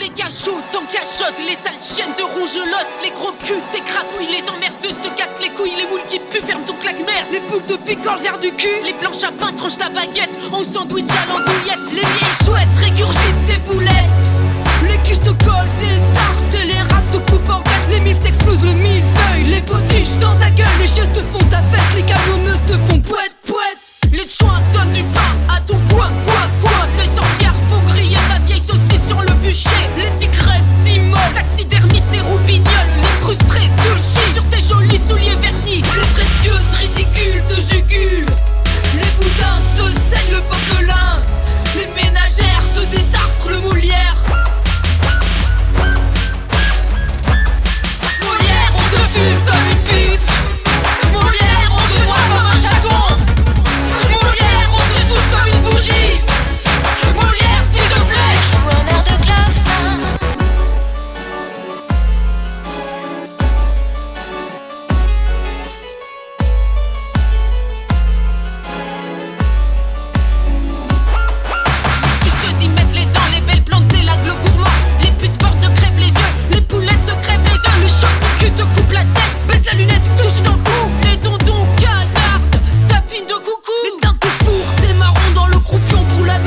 Les 0.00 0.08
cachots 0.08 0.60
t'en 0.70 0.80
cachottes, 0.86 1.38
les 1.46 1.54
sales 1.54 1.78
chiennes 1.78 2.14
te 2.14 2.22
rongent 2.22 2.64
l'os, 2.64 3.02
les 3.04 3.10
gros 3.10 3.32
culs 3.32 3.60
t'écrapouillent, 3.70 4.30
les 4.30 4.48
emmerdeuses 4.48 5.00
te 5.00 5.08
cassent 5.08 5.40
les 5.42 5.50
couilles, 5.50 5.76
les 5.76 5.86
moules 5.86 6.06
qui 6.08 6.18
puent 6.18 6.40
ferment 6.40 6.64
ton 6.64 6.74
claque-merde, 6.74 7.28
les 7.30 7.40
boules 7.40 7.66
de 7.66 7.76
piquant 7.76 8.14
le 8.14 8.40
du 8.40 8.56
cul, 8.56 8.68
les 8.86 8.94
planches 8.94 9.24
à 9.24 9.32
pain 9.32 9.52
tranchent 9.52 9.76
ta 9.76 9.90
baguette, 9.90 10.38
on 10.50 10.64
sandwich 10.64 11.10
à 11.10 11.28
l'andouillette, 11.28 11.92
les 11.92 12.00
vieilles 12.00 12.44
chouettes 12.44 12.78
régurgitent 12.80 13.44
tes 13.46 13.58
boulettes, 13.70 14.32
les 14.92 14.98
cuisses 15.04 15.20
te 15.20 15.30
collent 15.44 15.74
des 15.80 15.98
tartes 16.14 16.66
les 16.66 16.80
rats 16.92 17.02
te 17.10 17.18
coupent 17.30 17.50
en 17.50 17.60
quatre, 17.60 17.88
les 17.90 18.00
mifs 18.00 18.20
t'explosent 18.20 18.64
le 18.64 18.72
millefeuille, 18.72 19.44
les 19.50 19.60
potiches 19.62 20.18
dans 20.20 20.34
ta 20.36 20.50
gueule, 20.50 20.66
les 20.80 20.86
chaises 20.86 21.10
te 21.12 21.20
font 21.20 21.44
ta 21.50 21.58
fête, 21.58 21.94
les 21.96 22.02
camionneuses 22.02 22.62
te 22.66 22.74
font 22.74 23.00
poète 23.00 23.34
poète, 23.46 24.12
les 24.12 24.26
chouins 24.26 24.60
donnent 24.72 24.92
du 24.92 25.02
pain 25.04 25.32
à 25.48 25.60
ton 25.60 25.78
coin, 25.90 26.08
quoi 26.26 26.44
quoi, 26.60 26.86
les 26.98 27.06
sorcières 27.06 27.54
font 27.68 27.80
griller 27.92 28.18
ta 28.30 28.38
vieille 28.40 28.60
saucisse 28.60 29.06
sur 29.08 29.20
le 29.20 29.32
bûcher, 29.42 29.70
les 29.96 30.10
tigresses 30.18 30.70
d'immeubles, 30.84 31.34
taxidermistes 31.34 32.12
et 32.14 32.20
roubignoles, 32.20 32.92
les 33.00 33.24
frustrés 33.24 33.70
chient 33.96 34.34
sur 34.34 34.44
tes 34.48 34.60
jolis 34.60 35.00
souliers 35.08 35.36
vernis, 35.36 35.82
les 35.82 36.08
précieuses 36.14 36.74
ridicules 36.78 37.42
te 37.48 37.60
jugulent, 37.60 38.34
les 38.94 39.08
boudins 39.16 39.60
te 39.76 39.82
saignent 40.14 40.34
le 40.34 40.40
poquelin, 40.42 41.18
la 79.72 79.78
lunette 79.78 80.08
touche 80.16 80.42
ton 80.42 80.52
cou. 80.52 80.90
Les 81.04 81.16
tontons 81.18 81.66
canards 81.80 82.40
tapine 82.88 83.26
de 83.26 83.34
coucou. 83.34 83.72
Les 83.84 84.00
d'un 84.02 84.14
coup 84.14 84.28
four, 84.44 84.86
des 84.86 84.94
marrons 84.94 85.32
dans 85.34 85.46
le 85.46 85.58
croupion 85.58 86.04
pour 86.04 86.26
la 86.26 86.38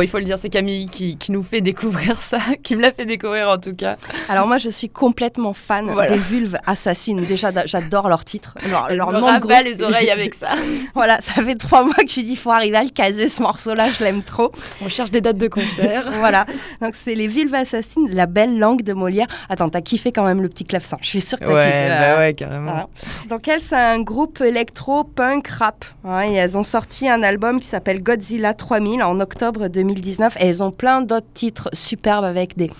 Bon, 0.00 0.04
il 0.04 0.08
faut 0.08 0.16
le 0.18 0.24
dire, 0.24 0.38
c'est 0.38 0.48
Camille 0.48 0.86
qui, 0.86 1.18
qui 1.18 1.30
nous 1.30 1.42
fait 1.42 1.60
découvrir 1.60 2.16
ça, 2.22 2.38
qui 2.62 2.74
me 2.74 2.80
l'a 2.80 2.90
fait 2.90 3.04
découvrir 3.04 3.50
en 3.50 3.58
tout 3.58 3.74
cas. 3.74 3.96
Alors 4.30 4.46
moi, 4.46 4.56
je 4.56 4.70
suis 4.70 4.88
complètement 4.88 5.52
fan 5.52 5.90
Voilà. 5.92 6.12
des 6.12 6.18
vulves 6.18 6.56
assassines. 6.66 7.20
Déjà, 7.26 7.50
j'adore 7.66 8.08
leur 8.08 8.24
titre, 8.24 8.54
leur, 8.70 8.90
leur 8.94 9.12
nom 9.12 9.26
les 9.62 9.82
oreilles 9.82 10.08
avec 10.08 10.32
ça. 10.32 10.52
voilà, 10.94 11.20
ça 11.20 11.34
fait 11.42 11.54
trois 11.56 11.84
mois 11.84 11.92
que 11.96 12.08
je 12.08 12.20
dis, 12.22 12.30
il 12.32 12.36
faut 12.38 12.50
arriver 12.50 12.78
à 12.78 12.82
le 12.82 12.88
caser 12.88 13.28
ce 13.28 13.42
morceau-là, 13.42 13.90
je 13.90 14.02
l'aime 14.02 14.22
trop. 14.22 14.52
On 14.82 14.88
cherche 14.88 15.10
des 15.10 15.20
dates 15.20 15.36
de 15.36 15.48
concert. 15.48 16.10
voilà, 16.18 16.46
donc 16.80 16.94
c'est 16.94 17.14
les 17.14 17.28
vulves 17.28 17.52
assassines, 17.54 18.08
la 18.08 18.24
belle 18.24 18.58
langue 18.58 18.80
de 18.82 18.94
Molière. 18.94 19.26
Attends, 19.50 19.68
t'as 19.68 19.82
kiffé 19.82 20.12
quand 20.12 20.24
même 20.24 20.40
le 20.40 20.48
petit 20.48 20.64
clavecin. 20.64 20.96
Je 21.02 21.08
suis 21.08 21.20
sûre 21.20 21.38
que 21.38 21.44
t'as 21.44 21.52
Ouais, 21.52 21.64
kiffé. 21.66 21.88
bah 22.00 22.18
ouais, 22.20 22.32
carrément. 22.32 22.70
Voilà. 22.70 22.88
Donc 23.28 23.46
elles, 23.48 23.60
c'est 23.60 23.76
un 23.76 24.00
groupe 24.00 24.40
électro, 24.40 25.04
punk, 25.04 25.46
rap. 25.48 25.84
hein, 26.06 26.22
et 26.22 26.32
elles 26.36 26.56
ont 26.56 26.64
sorti 26.64 27.06
un 27.06 27.22
album 27.22 27.60
qui 27.60 27.68
s'appelle 27.68 28.02
Godzilla 28.02 28.54
3000 28.54 29.02
en 29.02 29.20
octobre 29.20 29.68
2019. 29.94 30.36
Et 30.40 30.46
elles 30.46 30.62
ont 30.62 30.70
plein 30.70 31.02
d'autres 31.02 31.26
titres 31.34 31.68
superbes 31.72 32.24
avec 32.24 32.56
des, 32.56 32.70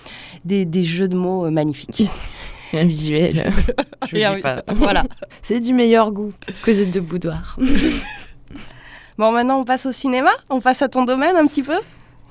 des, 0.44 0.64
des 0.64 0.82
jeux 0.82 1.08
de 1.08 1.16
mots 1.16 1.46
euh, 1.46 1.50
magnifiques. 1.50 2.04
Un 2.72 2.84
visuel. 2.84 3.52
Je 4.08 4.16
vous 4.16 4.34
dis 4.36 4.40
pas. 4.40 4.62
voilà. 4.74 5.04
C'est 5.42 5.58
du 5.58 5.74
meilleur 5.74 6.12
goût. 6.12 6.32
Cosette 6.62 6.92
de 6.92 7.00
boudoir. 7.00 7.56
Bon, 9.18 9.32
maintenant 9.32 9.60
on 9.60 9.64
passe 9.64 9.84
au 9.84 9.92
cinéma. 9.92 10.30
On 10.48 10.62
passe 10.62 10.80
à 10.80 10.88
ton 10.88 11.04
domaine 11.04 11.36
un 11.36 11.46
petit 11.46 11.62
peu? 11.62 11.78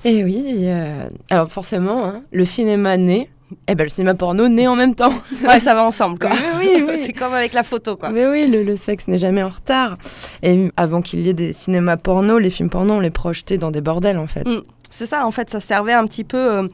Eh 0.04 0.24
oui, 0.24 0.62
euh, 0.62 1.08
alors 1.30 1.48
forcément, 1.48 2.04
hein, 2.04 2.24
le 2.32 2.44
cinéma 2.44 2.96
naît, 2.96 3.30
eh 3.66 3.74
ben 3.74 3.84
le 3.84 3.90
cinéma 3.90 4.14
porno 4.14 4.48
naît 4.48 4.66
en 4.66 4.76
même 4.76 4.94
temps. 4.94 5.12
Ouais, 5.48 5.60
ça 5.60 5.74
va 5.74 5.84
ensemble, 5.84 6.18
quoi. 6.18 6.30
Oui, 6.58 6.68
oui, 6.74 6.84
oui. 6.88 6.98
c'est 7.04 7.12
comme 7.12 7.34
avec 7.34 7.52
la 7.52 7.62
photo, 7.62 7.96
quoi. 7.96 8.10
Mais 8.10 8.26
oui, 8.26 8.46
le, 8.46 8.62
le 8.62 8.76
sexe 8.76 9.08
n'est 9.08 9.18
jamais 9.18 9.42
en 9.42 9.48
retard. 9.48 9.96
Et 10.42 10.70
avant 10.76 11.00
qu'il 11.00 11.20
y 11.20 11.28
ait 11.28 11.34
des 11.34 11.52
cinémas 11.52 11.96
porno, 11.96 12.38
les 12.38 12.50
films 12.50 12.70
porno, 12.70 12.94
on 12.94 13.00
les 13.00 13.10
projetait 13.10 13.58
dans 13.58 13.70
des 13.70 13.80
bordels 13.80 14.18
en 14.18 14.26
fait. 14.26 14.46
Mm. 14.46 14.60
C'est 14.90 15.06
ça, 15.06 15.24
en 15.26 15.30
fait, 15.30 15.48
ça 15.50 15.60
servait 15.60 15.92
un 15.92 16.04
petit 16.06 16.24
peu. 16.24 16.36
euh, 16.36 16.68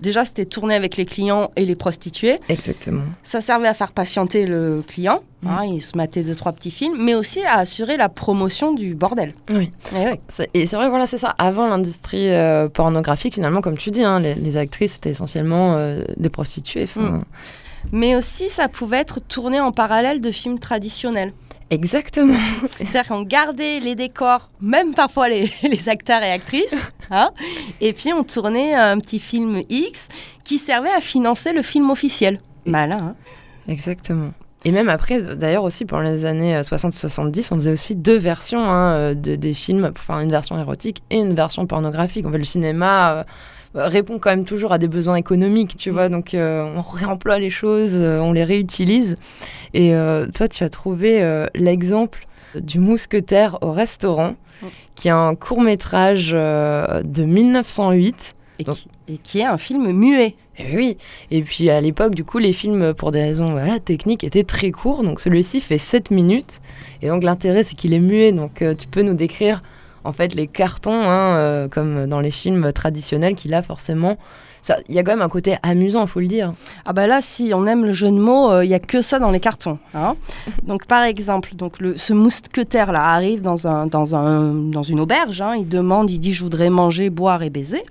déjà, 0.00 0.24
c'était 0.24 0.46
tourné 0.46 0.74
avec 0.74 0.96
les 0.96 1.04
clients 1.04 1.50
et 1.54 1.66
les 1.66 1.76
prostituées. 1.76 2.36
Exactement. 2.48 3.02
Ça 3.22 3.40
servait 3.42 3.68
à 3.68 3.74
faire 3.74 3.92
patienter 3.92 4.46
le 4.46 4.82
client. 4.86 5.20
Mm. 5.42 5.48
hein, 5.48 5.64
il 5.66 5.80
se 5.82 5.96
matait 5.96 6.22
deux, 6.24 6.34
trois 6.34 6.52
petits 6.52 6.70
films, 6.72 6.96
mais 6.98 7.14
aussi 7.14 7.42
à 7.44 7.58
assurer 7.58 7.96
la 7.96 8.08
promotion 8.08 8.72
du 8.72 8.94
bordel. 8.94 9.34
Oui. 9.52 9.70
Et. 9.94 10.18
C'est- 10.28 10.48
Et 10.54 10.66
c'est 10.66 10.76
vrai, 10.76 10.88
voilà, 10.88 11.06
c'est 11.06 11.18
ça. 11.18 11.34
Avant 11.38 11.68
l'industrie 11.68 12.30
euh, 12.30 12.68
pornographique, 12.68 13.34
finalement, 13.34 13.60
comme 13.60 13.76
tu 13.78 13.90
dis, 13.90 14.02
hein, 14.02 14.18
les, 14.18 14.34
les 14.34 14.56
actrices 14.56 14.96
étaient 14.96 15.10
essentiellement 15.10 15.74
euh, 15.76 16.02
des 16.16 16.30
prostituées. 16.30 16.86
Mm. 16.96 17.20
Mais 17.92 18.16
aussi, 18.16 18.48
ça 18.48 18.68
pouvait 18.68 18.96
être 18.98 19.20
tourné 19.20 19.60
en 19.60 19.70
parallèle 19.72 20.20
de 20.20 20.30
films 20.30 20.58
traditionnels. 20.58 21.32
Exactement. 21.70 22.38
C'est-à-dire 22.70 23.06
qu'on 23.06 23.22
gardait 23.22 23.80
les 23.80 23.94
décors, 23.94 24.48
même 24.60 24.94
parfois 24.94 25.28
les, 25.28 25.52
les 25.62 25.88
acteurs 25.88 26.22
et 26.22 26.32
actrices, 26.32 26.76
hein, 27.10 27.30
et 27.80 27.92
puis 27.92 28.12
on 28.12 28.24
tournait 28.24 28.74
un 28.74 28.98
petit 28.98 29.18
film 29.18 29.62
X 29.68 30.08
qui 30.44 30.58
servait 30.58 30.92
à 30.92 31.00
financer 31.00 31.52
le 31.52 31.62
film 31.62 31.90
officiel. 31.90 32.38
Malin, 32.64 32.98
hein 32.98 33.14
Exactement. 33.68 34.32
Et 34.64 34.72
même 34.72 34.88
après, 34.88 35.20
d'ailleurs 35.36 35.62
aussi 35.62 35.84
pendant 35.84 36.02
les 36.02 36.24
années 36.24 36.56
euh, 36.56 36.62
60-70, 36.62 37.48
on 37.52 37.56
faisait 37.56 37.72
aussi 37.72 37.94
deux 37.94 38.18
versions 38.18 38.64
hein, 38.64 38.92
euh, 38.92 39.14
de, 39.14 39.36
des 39.36 39.54
films, 39.54 39.90
enfin 39.92 40.20
une 40.20 40.30
version 40.30 40.58
érotique 40.58 41.02
et 41.10 41.18
une 41.18 41.34
version 41.34 41.66
pornographique. 41.66 42.26
En 42.26 42.32
fait, 42.32 42.38
le 42.38 42.44
cinéma 42.44 43.12
euh, 43.12 43.24
répond 43.86 44.18
quand 44.18 44.30
même 44.30 44.44
toujours 44.44 44.72
à 44.72 44.78
des 44.78 44.88
besoins 44.88 45.16
économiques, 45.16 45.76
tu 45.76 45.90
vois, 45.90 46.08
donc 46.08 46.34
euh, 46.34 46.64
on 46.76 46.82
réemploie 46.82 47.38
les 47.38 47.50
choses, 47.50 47.92
euh, 47.94 48.18
on 48.20 48.32
les 48.32 48.44
réutilise. 48.44 49.16
Et 49.74 49.94
euh, 49.94 50.26
toi, 50.34 50.48
tu 50.48 50.64
as 50.64 50.68
trouvé 50.70 51.22
l'exemple 51.54 52.26
du 52.54 52.78
mousquetaire 52.78 53.58
au 53.62 53.72
restaurant, 53.72 54.34
qui 54.94 55.08
est 55.08 55.12
un 55.12 55.34
court 55.34 55.60
métrage 55.60 56.30
de 56.32 57.24
1908. 57.24 58.34
et, 58.58 58.64
Donc- 58.64 58.76
qui, 58.76 58.88
et 59.08 59.16
qui 59.18 59.38
est 59.40 59.44
un 59.44 59.58
film 59.58 59.90
muet. 59.92 60.34
Et 60.60 60.74
oui, 60.76 60.96
et 61.30 61.42
puis 61.42 61.70
à 61.70 61.80
l'époque, 61.80 62.16
du 62.16 62.24
coup, 62.24 62.38
les 62.38 62.52
films, 62.52 62.92
pour 62.92 63.12
des 63.12 63.20
raisons 63.22 63.52
voilà, 63.52 63.78
techniques, 63.78 64.24
étaient 64.24 64.42
très 64.42 64.72
courts. 64.72 65.04
Donc 65.04 65.20
celui-ci 65.20 65.60
fait 65.60 65.78
7 65.78 66.10
minutes. 66.10 66.60
Et 67.00 67.06
donc 67.08 67.22
l'intérêt, 67.22 67.62
c'est 67.62 67.76
qu'il 67.76 67.94
est 67.94 68.00
muet. 68.00 68.32
Donc 68.32 68.60
euh, 68.62 68.74
tu 68.74 68.88
peux 68.88 69.02
nous 69.02 69.14
décrire, 69.14 69.62
en 70.08 70.12
fait, 70.12 70.34
les 70.34 70.46
cartons, 70.46 71.02
hein, 71.02 71.36
euh, 71.36 71.68
comme 71.68 72.06
dans 72.06 72.20
les 72.20 72.30
films 72.30 72.72
traditionnels, 72.72 73.34
qu'il 73.36 73.54
a 73.54 73.62
forcément. 73.62 74.16
Il 74.88 74.94
y 74.94 74.98
a 74.98 75.02
quand 75.02 75.12
même 75.12 75.22
un 75.22 75.28
côté 75.30 75.56
amusant, 75.62 76.06
faut 76.06 76.20
le 76.20 76.26
dire. 76.26 76.52
Ah 76.84 76.92
bah 76.92 77.06
là, 77.06 77.20
si 77.22 77.52
on 77.54 77.64
aime 77.66 77.86
le 77.86 77.94
jeu 77.94 78.08
de 78.08 78.18
mots, 78.18 78.60
il 78.60 78.68
n'y 78.68 78.74
a 78.74 78.78
que 78.80 79.00
ça 79.00 79.18
dans 79.18 79.30
les 79.30 79.40
cartons. 79.40 79.78
hein. 79.94 80.14
donc 80.62 80.84
par 80.86 81.04
exemple, 81.04 81.54
donc 81.54 81.78
le, 81.80 81.96
ce 81.96 82.12
mousquetaire 82.12 82.92
là 82.92 83.00
arrive 83.14 83.40
dans, 83.40 83.66
un, 83.66 83.86
dans, 83.86 84.14
un, 84.14 84.52
dans 84.52 84.82
une 84.82 85.00
auberge. 85.00 85.40
hein. 85.40 85.54
il 85.56 85.68
demande, 85.68 86.10
il 86.10 86.18
dit 86.18 86.34
je 86.34 86.42
voudrais 86.42 86.68
manger, 86.68 87.08
boire 87.08 87.42
et 87.42 87.50
baiser. 87.50 87.82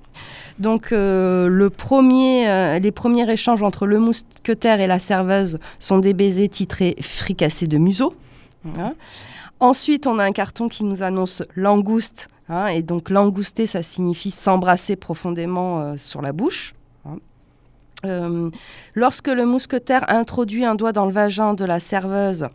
Donc 0.59 0.91
euh, 0.91 1.47
le 1.47 1.69
premier, 1.71 2.47
euh, 2.47 2.77
les 2.79 2.91
premiers 2.91 3.27
échanges 3.31 3.63
entre 3.63 3.87
le 3.87 3.97
mousquetaire 3.97 4.79
et 4.79 4.87
la 4.87 4.99
serveuse 4.99 5.57
sont 5.79 5.97
des 5.99 6.13
baisers 6.13 6.49
titrés 6.49 6.95
fricassés 7.01 7.67
de 7.67 7.77
museau. 7.79 8.13
hein. 8.77 8.93
Ensuite, 9.59 10.05
on 10.05 10.19
a 10.19 10.23
un 10.23 10.31
carton 10.31 10.69
qui 10.69 10.83
nous 10.83 11.01
annonce 11.01 11.43
langouste. 11.55 12.27
hein, 12.47 12.67
et 12.67 12.83
donc 12.83 13.09
langouster, 13.09 13.65
ça 13.65 13.81
signifie 13.81 14.31
s'embrasser 14.31 14.95
profondément 14.95 15.81
euh, 15.81 15.97
sur 15.97 16.21
la 16.21 16.31
bouche. 16.31 16.75
Euh, 18.05 18.51
lorsque 18.93 19.27
le 19.27 19.43
mousquetaire 19.47 20.05
introduit 20.07 20.63
un 20.65 20.75
doigt 20.75 20.91
dans 20.91 21.05
le 21.07 21.11
vagin 21.11 21.55
de 21.55 21.65
la 21.65 21.79
serveuse, 21.79 22.47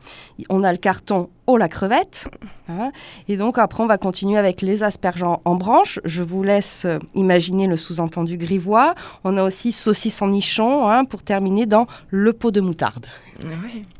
on 0.48 0.62
a 0.62 0.70
le 0.70 0.78
carton 0.78 1.30
oh 1.48 1.56
la 1.56 1.68
crevette. 1.68 2.28
hein. 2.68 2.92
et 3.28 3.36
donc 3.36 3.58
après, 3.58 3.82
on 3.82 3.88
va 3.88 3.98
continuer 3.98 4.38
avec 4.38 4.62
les 4.62 4.84
asperges 4.84 5.24
en, 5.24 5.42
en 5.44 5.56
branche. 5.56 5.98
Je 6.04 6.22
vous 6.22 6.44
laisse 6.44 6.84
euh, 6.84 6.98
imaginer 7.16 7.66
le 7.66 7.76
sous-entendu 7.76 8.36
grivois. 8.36 8.94
On 9.24 9.36
a 9.36 9.42
aussi 9.42 9.72
saucisse 9.72 10.22
en 10.22 10.28
nichon 10.28 10.88
hein, 10.88 11.04
pour 11.04 11.24
terminer 11.24 11.66
dans 11.66 11.88
le 12.10 12.32
pot 12.32 12.52
de 12.52 12.60
moutarde. 12.60 13.06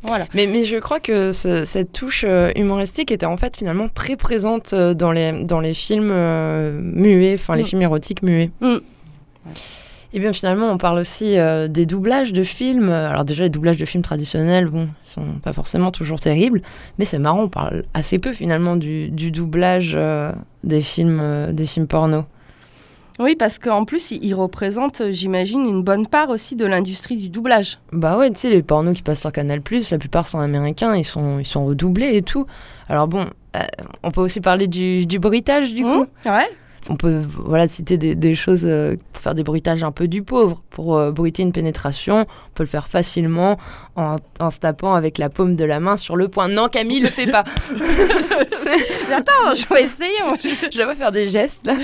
Voilà. 0.07 0.27
Mais, 0.35 0.47
mais 0.47 0.63
je 0.63 0.77
crois 0.77 1.01
que 1.01 1.33
ce- 1.33 1.65
cette 1.65 1.91
touche 1.93 2.25
euh, 2.25 2.53
humoristique 2.55 3.11
était 3.11 3.27
en 3.27 3.37
fait 3.37 3.57
finalement 3.57 3.89
très 3.89 4.15
présente 4.15 4.73
dans 4.75 5.11
les, 5.11 5.43
dans 5.43 5.59
les 5.59 5.75
films 5.75 6.13
muets, 6.73 7.35
enfin 7.35 7.57
les 7.57 7.65
Mm. 7.65 7.67
films 7.67 7.83
érotiques 7.83 8.23
muets. 8.23 8.51
Mm. 8.61 8.77
Et 10.15 10.21
bien 10.21 10.33
finalement, 10.33 10.71
on 10.71 10.77
parle 10.77 10.99
aussi 10.99 11.39
euh, 11.39 11.69
des 11.69 11.87
doublages 11.87 12.33
de 12.33 12.43
films. 12.43 12.91
Alors 12.91 13.25
déjà, 13.25 13.45
les 13.45 13.51
doublages 13.51 13.79
de 13.79 13.87
films 13.87 14.03
traditionnels, 14.03 14.67
bon, 14.67 14.89
ils 15.05 15.11
sont 15.11 15.27
pas 15.43 15.53
forcément 15.53 15.91
toujours 15.91 16.21
terribles, 16.21 16.63
mais 16.99 17.05
c'est 17.05 17.19
marrant, 17.19 17.45
on 17.45 17.49
parle 17.49 17.85
assez 17.95 18.19
peu 18.19 18.33
finalement 18.33 18.77
du, 18.77 19.09
du 19.11 19.31
doublage 19.31 19.95
euh, 19.97 20.31
des 20.65 20.83
films, 20.83 21.21
euh, 21.23 21.53
des 21.53 21.65
films 21.67 21.87
porno. 21.87 22.25
Oui, 23.19 23.37
parce 23.37 23.59
qu'en 23.59 23.85
plus, 23.85 24.11
il, 24.11 24.25
il 24.25 24.35
représente, 24.35 25.01
euh, 25.03 25.13
j'imagine, 25.13 25.61
une 25.67 25.83
bonne 25.83 26.07
part 26.07 26.31
aussi 26.31 26.57
de 26.57 26.67
l'industrie 26.67 27.17
du 27.17 27.29
doublage. 27.29 27.79
Bah 27.93 28.19
ouais, 28.19 28.31
tu 28.31 28.41
sais, 28.41 28.51
les 28.51 28.63
pornos 28.63 28.95
qui 28.95 29.03
passent 29.03 29.21
sur 29.21 29.33
Canal+, 29.33 29.61
la 29.91 29.99
plupart 29.99 30.29
sont 30.29 30.41
américains, 30.41 30.95
ils 30.95 31.05
sont, 31.05 31.39
ils 31.39 31.47
sont 31.47 31.65
redoublés 31.65 32.17
et 32.17 32.23
tout. 32.23 32.47
Alors 32.89 33.09
bon, 33.09 33.27
on 34.03 34.11
peut 34.11 34.21
aussi 34.21 34.41
parler 34.41 34.67
du, 34.67 35.07
du 35.07 35.19
bruitage 35.19 35.73
du 35.75 35.83
coup. 35.83 36.05
Mmh, 36.05 36.31
ouais. 36.31 36.51
On 36.89 36.97
peut 36.97 37.21
voilà 37.45 37.69
citer 37.69 37.97
des, 37.97 38.15
des 38.17 38.35
choses 38.35 38.63
euh, 38.65 38.97
pour 39.13 39.23
faire 39.23 39.35
des 39.37 39.45
bruitages 39.45 39.85
un 39.85 39.93
peu 39.93 40.09
du 40.09 40.23
pauvre. 40.23 40.63
Pour 40.71 40.97
euh, 40.97 41.13
bruiter 41.13 41.43
une 41.43 41.53
pénétration, 41.53 42.23
on 42.23 42.53
peut 42.55 42.65
le 42.65 42.69
faire 42.69 42.89
facilement 42.89 43.57
en, 43.97 44.17
en 44.41 44.51
se 44.51 44.59
tapant 44.59 44.95
avec 44.95 45.19
la 45.19 45.29
paume 45.31 45.55
de 45.55 45.65
la 45.65 45.79
main 45.79 45.97
sur 45.97 46.17
le 46.17 46.27
poing. 46.29 46.49
Non, 46.49 46.69
Camille, 46.69 46.99
le 47.01 47.09
fais 47.09 47.27
pas. 47.31 47.45
C'est- 48.51 49.13
Attends, 49.15 49.55
je 49.55 49.67
vais 49.73 49.85
essayer. 49.85 50.11
Je 50.73 50.79
vais 50.79 50.87
pas 50.87 50.95
faire 50.95 51.13
des 51.13 51.29
gestes 51.29 51.67
là. 51.67 51.75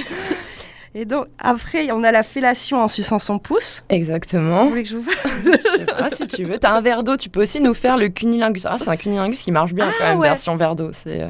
Et 0.94 1.04
donc, 1.04 1.26
après, 1.38 1.92
on 1.92 2.02
a 2.02 2.10
la 2.10 2.22
fellation 2.22 2.78
en 2.82 2.88
suçant 2.88 3.18
son 3.18 3.38
pouce. 3.38 3.84
Vous 3.90 3.94
Exactement. 3.96 4.66
voulez 4.68 4.82
que 4.82 4.88
je 4.88 4.96
vous 4.96 5.02
fasse 5.08 5.30
Je 5.44 5.78
sais 5.78 5.84
pas 5.84 6.10
si 6.10 6.26
tu 6.26 6.44
veux. 6.44 6.58
T'as 6.58 6.72
un 6.74 6.80
verre 6.80 7.04
d'eau, 7.04 7.16
tu 7.16 7.28
peux 7.28 7.42
aussi 7.42 7.60
nous 7.60 7.74
faire 7.74 7.98
le 7.98 8.08
cunilingus. 8.08 8.64
Ah, 8.66 8.76
c'est 8.78 8.88
un 8.88 8.96
cunilingus 8.96 9.42
qui 9.42 9.52
marche 9.52 9.74
bien 9.74 9.86
Ah, 9.90 9.94
quand 9.98 10.04
même, 10.08 10.18
ouais. 10.18 10.28
version 10.28 10.56
verre 10.56 10.74
d'eau. 10.74 10.90
C'est. 10.92 11.28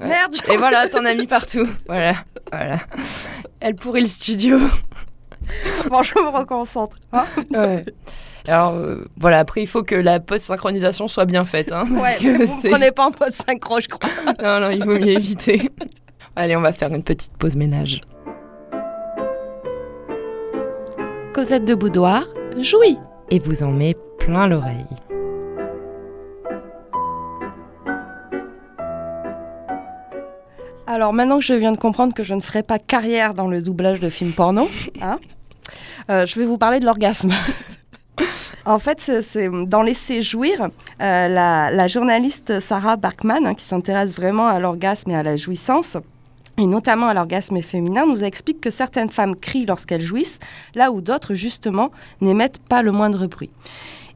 Ouais. 0.00 0.08
Merde, 0.08 0.34
Et 0.52 0.56
voilà, 0.56 0.88
t'en 0.88 1.04
as 1.04 1.14
mis 1.14 1.26
partout. 1.26 1.66
Voilà, 1.86 2.14
voilà. 2.50 2.80
Elle 3.60 3.74
pourrit 3.76 4.00
le 4.02 4.06
studio. 4.06 4.58
Bon, 5.90 6.02
je 6.02 6.14
me 6.14 6.28
reconcentre. 6.28 6.96
hein. 7.12 7.24
Ouais. 7.52 7.84
Alors 8.48 8.72
euh, 8.74 9.04
voilà, 9.18 9.40
après 9.40 9.60
il 9.62 9.66
faut 9.66 9.82
que 9.82 9.94
la 9.94 10.18
post-synchronisation 10.18 11.06
soit 11.06 11.26
bien 11.26 11.44
faite. 11.44 11.70
Hein, 11.70 11.86
Ouais, 11.90 12.16
que 12.18 12.46
vous 12.46 12.60
prenez 12.70 12.90
pas 12.92 13.06
en 13.06 13.10
mode 13.20 13.32
synchro, 13.32 13.78
je 13.80 13.88
crois. 13.88 14.08
Non, 14.42 14.60
non, 14.60 14.70
il 14.70 14.82
vaut 14.84 14.98
mieux 14.98 15.08
éviter. 15.12 15.70
Allez, 16.34 16.56
on 16.56 16.62
va 16.62 16.72
faire 16.72 16.92
une 16.94 17.02
petite 17.04 17.32
pause 17.36 17.56
ménage. 17.56 18.00
Cosette 21.34 21.64
de 21.64 21.74
boudoir, 21.74 22.24
jouis. 22.60 22.98
Et 23.30 23.38
vous 23.38 23.62
en 23.64 23.70
met 23.70 23.94
plein 24.18 24.46
l'oreille. 24.46 24.86
Alors 30.86 31.12
maintenant 31.12 31.38
que 31.38 31.44
je 31.44 31.54
viens 31.54 31.72
de 31.72 31.78
comprendre 31.78 32.12
que 32.14 32.22
je 32.22 32.34
ne 32.34 32.40
ferai 32.40 32.62
pas 32.62 32.78
carrière 32.78 33.34
dans 33.34 33.48
le 33.48 33.62
doublage 33.62 34.00
de 34.00 34.10
films 34.10 34.32
porno, 34.32 34.68
hein, 35.02 35.18
euh, 36.10 36.26
je 36.26 36.38
vais 36.38 36.44
vous 36.44 36.58
parler 36.58 36.78
de 36.78 36.84
l'orgasme. 36.84 37.32
en 38.66 38.78
fait, 38.78 39.00
c'est- 39.00 39.48
dans 39.66 39.82
Laisser 39.82 40.20
jouir, 40.20 40.60
euh, 40.62 40.68
la, 41.28 41.70
la 41.70 41.86
journaliste 41.88 42.60
Sarah 42.60 42.96
Barkman, 42.96 43.46
hein, 43.46 43.54
qui 43.54 43.64
s'intéresse 43.64 44.14
vraiment 44.14 44.46
à 44.46 44.58
l'orgasme 44.58 45.10
et 45.10 45.16
à 45.16 45.22
la 45.22 45.36
jouissance, 45.36 45.96
et 46.58 46.66
notamment 46.66 47.08
à 47.08 47.14
l'orgasme 47.14 47.60
féminin, 47.62 48.04
nous 48.06 48.22
explique 48.22 48.60
que 48.60 48.70
certaines 48.70 49.10
femmes 49.10 49.34
crient 49.36 49.66
lorsqu'elles 49.66 50.02
jouissent, 50.02 50.38
là 50.74 50.92
où 50.92 51.00
d'autres, 51.00 51.34
justement, 51.34 51.90
n'émettent 52.20 52.60
pas 52.60 52.82
le 52.82 52.92
moindre 52.92 53.26
bruit. 53.26 53.50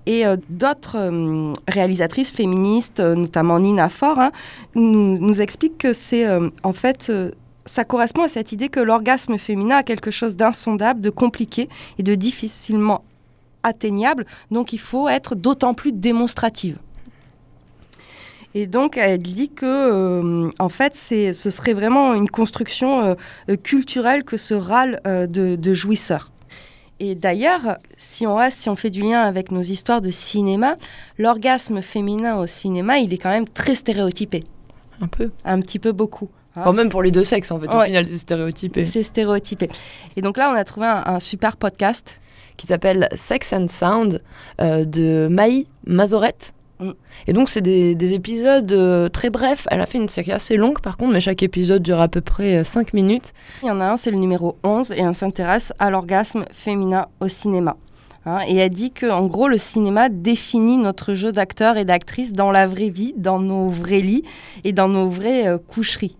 Et 0.09 0.25
euh, 0.25 0.37
d'autres 0.49 0.97
euh, 0.97 1.53
réalisatrices 1.69 2.33
féministes, 2.33 2.99
euh, 2.99 3.15
notamment 3.15 3.61
Nina 3.61 3.91
Ford, 3.91 4.19
hein, 4.19 4.33
nous, 4.75 5.41
expliquent 5.43 5.77
que 5.77 5.93
c'est 5.93 6.27
en 6.63 6.73
fait 6.73 7.13
ça 7.67 7.85
correspond 7.85 8.23
à 8.23 8.29
cette 8.29 8.51
idée 8.51 8.71
que 8.71 8.81
l'orgasme 8.81 9.37
féminin 9.37 9.77
a 9.77 9.83
quelque 9.83 10.11
chose 10.11 10.35
d'insondable, 10.35 11.03
de 11.03 11.11
compliqué 11.11 11.69
et 11.99 12.03
de 12.03 12.15
difficilement 12.15 13.05
atteignable, 13.63 14.25
donc 14.51 14.73
il 14.73 14.81
faut 14.81 15.09
être 15.09 15.35
d'autant 15.35 15.75
plus 15.75 15.93
démonstrative. 15.93 16.79
Et 18.55 18.67
donc 18.67 18.97
elle 18.97 19.19
dit 19.19 19.51
que 19.51 20.51
en 20.59 20.69
fait 20.71 20.97
ce 20.97 21.51
serait 21.51 21.75
vraiment 21.75 22.15
une 22.15 22.31
construction 22.31 23.17
culturelle 23.63 24.25
que 24.25 24.39
ce 24.39 24.55
râle 24.55 25.01
de, 25.05 25.55
de 25.57 25.75
jouisseurs. 25.75 26.31
Et 27.01 27.15
d'ailleurs, 27.15 27.79
si 27.97 28.27
on 28.27 28.35
reste, 28.35 28.59
si 28.59 28.69
on 28.69 28.75
fait 28.77 28.91
du 28.91 29.03
lien 29.03 29.23
avec 29.23 29.51
nos 29.53 29.63
histoires 29.63 30.01
de 30.01 30.11
cinéma, 30.11 30.77
l'orgasme 31.17 31.81
féminin 31.83 32.37
au 32.39 32.47
cinéma, 32.47 32.99
il 32.99 33.13
est 33.15 33.19
quand 33.19 33.31
même 33.31 33.49
très 33.49 33.75
stéréotypé, 33.77 34.43
Un 35.01 35.07
peu. 35.07 35.31
un 35.45 35.61
petit 35.61 35.79
peu 35.79 35.93
beaucoup. 35.93 36.29
hein. 36.57 36.63
Enfin, 36.63 36.73
même 36.73 36.89
pour 36.89 37.03
les 37.03 37.11
deux 37.13 37.23
sexes, 37.25 37.51
en 37.53 37.61
fait, 37.61 37.69
au 37.69 37.79
Ouais. 37.79 37.87
final, 37.87 38.07
c'est 38.09 38.17
stéréotypé. 38.19 38.85
C'est 38.85 39.05
stéréotypé. 39.05 39.69
Et 40.17 40.23
donc 40.23 40.37
là, 40.37 40.51
on 40.53 40.55
a 40.57 40.65
trouvé 40.65 40.87
un, 40.87 41.05
un 41.07 41.21
super 41.21 41.57
podcast. 41.57 42.19
Qui 42.57 42.67
s'appelle 42.67 43.09
Sex 43.15 43.53
and 43.53 43.69
Sound 43.69 44.21
euh, 44.61 44.85
de 44.85 45.29
Maï 45.31 45.69
Mazorette. 45.87 46.55
Mm. 46.81 46.91
Et 47.27 47.33
donc, 47.33 47.49
c'est 47.49 47.61
des, 47.61 47.95
des 47.95 48.15
épisodes 48.15 48.73
euh, 48.73 49.09
très 49.09 49.31
brefs. 49.31 49.67
Elle 49.71 49.81
a 49.81 49.87
fait 49.87 49.99
une 49.99 50.09
série 50.09 50.33
assez 50.33 50.57
longue, 50.57 50.81
par 50.81 50.97
contre, 50.97 51.13
mais 51.13 51.21
chaque 51.21 51.43
épisode 51.43 51.83
dure 51.83 52.01
à 52.01 52.09
peu 52.09 52.21
près 52.21 52.65
5 52.65 52.93
minutes. 52.95 53.33
Il 53.63 53.67
y 53.69 53.71
en 53.71 53.81
a 53.81 53.87
un, 53.87 53.97
c'est 53.97 54.11
le 54.11 54.19
numéro 54.19 54.57
11, 54.65 54.93
et 54.93 55.03
on 55.03 55.13
s'intéresse 55.13 55.73
à 55.79 55.91
l'orgasme 55.91 56.45
féminin 56.53 57.07
au 57.21 57.29
cinéma. 57.29 57.77
Hein, 58.27 58.41
et 58.47 58.57
elle 58.57 58.71
dit 58.71 58.91
que, 58.91 59.11
en 59.11 59.27
gros, 59.27 59.49
le 59.49 59.59
cinéma 59.59 60.09
définit 60.09 60.77
notre 60.77 61.15
jeu 61.15 61.33
d'acteurs 61.33 61.77
et 61.77 61.85
d'actrices 61.85 62.33
dans 62.33 62.51
la 62.51 62.67
vraie 62.67 62.91
vie, 62.91 63.15
dans 63.17 63.39
nos 63.39 63.69
vrais 63.69 64.01
lits 64.01 64.25
et 64.65 64.73
dans 64.73 64.89
nos 64.89 65.09
vraies 65.09 65.49
euh, 65.49 65.59
coucheries. 65.59 66.17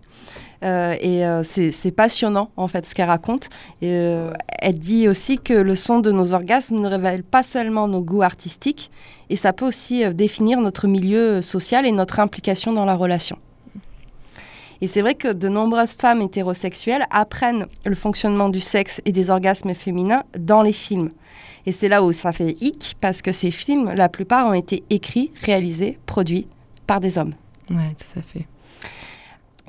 Euh, 0.63 0.95
et 0.99 1.25
euh, 1.25 1.43
c'est 1.43 1.91
passionnant, 1.91 2.51
en 2.57 2.67
fait, 2.67 2.85
ce 2.85 2.93
qu'elle 2.93 3.07
raconte. 3.07 3.49
Euh, 3.83 4.33
elle 4.59 4.77
dit 4.77 5.07
aussi 5.07 5.37
que 5.37 5.53
le 5.53 5.75
son 5.75 5.99
de 5.99 6.11
nos 6.11 6.33
orgasmes 6.33 6.79
ne 6.79 6.87
révèle 6.87 7.23
pas 7.23 7.43
seulement 7.43 7.87
nos 7.87 8.01
goûts 8.01 8.23
artistiques, 8.23 8.91
et 9.29 9.35
ça 9.35 9.53
peut 9.53 9.65
aussi 9.65 10.05
définir 10.13 10.59
notre 10.59 10.87
milieu 10.87 11.41
social 11.41 11.85
et 11.85 11.91
notre 11.91 12.19
implication 12.19 12.73
dans 12.73 12.85
la 12.85 12.95
relation. 12.95 13.37
Et 14.81 14.87
c'est 14.87 15.01
vrai 15.01 15.15
que 15.15 15.31
de 15.33 15.49
nombreuses 15.49 15.95
femmes 15.99 16.21
hétérosexuelles 16.21 17.05
apprennent 17.11 17.65
le 17.85 17.95
fonctionnement 17.95 18.49
du 18.49 18.61
sexe 18.61 19.01
et 19.05 19.11
des 19.11 19.29
orgasmes 19.29 19.73
féminins 19.73 20.23
dans 20.37 20.61
les 20.61 20.73
films. 20.73 21.09
Et 21.65 21.71
c'est 21.71 21.89
là 21.89 22.03
où 22.03 22.11
ça 22.13 22.31
fait 22.31 22.55
hic, 22.61 22.95
parce 23.01 23.21
que 23.21 23.31
ces 23.31 23.51
films, 23.51 23.91
la 23.93 24.09
plupart 24.09 24.47
ont 24.47 24.53
été 24.53 24.83
écrits, 24.89 25.31
réalisés, 25.43 25.99
produits 26.05 26.47
par 26.87 26.99
des 26.99 27.17
hommes. 27.17 27.33
Ouais, 27.69 27.93
tout 27.97 28.19
à 28.19 28.21
fait. 28.21 28.47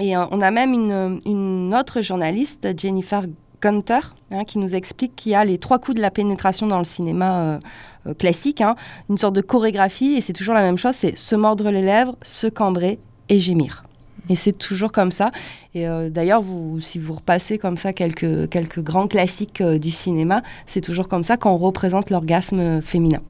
Et 0.00 0.16
euh, 0.16 0.24
on 0.30 0.40
a 0.40 0.50
même 0.50 0.72
une, 0.72 1.20
une 1.26 1.74
autre 1.74 2.00
journaliste, 2.00 2.68
Jennifer 2.76 3.24
Gunter, 3.62 4.00
hein, 4.30 4.44
qui 4.44 4.58
nous 4.58 4.74
explique 4.74 5.14
qu'il 5.14 5.32
y 5.32 5.34
a 5.34 5.44
les 5.44 5.58
trois 5.58 5.78
coups 5.78 5.96
de 5.96 6.00
la 6.00 6.10
pénétration 6.10 6.66
dans 6.66 6.78
le 6.78 6.84
cinéma 6.84 7.40
euh, 7.40 7.58
euh, 8.06 8.14
classique, 8.14 8.60
hein, 8.60 8.76
une 9.08 9.18
sorte 9.18 9.34
de 9.34 9.42
chorégraphie, 9.42 10.14
et 10.14 10.20
c'est 10.20 10.32
toujours 10.32 10.54
la 10.54 10.62
même 10.62 10.78
chose, 10.78 10.94
c'est 10.94 11.16
se 11.16 11.36
mordre 11.36 11.70
les 11.70 11.82
lèvres, 11.82 12.16
se 12.22 12.46
cambrer 12.46 12.98
et 13.28 13.38
gémir. 13.40 13.84
Et 14.30 14.36
c'est 14.36 14.52
toujours 14.52 14.92
comme 14.92 15.10
ça. 15.10 15.32
Et 15.74 15.88
euh, 15.88 16.08
d'ailleurs, 16.08 16.44
si 16.80 17.00
vous 17.00 17.14
repassez 17.14 17.58
comme 17.58 17.76
ça 17.76 17.92
quelques, 17.92 18.48
quelques 18.48 18.80
grands 18.80 19.08
classiques 19.08 19.60
euh, 19.60 19.78
du 19.78 19.90
cinéma, 19.90 20.42
c'est 20.66 20.80
toujours 20.80 21.08
comme 21.08 21.24
ça 21.24 21.36
quand 21.36 21.52
on 21.52 21.58
représente 21.58 22.10
l'orgasme 22.10 22.60
euh, 22.60 22.80
féminin. 22.80 23.20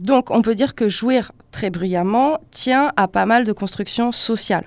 Donc, 0.00 0.32
on 0.32 0.42
peut 0.42 0.56
dire 0.56 0.74
que 0.74 0.88
jouir 0.88 1.30
très 1.52 1.70
bruyamment 1.70 2.38
tient 2.50 2.92
à 2.96 3.06
pas 3.06 3.24
mal 3.24 3.44
de 3.44 3.52
constructions 3.52 4.10
sociales. 4.10 4.66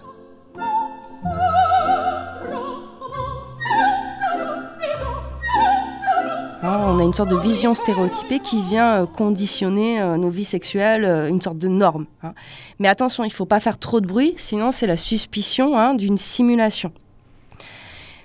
Hein, 6.65 6.81
on 6.87 6.97
a 6.97 7.03
une 7.03 7.13
sorte 7.13 7.29
de 7.29 7.37
vision 7.37 7.75
stéréotypée 7.75 8.39
qui 8.39 8.63
vient 8.63 9.03
euh, 9.03 9.05
conditionner 9.05 10.01
euh, 10.01 10.17
nos 10.17 10.29
vies 10.29 10.45
sexuelles, 10.45 11.05
euh, 11.05 11.27
une 11.27 11.39
sorte 11.39 11.59
de 11.59 11.67
norme. 11.67 12.07
hein. 12.23 12.33
Mais 12.79 12.87
attention, 12.87 13.23
il 13.23 13.27
ne 13.27 13.33
faut 13.33 13.45
pas 13.45 13.59
faire 13.59 13.77
trop 13.77 14.01
de 14.01 14.07
bruit, 14.07 14.33
sinon 14.37 14.71
c'est 14.71 14.87
la 14.87 14.97
suspicion 14.97 15.77
hein, 15.77 15.93
d'une 15.93 16.17
simulation. 16.17 16.91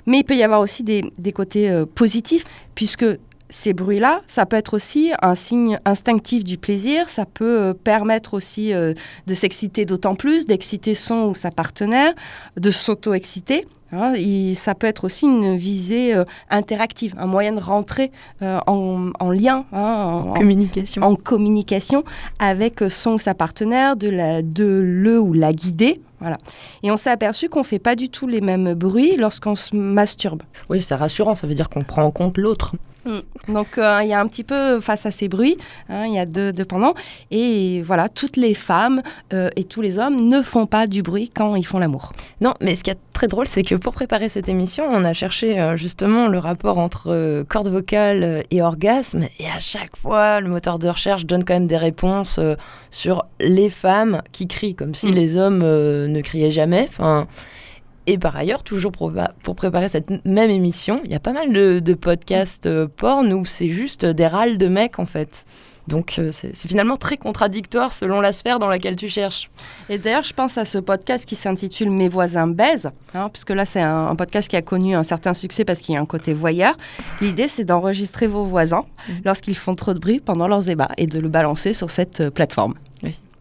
Mais 0.07 0.20
il 0.20 0.24
peut 0.24 0.36
y 0.36 0.43
avoir 0.43 0.62
aussi 0.62 0.82
des, 0.82 1.32
côtés 1.34 1.84
positifs, 1.95 2.45
puisque 2.74 3.05
ces 3.51 3.74
bruits-là, 3.74 4.22
ça 4.26 4.47
peut 4.47 4.57
être 4.57 4.72
aussi 4.72 5.12
un 5.20 5.34
signe 5.34 5.78
instinctif 5.84 6.43
du 6.43 6.57
plaisir, 6.57 7.11
ça 7.11 7.26
peut 7.26 7.74
permettre 7.74 8.32
aussi 8.32 8.72
de 8.72 9.34
s'exciter 9.34 9.84
d'autant 9.84 10.14
plus, 10.14 10.47
d'exciter 10.47 10.95
son 10.95 11.26
ou 11.26 11.34
sa 11.34 11.51
partenaire, 11.51 12.14
de 12.57 12.70
s'auto-exciter. 12.70 13.66
Hein, 13.93 14.14
ça 14.55 14.74
peut 14.74 14.86
être 14.86 15.05
aussi 15.05 15.26
une 15.26 15.57
visée 15.57 16.14
euh, 16.14 16.24
interactive, 16.49 17.14
un 17.18 17.26
moyen 17.26 17.53
de 17.53 17.61
rentrer 17.61 18.12
euh, 18.43 18.59
en, 18.66 19.11
en 19.18 19.30
lien, 19.30 19.64
hein, 19.72 19.80
en, 19.82 20.30
en- 20.30 20.34
Communication. 20.34 21.03
en 21.03 21.14
communication 21.16 22.05
avec 22.38 22.82
euh, 22.82 22.88
son 22.91 23.12
ou 23.14 23.18
sa 23.18 23.34
partenaire, 23.34 23.97
de, 23.97 24.09
la, 24.09 24.43
de 24.43 24.80
le 24.84 25.18
ou 25.18 25.32
la 25.32 25.53
guider. 25.53 26.01
Voilà. 26.20 26.36
Et 26.82 26.91
on 26.91 26.97
s'est 26.97 27.11
aperçu 27.11 27.49
qu'on 27.49 27.61
ne 27.61 27.64
fait 27.64 27.78
pas 27.78 27.97
du 27.97 28.11
tout 28.11 28.26
les 28.26 28.41
mêmes 28.41 28.74
bruits 28.74 29.16
lorsqu'on 29.16 29.57
se 29.57 29.74
masturbe. 29.74 30.43
Oui, 30.68 30.80
c'est 30.80 30.95
rassurant, 30.95 31.34
ça 31.34 31.47
veut 31.47 31.55
dire 31.55 31.68
qu'on 31.68 31.82
prend 31.82 32.03
en 32.05 32.11
compte 32.11 32.36
l'autre. 32.38 32.74
Donc 33.48 33.78
euh, 33.78 34.01
il 34.03 34.09
y 34.09 34.12
a 34.12 34.20
un 34.20 34.26
petit 34.26 34.44
peu 34.44 34.80
face 34.80 35.07
à 35.07 35.11
ces 35.11 35.28
bruits, 35.28 35.57
hein, 35.88 36.07
il 36.07 36.14
y 36.14 36.18
a 36.18 36.26
deux, 36.26 36.53
deux 36.53 36.64
pendant. 36.64 36.94
Et 37.30 37.82
voilà, 37.82 38.09
toutes 38.09 38.36
les 38.36 38.55
femmes 38.55 39.03
euh, 39.32 39.48
et 39.57 39.64
tous 39.64 39.80
les 39.80 39.98
hommes 39.98 40.28
ne 40.28 40.42
font 40.42 40.66
pas 40.66 40.86
du 40.86 41.03
bruit 41.03 41.30
quand 41.34 41.57
ils 41.57 41.66
font 41.66 41.78
l'amour. 41.78 42.12
Non, 42.40 42.55
mais 42.61 42.74
ce 42.74 42.84
qui 42.84 42.90
est 42.90 42.98
très 43.12 43.26
drôle, 43.26 43.46
c'est 43.46 43.62
que 43.62 43.74
pour 43.74 43.92
préparer 43.92 44.28
cette 44.28 44.48
émission, 44.48 44.84
on 44.88 45.05
a 45.05 45.12
cherché 45.12 45.61
euh, 45.61 45.76
justement 45.76 46.28
le 46.28 46.38
rapport 46.38 46.78
entre 46.78 47.44
cordes 47.48 47.68
vocales 47.68 48.22
euh, 48.22 48.42
et 48.51 48.62
orgasme. 48.62 49.26
Et 49.38 49.46
à 49.46 49.59
chaque 49.59 49.96
fois, 49.96 50.40
le 50.40 50.48
moteur 50.48 50.78
de 50.78 50.88
recherche 50.88 51.26
donne 51.26 51.44
quand 51.44 51.55
même 51.55 51.66
des 51.66 51.76
réponses 51.76 52.40
sur 52.90 53.24
les 53.40 53.70
femmes 53.70 54.22
qui 54.32 54.46
crient, 54.46 54.74
comme 54.74 54.94
si 54.94 55.11
Mm. 55.11 55.14
les 55.14 55.36
hommes 55.36 55.59
ne 55.59 56.20
criaient 56.20 56.51
jamais. 56.51 56.86
Enfin, 56.88 57.26
et 58.07 58.18
par 58.18 58.36
ailleurs, 58.36 58.62
toujours 58.62 58.92
pour, 58.92 59.12
pour 59.42 59.55
préparer 59.55 59.88
cette 59.88 60.24
même 60.24 60.51
émission, 60.51 61.01
il 61.05 61.12
y 61.12 61.14
a 61.14 61.20
pas 61.20 61.32
mal 61.32 61.53
de, 61.53 61.80
de 61.80 61.94
podcasts 61.94 62.66
euh, 62.66 62.86
porn 62.88 63.32
où 63.32 63.44
c'est 63.44 63.68
juste 63.68 64.05
des 64.05 64.26
râles 64.26 64.59
de 64.59 64.68
mecs 64.68 64.98
en 64.98 65.07
fait. 65.07 65.44
Donc 65.88 66.18
euh, 66.18 66.30
c'est 66.32 66.55
finalement 66.68 66.96
très 66.96 67.16
contradictoire 67.16 67.92
selon 67.92 68.20
la 68.20 68.32
sphère 68.32 68.59
dans 68.59 68.68
laquelle 68.68 68.96
tu 68.96 69.09
cherches. 69.09 69.51
Et 69.88 69.98
d'ailleurs, 69.98 70.22
je 70.22 70.32
pense 70.32 70.57
à 70.57 70.64
ce 70.64 70.78
podcast 70.78 71.26
qui 71.26 71.36
s'intitule 71.36 71.90
Mes 71.90 72.09
voisins 72.09 72.46
baisent, 72.46 72.90
hein, 73.14 73.28
puisque 73.28 73.51
là, 73.51 73.66
c'est 73.66 73.80
un, 73.80 74.07
un 74.07 74.16
podcast 74.16 74.48
qui 74.48 74.57
a 74.57 74.62
connu 74.62 74.94
un 74.94 75.03
certain 75.03 75.34
succès 75.34 75.64
parce 75.64 75.80
qu'il 75.80 75.94
y 75.94 75.98
a 75.98 76.01
un 76.01 76.07
côté 76.07 76.32
voyeur. 76.32 76.76
L'idée, 77.20 77.48
c'est 77.48 77.64
d'enregistrer 77.64 78.28
vos 78.28 78.44
voisins 78.44 78.84
lorsqu'ils 79.24 79.57
font 79.57 79.74
trop 79.74 79.94
de 79.94 79.98
bruit 79.98 80.20
pendant 80.20 80.46
leurs 80.46 80.70
ébats 80.70 80.92
et 80.96 81.07
de 81.07 81.18
le 81.18 81.28
balancer 81.28 81.74
sur 81.74 81.90
cette 81.90 82.20
euh, 82.20 82.30
plateforme. 82.30 82.74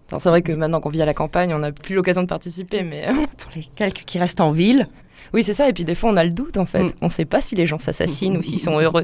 Enfin, 0.10 0.18
c'est 0.18 0.30
vrai 0.30 0.41
que 0.41 0.51
maintenant 0.51 0.82
qu'on 0.82 0.89
vit 0.89 1.03
à 1.03 1.05
la 1.05 1.14
campagne, 1.14 1.53
on 1.53 1.60
n'a 1.60 1.72
plus 1.72 1.93
l'occasion 1.93 2.24
de 2.24 2.28
participer, 2.28 2.82
mais 2.82 3.07
euh, 3.07 3.14
Pour 3.38 3.51
les 3.55 3.64
quelques 3.76 4.05
qui 4.05 4.18
restent 4.18 4.41
en 4.41 4.49
ville, 4.49 4.88
oui, 5.34 5.43
c'est 5.43 5.53
ça. 5.53 5.70
Et 5.70 5.74
puis 5.74 5.86
des 5.86 5.93
fois, 5.93 6.10
on 6.10 6.16
a 6.16 6.24
le 6.24 6.32
doute 6.32 6.57
en 6.57 6.66
fait. 6.66 6.84
Mm. 6.84 6.91
On 7.01 7.05
ne 7.05 7.12
sait 7.12 7.26
pas 7.26 7.41
si 7.41 7.53
les 7.53 7.68
gens 7.68 7.78
s'assassinent 7.78 8.36
ou 8.36 8.41
s'ils 8.41 8.60
sont 8.60 8.80
heureux. 8.80 9.03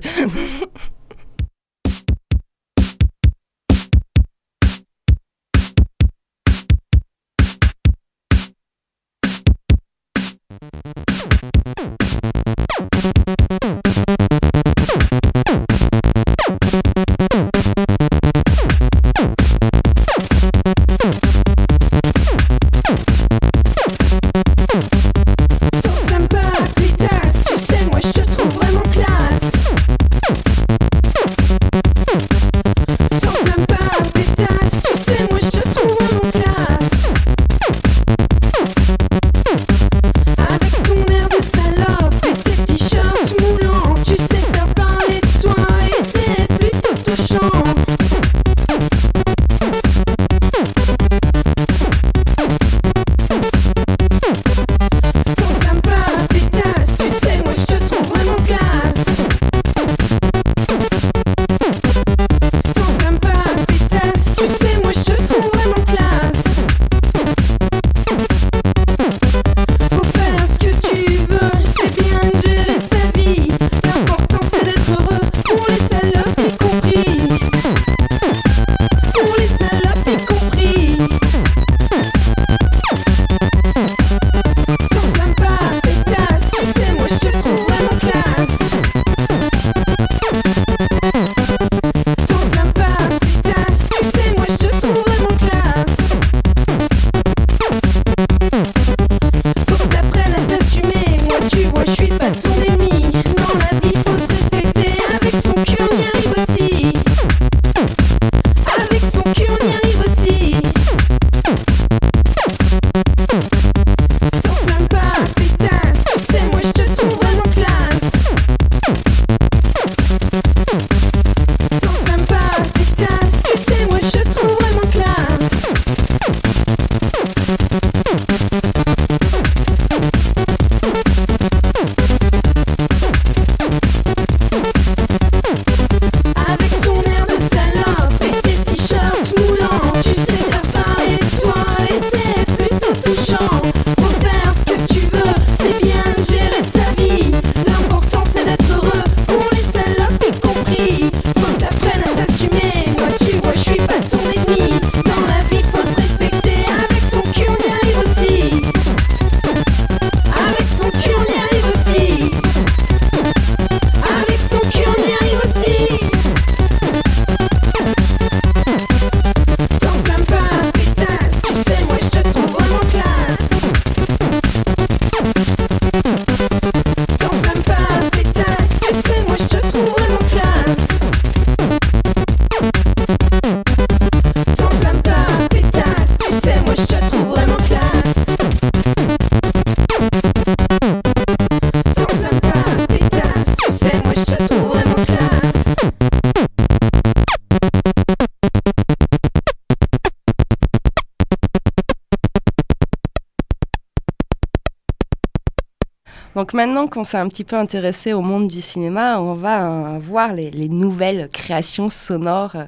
Maintenant 206.86 207.02
qu'on 207.02 207.04
s'est 207.04 207.18
un 207.18 207.28
petit 207.28 207.44
peu 207.44 207.56
intéressé 207.56 208.14
au 208.14 208.22
monde 208.22 208.48
du 208.48 208.62
cinéma, 208.62 209.20
on 209.20 209.34
va 209.34 209.66
euh, 209.66 210.00
voir 210.00 210.34
les, 210.34 210.52
les 210.52 210.70
nouvelles 210.70 211.30
créations 211.32 211.90
sonores 211.90 212.56
euh, 212.56 212.66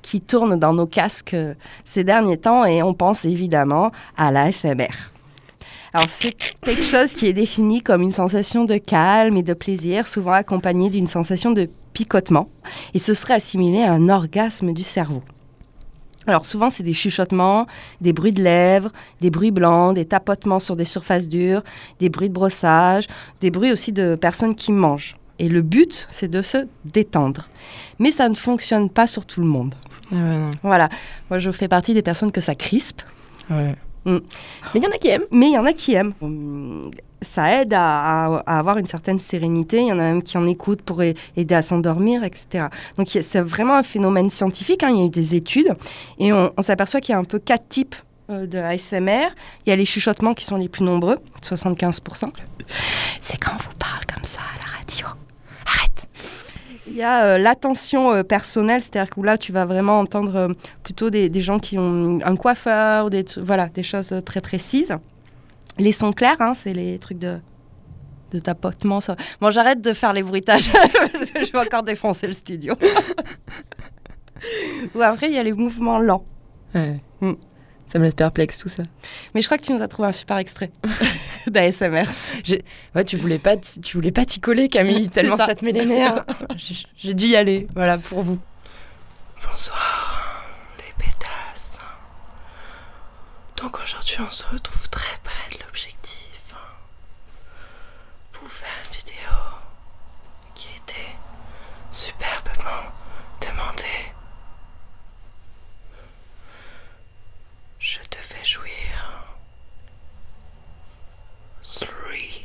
qui 0.00 0.20
tournent 0.20 0.58
dans 0.58 0.72
nos 0.72 0.86
casques 0.86 1.34
euh, 1.34 1.54
ces 1.84 2.02
derniers 2.02 2.38
temps 2.38 2.64
et 2.64 2.82
on 2.82 2.92
pense 2.92 3.24
évidemment 3.24 3.92
à 4.16 4.32
la 4.32 4.50
SMR. 4.50 5.12
Alors 5.92 6.08
c'est 6.08 6.32
quelque 6.64 6.82
chose 6.82 7.12
qui 7.12 7.26
est 7.26 7.32
défini 7.32 7.82
comme 7.82 8.02
une 8.02 8.12
sensation 8.12 8.64
de 8.64 8.78
calme 8.78 9.36
et 9.36 9.44
de 9.44 9.54
plaisir, 9.54 10.08
souvent 10.08 10.32
accompagnée 10.32 10.90
d'une 10.90 11.06
sensation 11.06 11.52
de 11.52 11.68
picotement, 11.92 12.48
et 12.94 12.98
ce 12.98 13.14
serait 13.14 13.34
assimilé 13.34 13.84
à 13.84 13.92
un 13.92 14.08
orgasme 14.08 14.72
du 14.72 14.82
cerveau. 14.82 15.22
Alors 16.26 16.44
souvent 16.44 16.70
c'est 16.70 16.82
des 16.82 16.92
chuchotements, 16.92 17.66
des 18.00 18.12
bruits 18.12 18.32
de 18.32 18.42
lèvres, 18.42 18.90
des 19.20 19.30
bruits 19.30 19.50
blancs, 19.50 19.94
des 19.94 20.04
tapotements 20.04 20.58
sur 20.58 20.76
des 20.76 20.84
surfaces 20.84 21.28
dures, 21.28 21.62
des 21.98 22.08
bruits 22.08 22.28
de 22.28 22.34
brossage, 22.34 23.06
des 23.40 23.50
bruits 23.50 23.72
aussi 23.72 23.92
de 23.92 24.14
personnes 24.14 24.54
qui 24.54 24.72
mangent. 24.72 25.16
Et 25.38 25.48
le 25.48 25.62
but, 25.62 26.06
c'est 26.08 26.28
de 26.28 26.40
se 26.40 26.58
détendre. 26.84 27.48
Mais 27.98 28.12
ça 28.12 28.28
ne 28.28 28.34
fonctionne 28.34 28.88
pas 28.88 29.08
sur 29.08 29.26
tout 29.26 29.40
le 29.40 29.46
monde. 29.46 29.74
Ah 30.12 30.14
ouais. 30.14 30.50
Voilà. 30.62 30.88
Moi, 31.30 31.40
je 31.40 31.50
fais 31.50 31.66
partie 31.66 31.94
des 31.94 32.02
personnes 32.02 32.30
que 32.30 32.40
ça 32.40 32.54
crispe. 32.54 33.02
Ouais. 33.50 33.74
Mm. 34.04 34.18
Mais 34.74 34.80
il 34.80 34.82
y 34.82 34.86
en 34.86 34.90
a 34.90 34.98
qui 34.98 35.08
aiment. 35.08 35.24
Mais 35.30 35.46
il 35.48 35.52
y 35.54 35.58
en 35.58 35.64
a 35.64 35.72
qui 35.72 35.94
aiment. 35.94 36.12
Ça 37.20 37.60
aide 37.62 37.72
à, 37.72 38.24
à- 38.26 38.42
à 38.46 38.58
avoir 38.58 38.78
une 38.78 38.86
certaine 38.88 39.20
sérénité. 39.20 39.78
Il 39.80 39.86
y 39.86 39.92
en 39.92 39.98
a 40.00 40.02
même 40.02 40.22
qui 40.24 40.36
en 40.36 40.44
écoutent 40.46 40.82
pour 40.82 41.02
aider 41.02 41.54
à 41.54 41.62
s'endormir, 41.62 42.24
etc. 42.24 42.66
Donc 42.98 43.06
c'est 43.08 43.40
vraiment 43.40 43.74
un 43.76 43.84
phénomène 43.84 44.28
scientifique. 44.28 44.82
hein. 44.82 44.88
Il 44.90 44.98
y 44.98 45.02
a 45.02 45.04
eu 45.04 45.08
des 45.10 45.34
études 45.36 45.72
et 46.18 46.32
on, 46.32 46.52
on 46.56 46.62
s'aperçoit 46.62 47.00
qu'il 47.00 47.12
y 47.12 47.16
a 47.16 47.18
un 47.18 47.24
peu 47.24 47.38
quatre 47.38 47.68
types 47.68 47.94
euh, 48.30 48.46
de 48.46 48.58
ASMR. 48.58 49.28
Il 49.66 49.70
y 49.70 49.72
a 49.72 49.76
les 49.76 49.84
chuchotements 49.86 50.34
qui 50.34 50.44
sont 50.44 50.56
les 50.56 50.68
plus 50.68 50.82
nombreux, 50.84 51.18
75%. 51.42 52.30
C'est 53.20 53.36
quand 53.38 53.52
on 53.52 53.56
vous 53.62 53.76
parle 53.78 54.04
comme 54.12 54.24
ça 54.24 54.40
à 54.40 54.58
la 54.58 54.78
radio. 54.78 55.06
Arrête 55.64 56.08
il 56.86 56.94
y 56.94 57.02
a 57.02 57.24
euh, 57.24 57.38
l'attention 57.38 58.12
euh, 58.12 58.22
personnelle, 58.22 58.80
c'est-à-dire 58.80 59.10
que 59.10 59.20
là, 59.20 59.38
tu 59.38 59.52
vas 59.52 59.64
vraiment 59.64 60.00
entendre 60.00 60.36
euh, 60.36 60.48
plutôt 60.82 61.10
des, 61.10 61.28
des 61.28 61.40
gens 61.40 61.58
qui 61.58 61.78
ont 61.78 62.20
un 62.24 62.36
coiffeur, 62.36 63.10
des, 63.10 63.24
voilà, 63.38 63.68
des 63.68 63.82
choses 63.82 64.14
très 64.24 64.40
précises. 64.40 64.96
Les 65.78 65.92
sons 65.92 66.12
clairs, 66.12 66.40
hein, 66.40 66.54
c'est 66.54 66.74
les 66.74 66.98
trucs 66.98 67.18
de, 67.18 67.38
de 68.32 68.38
tapotement. 68.38 69.00
Ça. 69.00 69.16
Bon, 69.40 69.50
j'arrête 69.50 69.80
de 69.80 69.92
faire 69.92 70.12
les 70.12 70.22
bruitages 70.22 70.70
parce 71.12 71.30
que 71.30 71.44
je 71.44 71.52
vais 71.52 71.58
encore 71.58 71.82
défoncer 71.82 72.26
le 72.26 72.32
studio. 72.32 72.74
Ou 74.94 75.02
après, 75.02 75.28
il 75.28 75.34
y 75.34 75.38
a 75.38 75.42
les 75.42 75.52
mouvements 75.52 76.00
lents. 76.00 76.24
Ouais. 76.74 77.00
Mm. 77.20 77.32
Ça 77.92 77.98
me 77.98 78.04
laisse 78.04 78.14
perplexe 78.14 78.58
tout 78.58 78.70
ça. 78.70 78.84
Mais 79.34 79.42
je 79.42 79.46
crois 79.48 79.58
que 79.58 79.64
tu 79.64 79.72
nous 79.72 79.82
as 79.82 79.88
trouvé 79.88 80.08
un 80.08 80.12
super 80.12 80.38
extrait 80.38 80.70
d'ASMR. 81.46 82.04
Ouais, 82.94 83.04
tu 83.04 83.18
voulais 83.18 83.38
pas, 83.38 83.56
t'y- 83.58 83.80
tu 83.82 83.98
voulais 83.98 84.12
pas 84.12 84.24
t'y 84.24 84.40
coller, 84.40 84.68
Camille, 84.68 85.08
tellement 85.10 85.36
ça. 85.36 85.46
ça. 85.46 85.54
te 85.54 85.62
met 85.64 85.72
les 85.72 85.84
nerfs. 85.84 86.24
J'ai 86.56 86.74
j'ai 86.96 87.12
dû 87.14 87.26
y 87.26 87.36
aller, 87.36 87.66
voilà, 87.74 87.98
pour 87.98 88.22
vous. 88.22 88.38
Bonsoir, 89.46 90.46
les 90.78 91.04
pétasses. 91.04 91.80
Donc 93.58 93.78
aujourd'hui, 93.82 94.16
on 94.26 94.30
se 94.30 94.46
retrouve 94.46 94.88
très 94.88 95.18
près 95.22 95.54
de 95.58 95.62
l'objectif 95.64 96.54
pour 98.32 98.48
faire 98.48 98.68
une 98.86 98.96
vidéo 98.96 99.36
qui 100.54 100.68
était 100.68 101.12
superbement 101.90 102.90
demandée. 103.42 104.12
Je 107.78 107.98
te 108.08 108.16
fais 108.18 108.44
jouir. 108.44 108.70
Three. 111.62 112.44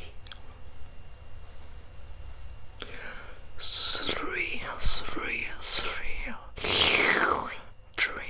Three, 3.57 4.61
three, 4.79 5.45
three. 5.59 6.33
Three. 7.95 8.23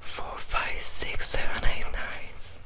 Four, 0.00 0.38
five, 0.38 0.78
six, 0.80 1.16
seven, 1.20 1.62
eight, 1.64 1.86
nine. 1.92 2.60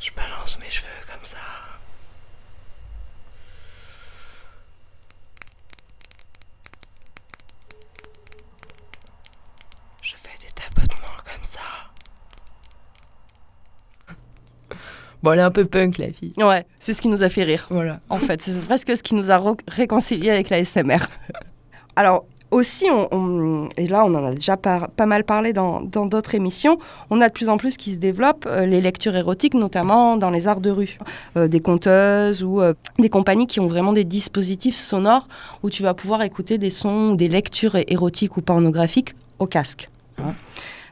Je 0.00 0.10
balance 0.12 0.58
mes 0.60 0.70
cheveux 0.70 0.90
comme 1.10 1.24
ça. 1.24 1.38
Je 10.02 10.16
fais 10.16 10.36
des 10.44 10.52
tapotements 10.52 11.22
comme 11.24 11.44
ça. 11.44 11.60
Bon, 15.22 15.32
elle 15.32 15.38
est 15.38 15.42
un 15.42 15.50
peu 15.50 15.64
punk, 15.64 15.98
la 15.98 16.12
fille. 16.12 16.32
Ouais, 16.38 16.66
c'est 16.78 16.94
ce 16.94 17.00
qui 17.00 17.08
nous 17.08 17.22
a 17.22 17.28
fait 17.28 17.44
rire. 17.44 17.66
Voilà. 17.70 18.00
En 18.08 18.18
fait, 18.18 18.42
c'est 18.42 18.60
presque 18.64 18.96
ce 18.96 19.02
qui 19.02 19.14
nous 19.14 19.30
a 19.30 19.40
réconciliés 19.68 20.30
avec 20.30 20.50
la 20.50 20.58
SMR. 20.64 20.98
Alors, 21.96 22.24
aussi, 22.50 22.86
on, 22.90 23.08
on- 23.12 23.68
et 23.78 23.86
là, 23.88 24.04
on 24.04 24.14
en 24.14 24.24
a 24.26 24.34
déjà 24.34 24.56
par- 24.58 24.90
pas 24.90 25.06
mal 25.06 25.24
parlé 25.24 25.52
dans 25.54 25.80
dans 25.80 26.04
d'autres 26.06 26.34
émissions, 26.34 26.78
on 27.10 27.20
a 27.22 27.28
de 27.28 27.32
plus 27.32 27.48
en 27.48 27.56
plus 27.56 27.76
qui 27.78 27.94
se 27.94 27.98
développent 27.98 28.46
euh, 28.46 28.66
les 28.66 28.80
lectures 28.82 29.16
érotiques, 29.16 29.54
notamment 29.54 30.16
dans 30.18 30.28
les 30.28 30.48
arts 30.48 30.60
de 30.60 30.70
rue. 30.70 30.98
Euh, 31.38 31.48
des 31.48 31.60
conteuses 31.60 32.42
ou 32.42 32.60
euh, 32.60 32.74
des 32.98 33.08
compagnies 33.08 33.46
qui 33.46 33.60
ont 33.60 33.68
vraiment 33.68 33.92
des 33.94 34.04
dispositifs 34.04 34.76
sonores 34.76 35.28
où 35.62 35.70
tu 35.70 35.82
vas 35.82 35.94
pouvoir 35.94 36.22
écouter 36.22 36.58
des 36.58 36.70
sons 36.70 37.12
ou 37.12 37.16
des 37.16 37.28
lectures 37.28 37.76
érotiques 37.88 38.36
ou 38.36 38.42
pornographiques 38.42 39.14
au 39.38 39.46
casque. 39.46 39.88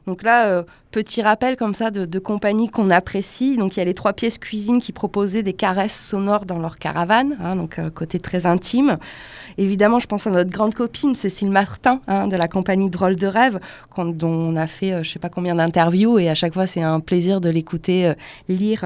Donc 0.06 0.22
là, 0.22 0.46
euh, 0.46 0.62
petit 0.90 1.22
rappel 1.22 1.56
comme 1.56 1.74
ça 1.74 1.90
de, 1.90 2.04
de 2.04 2.18
compagnies 2.18 2.68
qu'on 2.68 2.90
apprécie. 2.90 3.56
Donc 3.56 3.76
il 3.76 3.80
y 3.80 3.82
a 3.82 3.84
les 3.84 3.94
trois 3.94 4.12
pièces 4.12 4.38
cuisine 4.38 4.80
qui 4.80 4.92
proposaient 4.92 5.42
des 5.42 5.52
caresses 5.52 5.98
sonores 5.98 6.46
dans 6.46 6.58
leur 6.58 6.78
caravane, 6.78 7.36
hein, 7.42 7.54
donc 7.56 7.78
euh, 7.78 7.90
côté 7.90 8.18
très 8.18 8.46
intime. 8.46 8.98
Évidemment, 9.58 9.98
je 9.98 10.06
pense 10.06 10.26
à 10.26 10.30
notre 10.30 10.50
grande 10.50 10.74
copine 10.74 11.14
Cécile 11.14 11.50
Martin 11.50 12.00
hein, 12.08 12.26
de 12.28 12.36
la 12.36 12.48
compagnie 12.48 12.90
Drôle 12.90 13.16
de 13.16 13.26
rêve, 13.26 13.60
dont 13.96 14.28
on 14.28 14.56
a 14.56 14.66
fait 14.66 14.92
euh, 14.92 15.02
je 15.02 15.10
sais 15.10 15.18
pas 15.18 15.28
combien 15.28 15.54
d'interviews 15.54 16.18
et 16.18 16.28
à 16.28 16.34
chaque 16.34 16.54
fois 16.54 16.66
c'est 16.66 16.82
un 16.82 17.00
plaisir 17.00 17.40
de 17.40 17.48
l'écouter 17.50 18.06
euh, 18.06 18.14
lire. 18.48 18.84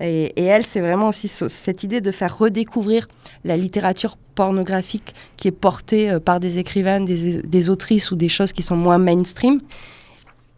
et, 0.00 0.32
elle, 0.36 0.64
c'est 0.64 0.80
vraiment 0.80 1.08
aussi 1.08 1.28
ce- 1.28 1.48
cette 1.48 1.84
idée 1.84 2.00
de 2.00 2.10
faire 2.10 2.36
redécouvrir 2.36 3.06
la 3.44 3.56
littérature 3.56 4.16
pornographique 4.34 5.14
qui 5.36 5.48
est 5.48 5.52
portée 5.52 6.18
par 6.24 6.40
des 6.40 6.58
écrivaines, 6.58 7.04
des, 7.04 7.42
des 7.42 7.70
autrices 7.70 8.10
ou 8.10 8.16
des 8.16 8.28
choses 8.28 8.52
qui 8.52 8.62
sont 8.62 8.76
moins 8.76 8.98
mainstream. 8.98 9.60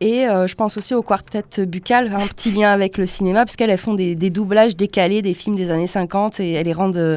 Et 0.01 0.29
euh, 0.29 0.47
je 0.47 0.55
pense 0.55 0.77
aussi 0.77 0.95
au 0.95 1.03
quartet 1.03 1.65
buccal, 1.65 2.13
un 2.15 2.27
petit 2.27 2.51
lien 2.51 2.71
avec 2.71 2.99
le 2.99 3.07
cinéma, 3.07 3.45
parce 3.45 3.57
qu'elles 3.57 3.71
elles 3.71 3.79
font 3.79 3.95
des, 3.95 4.15
des 4.15 4.29
doublages 4.29 4.77
décalés 4.77 5.23
des 5.23 5.33
films 5.33 5.57
des 5.57 5.71
années 5.71 5.87
50 5.87 6.41
et 6.41 6.53
elles 6.53 6.67
les 6.67 6.75
rendent 6.75 6.97
euh, 6.97 7.17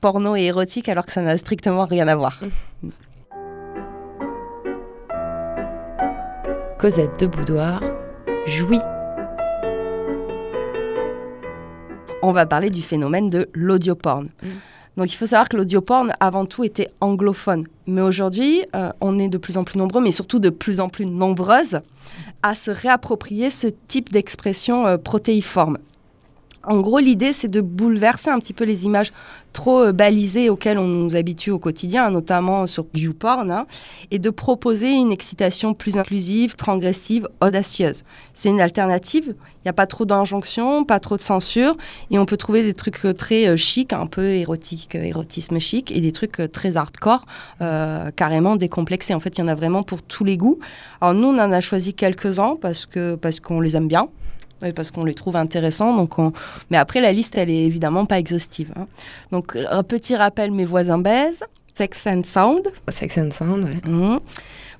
porno 0.00 0.34
et 0.34 0.44
érotiques 0.44 0.88
alors 0.88 1.04
que 1.04 1.12
ça 1.12 1.20
n'a 1.20 1.36
strictement 1.36 1.84
rien 1.84 2.08
à 2.08 2.16
voir. 2.16 2.40
Cosette 6.78 7.20
de 7.20 7.26
Boudoir 7.26 7.82
jouit. 8.46 8.80
On 12.22 12.32
va 12.32 12.46
parler 12.46 12.70
du 12.70 12.82
phénomène 12.82 13.28
de 13.28 13.48
l'audioporn. 13.52 14.28
Donc 14.96 15.12
il 15.12 15.16
faut 15.16 15.26
savoir 15.26 15.48
que 15.48 15.56
l'audioporn, 15.56 16.12
avant 16.20 16.46
tout, 16.46 16.64
était 16.64 16.88
anglophone. 17.00 17.66
Mais 17.86 18.00
aujourd'hui, 18.00 18.64
euh, 18.74 18.90
on 19.00 19.18
est 19.18 19.28
de 19.28 19.38
plus 19.38 19.58
en 19.58 19.64
plus 19.64 19.78
nombreux, 19.78 20.02
mais 20.02 20.10
surtout 20.10 20.38
de 20.38 20.50
plus 20.50 20.80
en 20.80 20.88
plus 20.88 21.06
nombreuses, 21.06 21.80
à 22.42 22.54
se 22.54 22.70
réapproprier 22.70 23.50
ce 23.50 23.66
type 23.88 24.10
d'expression 24.10 24.86
euh, 24.86 24.96
protéiforme. 24.96 25.78
En 26.66 26.80
gros, 26.80 26.98
l'idée, 26.98 27.32
c'est 27.32 27.48
de 27.48 27.60
bouleverser 27.60 28.30
un 28.30 28.40
petit 28.40 28.52
peu 28.52 28.64
les 28.64 28.84
images 28.84 29.12
trop 29.52 29.84
euh, 29.84 29.92
balisées 29.92 30.50
auxquelles 30.50 30.78
on 30.78 30.86
nous 30.86 31.14
habitue 31.14 31.50
au 31.50 31.58
quotidien, 31.58 32.10
notamment 32.10 32.66
sur 32.66 32.86
YouPorn, 32.94 33.50
hein, 33.50 33.66
et 34.10 34.18
de 34.18 34.30
proposer 34.30 34.90
une 34.90 35.12
excitation 35.12 35.74
plus 35.74 35.96
inclusive, 35.96 36.56
transgressive, 36.56 37.28
audacieuse. 37.40 38.02
C'est 38.32 38.48
une 38.48 38.60
alternative. 38.60 39.34
Il 39.66 39.68
n'y 39.68 39.70
a 39.70 39.72
pas 39.72 39.86
trop 39.86 40.04
d'injonctions, 40.04 40.84
pas 40.84 41.00
trop 41.00 41.16
de 41.16 41.22
censure, 41.22 41.76
et 42.12 42.18
on 42.18 42.24
peut 42.24 42.36
trouver 42.36 42.62
des 42.62 42.74
trucs 42.74 43.04
euh, 43.04 43.12
très 43.12 43.48
euh, 43.48 43.56
chic, 43.56 43.92
un 43.92 44.06
peu 44.06 44.30
érotique, 44.30 44.94
euh, 44.94 45.02
érotisme 45.02 45.58
chic, 45.58 45.90
et 45.90 46.00
des 46.00 46.12
trucs 46.12 46.40
très 46.52 46.76
hardcore, 46.76 47.26
carrément 48.16 48.56
décomplexés. 48.56 49.14
En 49.14 49.20
fait, 49.20 49.38
il 49.38 49.40
y 49.40 49.44
en 49.44 49.48
a 49.48 49.54
vraiment 49.54 49.82
pour 49.82 50.02
tous 50.02 50.24
les 50.24 50.36
goûts. 50.36 50.58
Alors 51.00 51.14
nous, 51.14 51.28
on 51.28 51.38
en 51.38 51.52
a 51.52 51.60
choisi 51.60 51.94
quelques-uns 51.94 52.56
parce 52.60 52.86
parce 53.20 53.40
qu'on 53.40 53.60
les 53.60 53.76
aime 53.76 53.88
bien. 53.88 54.08
Et 54.64 54.72
parce 54.72 54.90
qu'on 54.90 55.04
les 55.04 55.14
trouve 55.14 55.36
intéressants. 55.36 55.94
Donc 55.94 56.18
on... 56.18 56.32
Mais 56.70 56.76
après, 56.76 57.00
la 57.00 57.12
liste, 57.12 57.36
elle 57.36 57.50
est 57.50 57.64
évidemment 57.64 58.06
pas 58.06 58.18
exhaustive. 58.18 58.72
hein. 58.76 58.86
Donc, 59.32 59.56
un 59.70 59.82
petit 59.82 60.16
rappel, 60.16 60.50
mes 60.50 60.64
voisins 60.64 60.98
baisent, 60.98 61.44
Sex 61.74 62.06
and 62.06 62.22
Sound. 62.24 62.72
Sex 62.88 63.18
and 63.18 63.30
Sound, 63.30 63.64
ouais. 63.64 63.90
Mhm. 63.90 64.20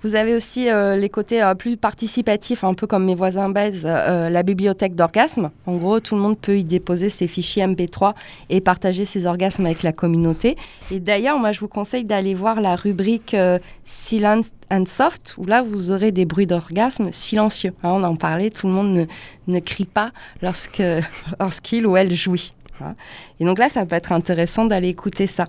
Vous 0.07 0.15
avez 0.15 0.37
aussi 0.37 0.71
euh, 0.71 0.95
les 0.95 1.09
côtés 1.09 1.43
euh, 1.43 1.57
plus 1.57 1.77
participatifs, 1.77 2.63
un 2.63 2.75
peu 2.75 2.87
comme 2.87 3.05
mes 3.05 3.17
voisins 3.17 3.49
baisent, 3.49 3.83
euh, 3.85 4.31
la 4.31 4.45
bibliothèque 4.45 4.95
d'orgasmes. 4.95 5.51
En 5.67 5.75
gros, 5.75 5.99
tout 5.99 6.15
le 6.15 6.21
monde 6.21 6.39
peut 6.39 6.57
y 6.57 6.63
déposer 6.63 7.09
ses 7.11 7.27
fichiers 7.27 7.67
MP3 7.67 8.15
et 8.49 8.61
partager 8.61 9.05
ses 9.05 9.27
orgasmes 9.27 9.67
avec 9.67 9.83
la 9.83 9.93
communauté. 9.93 10.55
Et 10.93 11.01
d'ailleurs, 11.01 11.41
moi, 11.41 11.51
je 11.51 11.59
vous 11.59 11.67
conseille 11.67 12.05
d'aller 12.05 12.37
voir 12.37 12.61
la 12.61 12.77
rubrique 12.77 13.35
euh, 13.35 13.59
Silence 13.83 14.53
and 14.71 14.85
Soft, 14.87 15.35
où 15.39 15.45
là, 15.45 15.65
vous 15.69 15.91
aurez 15.91 16.13
des 16.13 16.25
bruits 16.25 16.47
d'orgasme 16.47 17.09
silencieux. 17.11 17.73
Hein, 17.83 17.91
on 17.91 18.05
en 18.05 18.15
parlait, 18.15 18.51
tout 18.51 18.69
le 18.69 18.75
monde 18.75 18.95
ne, 18.95 19.07
ne 19.53 19.59
crie 19.59 19.87
pas 19.87 20.13
lorsqu'il 20.41 21.85
ou 21.85 21.97
elle 21.97 22.15
jouit. 22.15 22.53
hein. 22.81 22.95
Et 23.41 23.45
donc 23.45 23.59
là, 23.59 23.69
ça 23.69 23.85
peut 23.85 23.97
être 23.97 24.13
intéressant 24.13 24.67
d'aller 24.67 24.89
écouter 24.89 25.27
ça. 25.27 25.47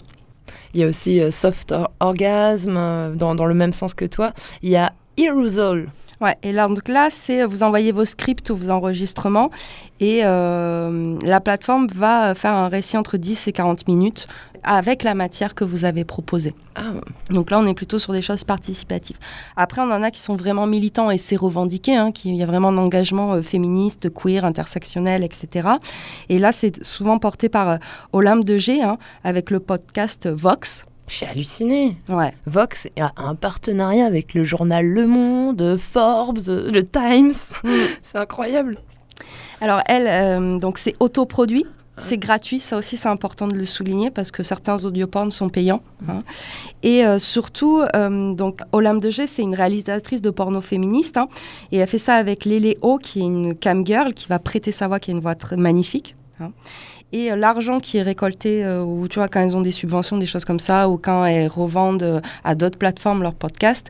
Il 0.74 0.80
y 0.80 0.84
a 0.84 0.88
aussi 0.88 1.22
euh, 1.22 1.32
Soft 1.32 1.72
Or- 1.72 1.92
Orgasm, 2.00 2.76
euh, 2.78 3.14
dans, 3.16 3.36
dans 3.36 3.46
le 3.46 3.54
même 3.54 3.74
sens 3.74 3.94
que 3.94 4.06
toi. 4.06 4.34
Il 4.62 4.70
y 4.70 4.76
a 4.76 4.94
Aerosol. 5.18 5.90
Ouais, 6.20 6.36
et 6.42 6.52
là, 6.52 6.68
donc 6.68 6.88
là, 6.88 7.10
c'est 7.12 7.46
vous 7.46 7.62
envoyez 7.62 7.92
vos 7.92 8.06
scripts 8.06 8.50
ou 8.50 8.56
vos 8.56 8.72
enregistrements 8.72 9.52
et 10.00 10.22
euh, 10.24 11.16
la 11.22 11.40
plateforme 11.42 11.88
va 11.94 12.34
faire 12.34 12.54
un 12.54 12.70
récit 12.70 12.98
entre 12.98 13.18
10 13.18 13.48
et 13.48 13.52
40 13.52 13.88
minutes 13.88 14.28
avec 14.64 15.04
la 15.04 15.14
matière 15.14 15.54
que 15.54 15.64
vous 15.64 15.86
avez 15.86 16.06
proposée. 16.06 16.56
Ah, 16.76 16.94
Donc 17.30 17.52
là, 17.52 17.60
on 17.60 17.68
est 17.68 17.76
plutôt 17.76 18.00
sur 18.00 18.14
des 18.14 18.24
choses 18.24 18.44
participatives. 18.44 19.18
Après, 19.56 19.82
on 19.82 19.92
en 19.92 20.02
a 20.02 20.10
qui 20.10 20.20
sont 20.20 20.36
vraiment 20.36 20.66
militants 20.66 21.12
et 21.12 21.20
c'est 21.20 21.36
revendiqué, 21.36 21.96
hein, 21.96 22.12
qu'il 22.12 22.36
y 22.36 22.42
a 22.42 22.48
vraiment 22.48 22.70
un 22.70 22.78
engagement 22.78 23.34
euh, 23.34 23.44
féministe, 23.44 24.12
queer, 24.12 24.44
intersectionnel, 24.44 25.24
etc. 25.24 25.70
Et 26.30 26.40
là, 26.40 26.52
c'est 26.52 26.84
souvent 26.84 27.20
porté 27.20 27.48
par 27.48 27.70
euh, 27.70 27.78
Olympe 28.12 28.44
de 28.44 28.58
G, 28.58 28.82
hein, 28.82 28.98
avec 29.24 29.52
le 29.52 29.60
podcast 29.60 30.28
Vox. 30.28 30.87
J'ai 31.08 31.26
halluciné. 31.26 31.96
Ouais. 32.10 32.34
Vox 32.46 32.88
a 33.00 33.12
un 33.18 33.36
partenariat 33.36 34.06
avec 34.06 34.34
le 34.34 34.44
journal 34.44 34.86
Le 34.86 35.08
Monde, 35.08 35.78
Forbes, 35.78 36.40
le 36.48 36.84
Times. 36.84 37.32
C'est 38.04 38.18
incroyable. 38.18 38.78
Alors 39.62 39.82
elle, 39.88 40.08
euh, 40.08 40.60
donc 40.60 40.78
c'est 40.78 40.94
autoproduit. 41.00 41.66
C'est 42.00 42.20
gratuit, 42.20 42.60
ça 42.60 42.78
aussi 42.78 42.96
c'est 42.96 43.08
important 43.10 43.48
de 43.48 43.56
le 43.56 43.66
souligner 43.66 44.12
parce 44.12 44.30
que 44.30 44.44
certains 44.44 44.86
audioporns 44.86 45.32
sont 45.32 45.50
payants. 45.50 45.82
hein. 46.08 46.20
Et 46.84 47.04
euh, 47.04 47.18
surtout, 47.18 47.82
euh, 47.96 48.34
donc 48.36 48.60
Olympe 48.72 49.02
de 49.02 49.10
G, 49.10 49.26
c'est 49.26 49.42
une 49.42 49.56
réalisatrice 49.56 50.22
de 50.22 50.30
porno 50.30 50.62
féministe 50.62 51.18
hein, 51.18 51.28
et 51.72 51.78
elle 51.78 51.88
fait 51.88 51.98
ça 51.98 52.14
avec 52.14 52.46
Lélé 52.46 52.78
O, 52.84 53.00
qui 53.00 53.22
est 53.22 53.24
une 53.24 53.56
cam 53.56 53.84
girl 53.84 54.14
qui 54.14 54.28
va 54.28 54.38
prêter 54.38 54.72
sa 54.72 54.88
voix, 54.88 55.00
qui 55.00 55.10
a 55.10 55.14
une 55.16 55.22
voix 55.22 55.34
très 55.34 55.58
magnifique. 55.58 56.16
hein. 56.40 56.52
Et 57.14 57.32
euh, 57.32 57.36
l'argent 57.36 57.80
qui 57.80 57.98
est 57.98 58.02
récolté, 58.02 58.64
euh, 58.66 58.84
ou 58.84 59.08
tu 59.08 59.20
vois, 59.20 59.28
quand 59.28 59.40
elles 59.40 59.56
ont 59.56 59.62
des 59.62 59.72
subventions, 59.72 60.18
des 60.18 60.26
choses 60.26 60.46
comme 60.46 60.60
ça, 60.60 60.90
ou 60.90 60.98
quand 60.98 61.26
elles 61.26 61.48
revendent 61.48 62.04
euh, 62.04 62.22
à 62.44 62.56
d'autres 62.56 62.78
plateformes 62.78 63.22
leurs 63.22 63.34
podcasts, 63.34 63.90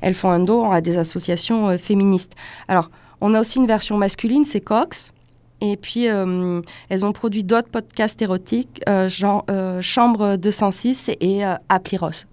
elles 0.00 0.14
font 0.14 0.30
un 0.30 0.40
don 0.40 0.70
à 0.70 0.80
des 0.80 0.96
associations 0.96 1.76
féministes. 1.76 2.34
Alors, 2.68 2.90
on 3.20 3.34
a 3.34 3.40
aussi 3.40 3.58
une 3.58 3.66
version 3.66 3.98
masculine, 3.98 4.44
c'est 4.44 4.60
Cox. 4.60 5.12
Et 5.60 5.76
puis, 5.76 6.06
elles 6.06 7.04
ont 7.04 7.12
produit 7.12 7.44
d'autres 7.44 7.68
podcasts 7.68 8.22
érotiques, 8.22 8.82
euh, 8.88 9.10
genre 9.10 9.44
euh, 9.50 9.82
Chambre 9.82 10.36
206 10.36 11.10
et 11.20 11.42
Appli 11.68 11.98
Rose. 11.98 12.26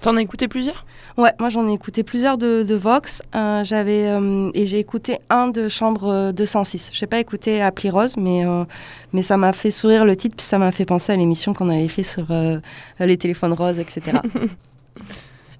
T'en 0.00 0.16
as 0.16 0.22
écouté 0.22 0.46
plusieurs? 0.46 0.86
Ouais, 1.18 1.32
moi 1.40 1.48
j'en 1.48 1.68
ai 1.68 1.72
écouté 1.72 2.04
plusieurs 2.04 2.38
de, 2.38 2.62
de 2.62 2.74
Vox. 2.76 3.22
Euh, 3.34 3.64
j'avais 3.64 4.06
euh, 4.06 4.50
et 4.54 4.66
j'ai 4.66 4.78
écouté 4.78 5.18
un 5.30 5.48
de 5.48 5.68
Chambre 5.68 6.08
euh, 6.08 6.32
206. 6.32 6.90
Je 6.92 7.04
n'ai 7.04 7.08
pas 7.08 7.18
écouté 7.18 7.60
Appli 7.60 7.90
Rose, 7.90 8.16
mais 8.16 8.46
euh, 8.46 8.64
mais 9.12 9.22
ça 9.22 9.36
m'a 9.36 9.52
fait 9.52 9.72
sourire 9.72 10.04
le 10.04 10.14
titre, 10.14 10.36
puis 10.36 10.46
ça 10.46 10.58
m'a 10.58 10.70
fait 10.70 10.84
penser 10.84 11.12
à 11.12 11.16
l'émission 11.16 11.54
qu'on 11.54 11.70
avait 11.70 11.88
fait 11.88 12.04
sur 12.04 12.30
euh, 12.30 12.60
les 13.00 13.18
téléphones 13.18 13.52
roses, 13.52 13.80
etc. 13.80 14.18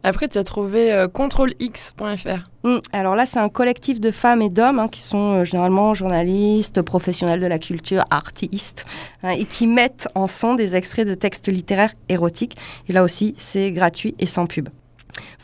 Après, 0.05 0.29
tu 0.29 0.39
as 0.39 0.45
trouvé 0.45 0.93
euh, 0.93 1.09
contrôlex.fr. 1.09 2.45
Mm, 2.63 2.79
Alors 2.93 3.17
là, 3.17 3.27
c'est 3.27 3.41
un 3.41 3.49
collectif 3.49 4.01
de 4.01 4.11
femmes 4.11 4.43
et 4.43 4.49
d'hommes 4.49 4.79
hein, 4.79 4.89
qui 4.89 5.01
sont 5.01 5.33
euh, 5.33 5.45
généralement 5.45 5.93
journalistes, 5.93 6.83
professionnels 6.83 7.41
de 7.41 7.47
la 7.47 7.59
culture, 7.59 8.05
artistes, 8.11 8.85
hein, 9.25 9.31
et 9.31 9.45
qui 9.45 9.67
mettent 9.67 10.09
en 10.15 10.29
son 10.29 10.55
des 10.55 10.77
extraits 10.77 11.07
de 11.07 11.15
textes 11.15 11.49
littéraires 11.49 11.95
érotiques. 12.09 12.57
Et 12.89 12.93
là 12.93 13.03
aussi, 13.03 13.35
c'est 13.37 13.73
gratuit 13.73 14.15
et 14.21 14.27
sans 14.27 14.47
pub. 14.47 14.69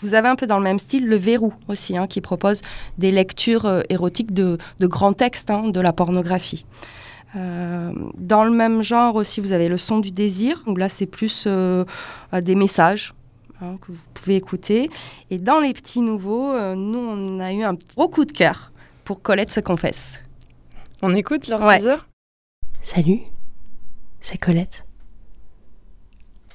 Vous 0.00 0.14
avez 0.14 0.28
un 0.28 0.36
peu 0.36 0.46
dans 0.46 0.58
le 0.58 0.64
même 0.64 0.78
style 0.78 1.06
le 1.06 1.16
Verrou 1.16 1.52
aussi, 1.68 1.96
hein, 1.96 2.06
qui 2.06 2.20
propose 2.20 2.62
des 2.98 3.10
lectures 3.12 3.66
euh, 3.66 3.80
érotiques 3.88 4.32
de, 4.32 4.58
de 4.80 4.86
grands 4.86 5.12
textes 5.12 5.50
hein, 5.50 5.68
de 5.68 5.80
la 5.80 5.92
pornographie. 5.92 6.66
Euh, 7.36 7.92
dans 8.16 8.44
le 8.44 8.50
même 8.52 8.82
genre 8.82 9.16
aussi, 9.16 9.40
vous 9.40 9.50
avez 9.52 9.68
le 9.68 9.76
son 9.78 9.98
du 9.98 10.12
désir, 10.12 10.62
où 10.66 10.76
là 10.76 10.88
c'est 10.88 11.06
plus 11.06 11.44
euh, 11.48 11.84
des 12.32 12.54
messages 12.54 13.12
hein, 13.60 13.76
que 13.80 13.90
vous 13.90 13.98
pouvez 14.14 14.36
écouter. 14.36 14.88
Et 15.30 15.38
dans 15.38 15.58
les 15.58 15.72
petits 15.72 16.00
nouveaux, 16.00 16.52
euh, 16.52 16.76
nous 16.76 16.98
on 16.98 17.40
a 17.40 17.52
eu 17.52 17.64
un 17.64 17.74
gros 17.96 18.08
coup 18.08 18.24
de 18.24 18.30
cœur 18.32 18.70
pour 19.04 19.20
Colette 19.20 19.50
se 19.50 19.58
confesse. 19.60 20.20
On 21.02 21.12
écoute 21.12 21.48
leur 21.48 21.60
Ouais. 21.62 21.78
teaser? 21.78 21.96
Salut, 22.82 23.20
c'est 24.20 24.38
Colette. 24.38 24.84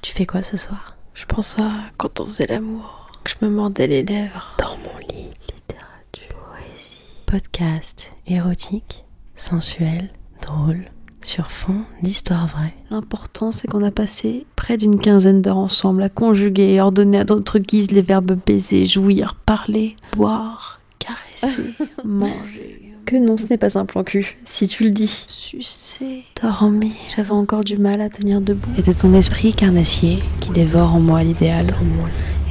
Tu 0.02 0.12
fais 0.12 0.24
quoi 0.24 0.42
ce 0.42 0.56
soir? 0.56 0.96
Je 1.12 1.26
pense 1.26 1.58
à 1.58 1.70
quand 1.98 2.20
on 2.20 2.26
faisait 2.26 2.46
l'amour, 2.46 2.99
je 3.26 3.34
me 3.44 3.50
mordais 3.50 3.86
les 3.86 4.02
lèvres. 4.02 4.56
Dans 4.58 4.76
mon 4.78 4.98
lit, 4.98 5.30
littérature, 5.54 6.36
poésie. 6.36 7.04
Podcast 7.26 8.10
érotique, 8.26 9.04
sensuel, 9.36 10.10
drôle, 10.42 10.84
sur 11.22 11.50
fond 11.50 11.84
d'histoire 12.02 12.46
vraie. 12.46 12.74
L'important, 12.90 13.52
c'est 13.52 13.68
qu'on 13.68 13.84
a 13.84 13.90
passé 13.90 14.46
près 14.56 14.76
d'une 14.76 14.98
quinzaine 14.98 15.42
d'heures 15.42 15.58
ensemble 15.58 16.02
à 16.02 16.08
conjuguer 16.08 16.74
et 16.74 16.80
ordonner 16.80 17.18
à 17.18 17.24
d'autres 17.24 17.58
guises 17.58 17.90
les 17.90 18.02
verbes 18.02 18.38
baiser, 18.46 18.86
jouir, 18.86 19.34
parler, 19.34 19.96
boire, 20.16 20.80
caresser, 20.98 21.74
manger. 22.04 22.89
Que 23.10 23.16
non, 23.16 23.36
ce 23.36 23.46
n'est 23.50 23.58
pas 23.58 23.76
un 23.76 23.86
plan 23.86 24.04
cul, 24.04 24.36
si 24.44 24.68
tu 24.68 24.84
le 24.84 24.90
dis. 24.90 25.24
Sucer, 25.26 26.22
dormir. 26.40 26.92
J'avais 27.16 27.32
encore 27.32 27.64
du 27.64 27.76
mal 27.76 28.00
à 28.00 28.08
tenir 28.08 28.40
debout. 28.40 28.70
Et 28.78 28.82
de 28.82 28.92
ton 28.92 29.14
esprit 29.14 29.52
carnassier 29.52 30.20
qui 30.38 30.50
dévore 30.50 30.94
en 30.94 31.00
moi 31.00 31.24
l'idéal 31.24 31.66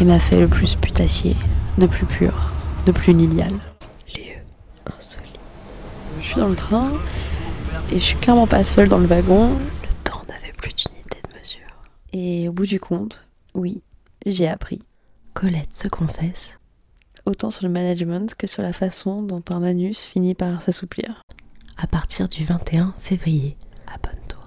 et 0.01 0.03
m'a 0.03 0.19
fait 0.19 0.37
le 0.37 0.49
plus 0.49 0.75
putassier, 0.75 1.37
de 1.77 1.87
plus 1.87 2.05
pur, 2.05 2.51
de 2.85 2.91
plus 2.91 3.13
lilial. 3.13 3.53
Lieu 4.13 4.35
insolite. 4.97 5.39
Je 6.19 6.25
suis 6.25 6.35
dans 6.41 6.49
le 6.49 6.57
train 6.57 6.91
et 7.93 7.95
je 7.95 8.03
suis 8.03 8.17
clairement 8.17 8.45
pas 8.45 8.65
seule 8.65 8.89
dans 8.89 8.99
le 8.99 9.07
wagon. 9.07 9.51
Le 9.53 9.93
temps 10.03 10.23
n'avait 10.27 10.51
plus 10.57 10.73
d'unité 10.73 11.21
de 11.23 11.39
mesure. 11.39 11.71
Et 12.11 12.49
au 12.49 12.51
bout 12.51 12.65
du 12.65 12.81
compte, 12.81 13.25
oui, 13.55 13.81
j'ai 14.25 14.49
appris. 14.49 14.81
Colette 15.33 15.77
se 15.77 15.87
confesse. 15.87 16.58
Autant 17.25 17.51
sur 17.51 17.65
le 17.65 17.69
management 17.71 18.33
que 18.35 18.47
sur 18.47 18.61
la 18.63 18.73
façon 18.73 19.21
dont 19.21 19.43
un 19.51 19.63
anus 19.63 19.99
finit 20.03 20.33
par 20.35 20.61
s'assouplir. 20.61 21.21
À 21.77 21.87
partir 21.87 22.27
du 22.27 22.43
21 22.43 22.93
février, 22.99 23.55
abonne-toi. 23.87 24.39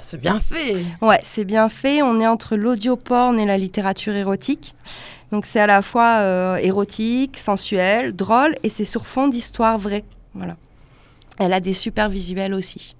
C'est 0.00 0.20
bien 0.20 0.38
fait. 0.38 0.76
Ouais, 1.02 1.20
c'est 1.22 1.44
bien 1.44 1.68
fait. 1.68 2.02
On 2.02 2.20
est 2.20 2.26
entre 2.26 2.56
l'audio 2.56 2.96
porn 2.96 3.38
et 3.38 3.46
la 3.46 3.58
littérature 3.58 4.14
érotique. 4.14 4.74
Donc 5.32 5.46
c'est 5.46 5.60
à 5.60 5.66
la 5.66 5.82
fois 5.82 6.18
euh, 6.18 6.56
érotique, 6.56 7.38
sensuel, 7.38 8.14
drôle, 8.14 8.54
et 8.62 8.68
c'est 8.68 8.84
sur 8.84 9.06
fond 9.06 9.26
d'histoire 9.28 9.78
vraie. 9.78 10.04
Voilà. 10.34 10.56
Elle 11.38 11.52
a 11.52 11.60
des 11.60 11.74
super 11.74 12.08
visuels 12.08 12.54
aussi. 12.54 12.94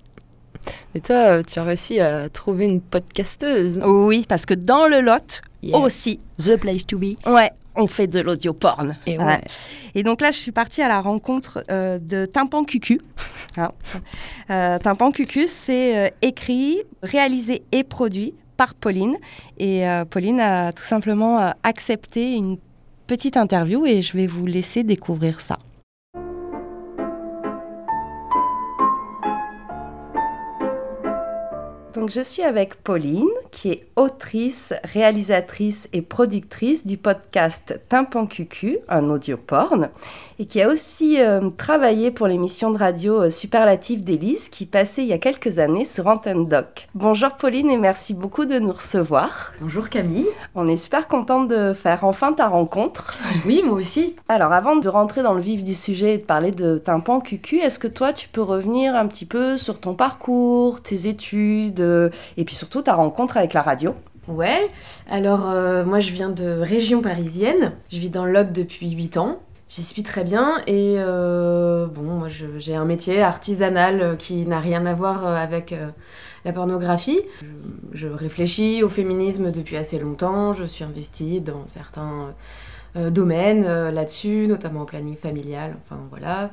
Et 0.96 1.00
toi, 1.00 1.16
euh, 1.16 1.42
tu 1.44 1.58
as 1.60 1.62
réussi 1.64 2.00
à 2.00 2.28
trouver 2.28 2.64
une 2.64 2.80
podcasteuse. 2.80 3.78
Oui, 3.84 4.24
parce 4.28 4.46
que 4.46 4.54
dans 4.54 4.86
le 4.86 5.00
lot 5.00 5.40
Yeah. 5.62 5.78
aussi, 5.78 6.20
The 6.38 6.56
place 6.58 6.86
to 6.86 6.98
be. 6.98 7.16
ouais, 7.26 7.50
on 7.76 7.86
fait 7.86 8.06
de 8.06 8.20
l'audio 8.20 8.52
porn. 8.52 8.96
Et 9.06 9.18
ouais. 9.18 9.40
Et 9.94 10.02
donc 10.02 10.20
là, 10.20 10.30
je 10.30 10.38
suis 10.38 10.52
partie 10.52 10.82
à 10.82 10.88
la 10.88 11.00
rencontre 11.00 11.64
euh, 11.70 11.98
de 11.98 12.26
Tympan 12.26 12.64
Cucu. 12.64 13.00
Hein. 13.58 13.70
Euh, 14.50 14.78
Tympan 14.78 15.12
Cucu, 15.12 15.46
c'est 15.48 15.96
euh, 15.96 16.10
écrit, 16.20 16.82
réalisé 17.02 17.62
et 17.72 17.84
produit 17.84 18.34
par 18.58 18.74
Pauline. 18.74 19.16
Et 19.58 19.88
euh, 19.88 20.04
Pauline 20.04 20.40
a 20.40 20.74
tout 20.74 20.84
simplement 20.84 21.54
accepté 21.62 22.34
une 22.34 22.58
petite 23.06 23.38
interview 23.38 23.86
et 23.86 24.02
je 24.02 24.14
vais 24.14 24.26
vous 24.26 24.44
laisser 24.44 24.82
découvrir 24.82 25.40
ça. 25.40 25.58
Donc 32.06 32.14
je 32.14 32.20
suis 32.20 32.44
avec 32.44 32.84
Pauline, 32.84 33.26
qui 33.50 33.72
est 33.72 33.86
autrice, 33.96 34.72
réalisatrice 34.84 35.88
et 35.92 36.02
productrice 36.02 36.86
du 36.86 36.98
podcast 36.98 37.80
Tympan 37.88 38.26
Cucu, 38.26 38.78
un 38.88 39.06
audio 39.10 39.36
porn, 39.36 39.88
et 40.38 40.46
qui 40.46 40.62
a 40.62 40.68
aussi 40.68 41.20
euh, 41.20 41.50
travaillé 41.50 42.12
pour 42.12 42.28
l'émission 42.28 42.70
de 42.70 42.78
radio 42.78 43.22
euh, 43.22 43.30
Superlative 43.30 44.04
d'Élise, 44.04 44.48
qui 44.50 44.66
passait 44.66 45.02
il 45.02 45.08
y 45.08 45.12
a 45.14 45.18
quelques 45.18 45.58
années 45.58 45.84
sur 45.84 46.06
Antenne 46.06 46.46
Doc. 46.46 46.86
Bonjour 46.94 47.30
Pauline 47.30 47.70
et 47.70 47.76
merci 47.76 48.14
beaucoup 48.14 48.44
de 48.44 48.60
nous 48.60 48.70
recevoir. 48.70 49.52
Bonjour 49.60 49.88
Camille. 49.88 50.28
On 50.54 50.68
est 50.68 50.76
super 50.76 51.08
contente 51.08 51.48
de 51.48 51.72
faire 51.72 52.04
enfin 52.04 52.34
ta 52.34 52.46
rencontre. 52.46 53.14
Oui, 53.46 53.62
moi 53.64 53.74
aussi. 53.74 54.14
Alors 54.28 54.52
avant 54.52 54.76
de 54.76 54.88
rentrer 54.88 55.24
dans 55.24 55.34
le 55.34 55.40
vif 55.40 55.64
du 55.64 55.74
sujet 55.74 56.14
et 56.14 56.18
de 56.18 56.24
parler 56.24 56.52
de 56.52 56.78
Tympan 56.78 57.18
Cucu, 57.18 57.56
est-ce 57.56 57.80
que 57.80 57.88
toi 57.88 58.12
tu 58.12 58.28
peux 58.28 58.42
revenir 58.42 58.94
un 58.94 59.08
petit 59.08 59.26
peu 59.26 59.58
sur 59.58 59.80
ton 59.80 59.94
parcours, 59.94 60.80
tes 60.82 61.08
études 61.08 61.80
et 62.36 62.44
puis 62.44 62.54
surtout 62.54 62.82
ta 62.82 62.94
rencontre 62.94 63.36
avec 63.36 63.52
la 63.52 63.62
radio. 63.62 63.94
Ouais, 64.28 64.70
alors 65.08 65.48
euh, 65.48 65.84
moi 65.84 66.00
je 66.00 66.10
viens 66.10 66.30
de 66.30 66.58
région 66.58 67.00
parisienne, 67.00 67.74
je 67.92 67.98
vis 67.98 68.10
dans 68.10 68.24
Lot 68.24 68.52
depuis 68.52 68.90
8 68.90 69.18
ans. 69.18 69.40
J'y 69.68 69.84
suis 69.84 70.02
très 70.02 70.24
bien. 70.24 70.62
Et 70.66 70.94
euh, 70.98 71.86
bon, 71.86 72.02
moi 72.02 72.28
j'ai 72.28 72.74
un 72.74 72.84
métier 72.84 73.22
artisanal 73.22 74.00
euh, 74.00 74.16
qui 74.16 74.44
n'a 74.46 74.58
rien 74.58 74.84
à 74.84 74.94
voir 74.94 75.26
avec 75.26 75.74
la 76.44 76.52
pornographie. 76.52 77.20
Je 77.92 78.08
réfléchis 78.08 78.82
au 78.82 78.88
féminisme 78.88 79.52
depuis 79.52 79.76
assez 79.76 79.98
longtemps, 79.98 80.52
je 80.52 80.64
suis 80.64 80.82
investie 80.82 81.40
dans 81.40 81.66
certains 81.66 82.34
euh, 82.96 83.10
domaines 83.10 83.64
euh, 83.66 83.90
là-dessus, 83.90 84.46
notamment 84.48 84.82
au 84.82 84.84
planning 84.84 85.16
familial, 85.16 85.76
enfin 85.84 86.00
voilà. 86.10 86.50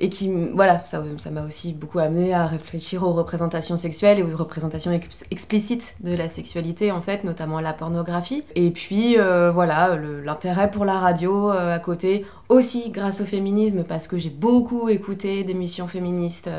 Et 0.00 0.08
qui, 0.08 0.30
voilà, 0.54 0.82
ça 0.84 1.02
ça 1.18 1.30
m'a 1.30 1.44
aussi 1.44 1.72
beaucoup 1.72 1.98
amené 1.98 2.34
à 2.34 2.46
réfléchir 2.46 3.02
aux 3.04 3.12
représentations 3.12 3.76
sexuelles 3.76 4.18
et 4.18 4.22
aux 4.22 4.36
représentations 4.36 4.92
ex- 4.92 5.24
explicites 5.30 5.94
de 6.00 6.14
la 6.14 6.28
sexualité, 6.28 6.90
en 6.92 7.00
fait, 7.00 7.24
notamment 7.24 7.60
la 7.60 7.72
pornographie. 7.72 8.44
Et 8.54 8.70
puis, 8.70 9.18
euh, 9.18 9.50
voilà, 9.52 9.96
l'intérêt 9.96 10.70
pour 10.70 10.84
la 10.84 10.98
radio 10.98 11.50
euh, 11.50 11.74
à 11.74 11.78
côté, 11.78 12.24
aussi 12.48 12.90
grâce 12.90 13.20
au 13.20 13.24
féminisme, 13.24 13.84
parce 13.84 14.08
que 14.08 14.18
j'ai 14.18 14.30
beaucoup 14.30 14.88
écouté 14.88 15.44
d'émissions 15.44 15.86
féministes, 15.88 16.50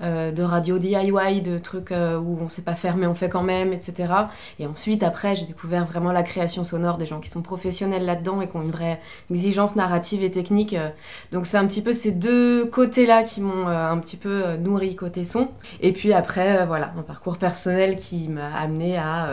de 0.00 0.42
radio 0.42 0.78
DIY, 0.78 1.42
de 1.42 1.58
trucs 1.58 1.90
où 1.90 2.38
on 2.40 2.48
sait 2.48 2.62
pas 2.62 2.74
faire 2.74 2.96
mais 2.96 3.06
on 3.06 3.14
fait 3.14 3.28
quand 3.28 3.42
même, 3.42 3.72
etc. 3.72 4.12
Et 4.58 4.66
ensuite, 4.66 5.02
après, 5.02 5.36
j'ai 5.36 5.44
découvert 5.46 5.84
vraiment 5.86 6.12
la 6.12 6.22
création 6.22 6.64
sonore 6.64 6.98
des 6.98 7.06
gens 7.06 7.20
qui 7.20 7.30
sont 7.30 7.42
professionnels 7.42 8.04
là-dedans 8.04 8.40
et 8.40 8.48
qui 8.48 8.56
ont 8.56 8.61
une 8.62 8.70
vraie 8.70 9.00
exigence 9.30 9.76
narrative 9.76 10.22
et 10.22 10.30
technique. 10.30 10.74
euh. 10.74 10.88
Donc 11.32 11.46
c'est 11.46 11.56
un 11.58 11.66
petit 11.66 11.82
peu 11.82 11.92
ces 11.92 12.10
deux 12.12 12.66
côtés-là 12.66 13.22
qui 13.22 13.40
m'ont 13.40 13.68
euh, 13.68 13.90
un 13.90 13.98
petit 13.98 14.16
peu 14.16 14.44
euh, 14.46 14.56
nourri 14.56 14.96
côté 14.96 15.24
son. 15.24 15.48
Et 15.80 15.92
puis 15.92 16.12
après, 16.12 16.64
voilà, 16.66 16.92
un 16.98 17.02
parcours 17.02 17.36
personnel 17.38 17.96
qui 17.96 18.28
m'a 18.28 18.54
amené 18.54 18.96
à... 18.96 19.28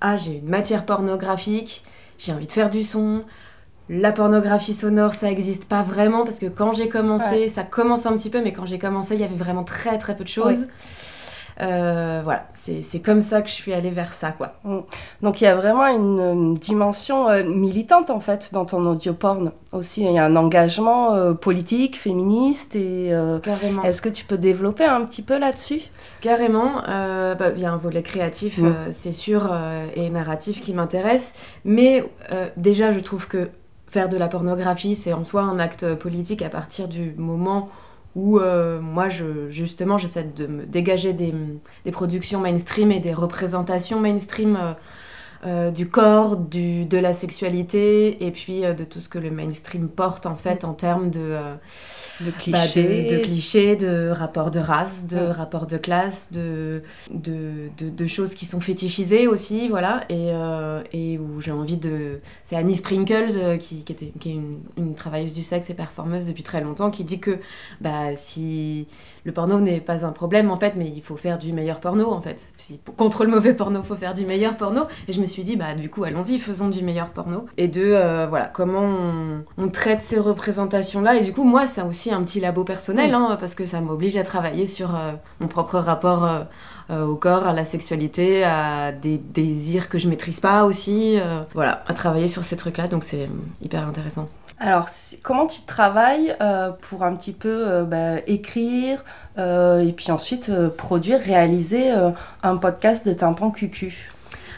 ah, 0.00 0.16
j'ai 0.16 0.38
une 0.38 0.48
matière 0.48 0.84
pornographique, 0.86 1.84
j'ai 2.18 2.32
envie 2.32 2.46
de 2.46 2.52
faire 2.52 2.70
du 2.70 2.82
son. 2.84 3.24
La 3.88 4.12
pornographie 4.12 4.74
sonore, 4.74 5.12
ça 5.12 5.30
existe 5.30 5.64
pas 5.64 5.82
vraiment 5.82 6.24
parce 6.24 6.38
que 6.38 6.46
quand 6.46 6.72
j'ai 6.72 6.88
commencé, 6.88 7.24
Ouais. 7.34 7.48
ça 7.48 7.64
commence 7.64 8.06
un 8.06 8.16
petit 8.16 8.30
peu, 8.30 8.40
mais 8.40 8.52
quand 8.52 8.64
j'ai 8.64 8.78
commencé, 8.78 9.14
il 9.14 9.20
y 9.20 9.24
avait 9.24 9.34
vraiment 9.34 9.64
très 9.64 9.98
très 9.98 10.16
peu 10.16 10.22
de 10.24 10.28
choses. 10.28 10.66
Euh, 11.60 12.20
voilà, 12.24 12.46
c'est 12.54 13.00
comme 13.00 13.20
ça 13.20 13.42
que 13.42 13.48
je 13.48 13.54
suis 13.54 13.72
allée 13.72 13.90
vers 13.90 14.14
ça, 14.14 14.32
quoi. 14.32 14.54
Mm. 14.64 14.78
Donc 15.22 15.40
il 15.40 15.44
y 15.44 15.46
a 15.46 15.54
vraiment 15.54 15.86
une, 15.86 16.54
dimension 16.54 17.28
euh, 17.28 17.44
militante 17.44 18.10
en 18.10 18.20
fait 18.20 18.50
dans 18.52 18.64
ton 18.64 18.84
audio 18.86 19.12
porn 19.12 19.52
aussi. 19.72 20.02
Il 20.04 20.12
y 20.12 20.18
a 20.18 20.24
un 20.24 20.36
engagement 20.36 21.14
euh, 21.14 21.34
politique, 21.34 21.98
féministe 21.98 22.76
et 22.76 23.12
Carrément. 23.42 23.82
est-ce 23.82 24.02
que 24.02 24.08
tu 24.08 24.24
peux 24.24 24.38
développer 24.38 24.84
un 24.84 25.02
petit 25.02 25.22
peu 25.22 25.38
là-dessus? 25.38 25.80
Carrément, 26.20 26.82
bah, 26.86 27.50
il 27.54 27.60
y 27.60 27.66
a 27.66 27.72
un 27.72 27.76
volet 27.76 28.02
créatif, 28.02 28.58
Mm. 28.58 28.74
c'est 28.92 29.12
sûr, 29.12 29.50
et 29.96 30.10
narratif 30.10 30.60
qui 30.60 30.74
m'intéresse. 30.74 31.32
Mais 31.64 32.04
déjà, 32.56 32.92
je 32.92 33.00
trouve 33.00 33.28
que 33.28 33.50
faire 33.88 34.08
de 34.08 34.16
la 34.16 34.28
pornographie, 34.28 34.96
c'est 34.96 35.12
en 35.12 35.24
soi 35.24 35.42
un 35.42 35.58
acte 35.58 35.94
politique 35.94 36.42
à 36.42 36.48
partir 36.48 36.88
du 36.88 37.14
moment 37.16 37.68
où 37.68 37.91
euh, 38.16 38.80
moi, 38.80 39.08
je, 39.08 39.50
justement, 39.50 39.98
j'essaie 39.98 40.24
de 40.24 40.46
me 40.46 40.66
dégager 40.66 41.12
des, 41.12 41.34
des 41.84 41.90
productions 41.90 42.40
mainstream 42.40 42.92
et 42.92 43.00
des 43.00 43.14
représentations 43.14 44.00
mainstream 44.00 44.58
euh, 45.44 45.70
du 45.70 45.88
corps, 45.88 46.36
du, 46.36 46.84
de 46.86 46.98
la 46.98 47.12
sexualité, 47.12 48.24
et 48.24 48.30
puis 48.30 48.64
euh, 48.64 48.74
de 48.74 48.84
tout 48.84 49.00
ce 49.00 49.08
que 49.08 49.18
le 49.18 49.30
mainstream 49.30 49.88
porte 49.88 50.26
en 50.26 50.36
fait 50.36 50.64
en 50.64 50.74
termes 50.74 51.10
de... 51.10 51.20
euh, 51.20 51.54
De 52.20 52.30
bah, 52.46 52.68
clichés. 52.68 53.02
de, 53.02 53.16
de 53.16 53.18
clichés, 53.18 53.76
de 53.76 54.10
rapports 54.10 54.50
de 54.50 54.60
race, 54.60 55.06
de 55.06 55.18
rapports 55.18 55.66
de 55.66 55.76
classe, 55.78 56.30
de, 56.32 56.82
de, 57.12 57.70
de, 57.78 57.90
de 57.90 58.06
choses 58.06 58.34
qui 58.34 58.44
sont 58.46 58.60
fétichisées 58.60 59.26
aussi, 59.26 59.68
voilà, 59.68 60.04
et, 60.08 60.30
euh, 60.32 60.82
et 60.92 61.18
où 61.18 61.40
j'ai 61.40 61.50
envie 61.52 61.76
de... 61.76 62.20
C'est 62.42 62.56
Annie 62.56 62.76
Sprinkles, 62.76 63.36
euh, 63.36 63.56
qui, 63.56 63.82
qui, 63.84 63.92
était, 63.92 64.12
qui 64.20 64.30
est 64.30 64.34
une, 64.34 64.60
une 64.76 64.94
travailleuse 64.94 65.32
du 65.32 65.42
sexe 65.42 65.70
et 65.70 65.74
performeuse 65.74 66.26
depuis 66.26 66.42
très 66.42 66.60
longtemps, 66.60 66.90
qui 66.90 67.04
dit 67.04 67.18
que 67.20 67.38
bah, 67.80 68.14
si 68.16 68.86
le 69.24 69.32
porno 69.32 69.60
n'est 69.60 69.80
pas 69.80 70.04
un 70.04 70.10
problème, 70.12 70.50
en 70.50 70.56
fait, 70.56 70.74
mais 70.76 70.88
il 70.88 71.02
faut 71.02 71.16
faire 71.16 71.38
du 71.38 71.52
meilleur 71.52 71.78
porno, 71.80 72.10
en 72.12 72.20
fait. 72.20 72.38
Si, 72.56 72.74
pour- 72.78 72.96
contre 72.96 73.24
le 73.24 73.30
mauvais 73.30 73.54
porno, 73.54 73.80
il 73.80 73.86
faut 73.86 73.96
faire 73.96 74.14
du 74.14 74.26
meilleur 74.26 74.56
porno. 74.56 74.82
Et 75.08 75.12
je 75.12 75.20
me 75.20 75.26
suis 75.26 75.44
dit, 75.44 75.56
bah 75.56 75.74
du 75.74 75.88
coup, 75.90 76.04
allons-y, 76.04 76.38
faisons 76.38 76.68
du 76.68 76.82
meilleur 76.82 77.08
porno. 77.08 77.46
Et 77.56 77.68
de, 77.68 77.82
euh, 77.82 78.26
voilà, 78.28 78.46
comment 78.46 78.80
on, 78.82 79.44
on 79.58 79.68
traite 79.68 80.02
ces 80.02 80.18
représentations-là. 80.18 81.16
Et 81.16 81.20
du 81.22 81.32
coup, 81.32 81.44
moi, 81.44 81.66
c'est 81.66 81.82
aussi 81.82 82.12
un 82.12 82.22
petit 82.22 82.40
labo 82.40 82.64
personnel, 82.64 83.14
hein, 83.14 83.36
parce 83.38 83.54
que 83.54 83.64
ça 83.64 83.80
m'oblige 83.80 84.16
à 84.16 84.22
travailler 84.24 84.66
sur 84.66 84.94
euh, 84.94 85.12
mon 85.40 85.48
propre 85.48 85.78
rapport 85.78 86.24
euh, 86.90 87.06
au 87.06 87.14
corps, 87.16 87.46
à 87.46 87.52
la 87.52 87.64
sexualité, 87.64 88.44
à 88.44 88.90
des 88.92 89.16
désirs 89.18 89.88
que 89.88 89.98
je 89.98 90.08
maîtrise 90.08 90.40
pas 90.40 90.64
aussi. 90.64 91.18
euh, 91.18 91.42
voilà, 91.54 91.84
à 91.86 91.94
travailler 91.94 92.28
sur 92.28 92.44
ces 92.44 92.56
trucs-là, 92.56 92.88
donc 92.88 93.04
c'est 93.04 93.30
hyper 93.62 93.86
intéressant. 93.86 94.28
Alors, 94.64 94.86
comment 95.24 95.48
tu 95.48 95.62
travailles 95.62 96.36
euh, 96.40 96.70
pour 96.70 97.02
un 97.02 97.16
petit 97.16 97.32
peu 97.32 97.48
euh, 97.66 97.82
bah, 97.82 98.20
écrire 98.28 99.04
euh, 99.36 99.80
et 99.80 99.92
puis 99.92 100.12
ensuite 100.12 100.52
produire, 100.76 101.18
réaliser 101.18 101.90
un 102.44 102.56
podcast 102.58 103.04
de 103.04 103.12
Tympan 103.12 103.50
Cucu? 103.50 104.12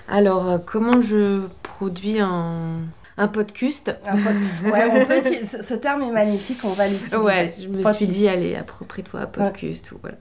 Alors, 0.06 0.62
comment 0.66 1.00
je 1.00 1.46
produis 1.62 2.20
un, 2.20 2.80
un 3.16 3.28
podcast 3.28 3.96
Un 4.06 4.16
pod- 4.16 4.72
Ouais, 4.72 4.84
on 4.90 5.04
peut 5.06 5.18
utiliser- 5.18 5.44
ce, 5.46 5.62
ce 5.62 5.74
terme 5.74 6.02
est 6.02 6.10
magnifique, 6.10 6.58
on 6.64 6.70
va 6.72 6.88
l'utiliser. 6.88 7.16
Ouais, 7.16 7.54
je 7.60 7.68
me 7.68 7.74
Podcast. 7.76 7.96
suis 7.96 8.06
dit, 8.06 8.28
allez, 8.28 8.56
approprie-toi, 8.56 9.26
podcast, 9.26 9.86
tout, 9.88 9.98
voilà. 10.02 10.16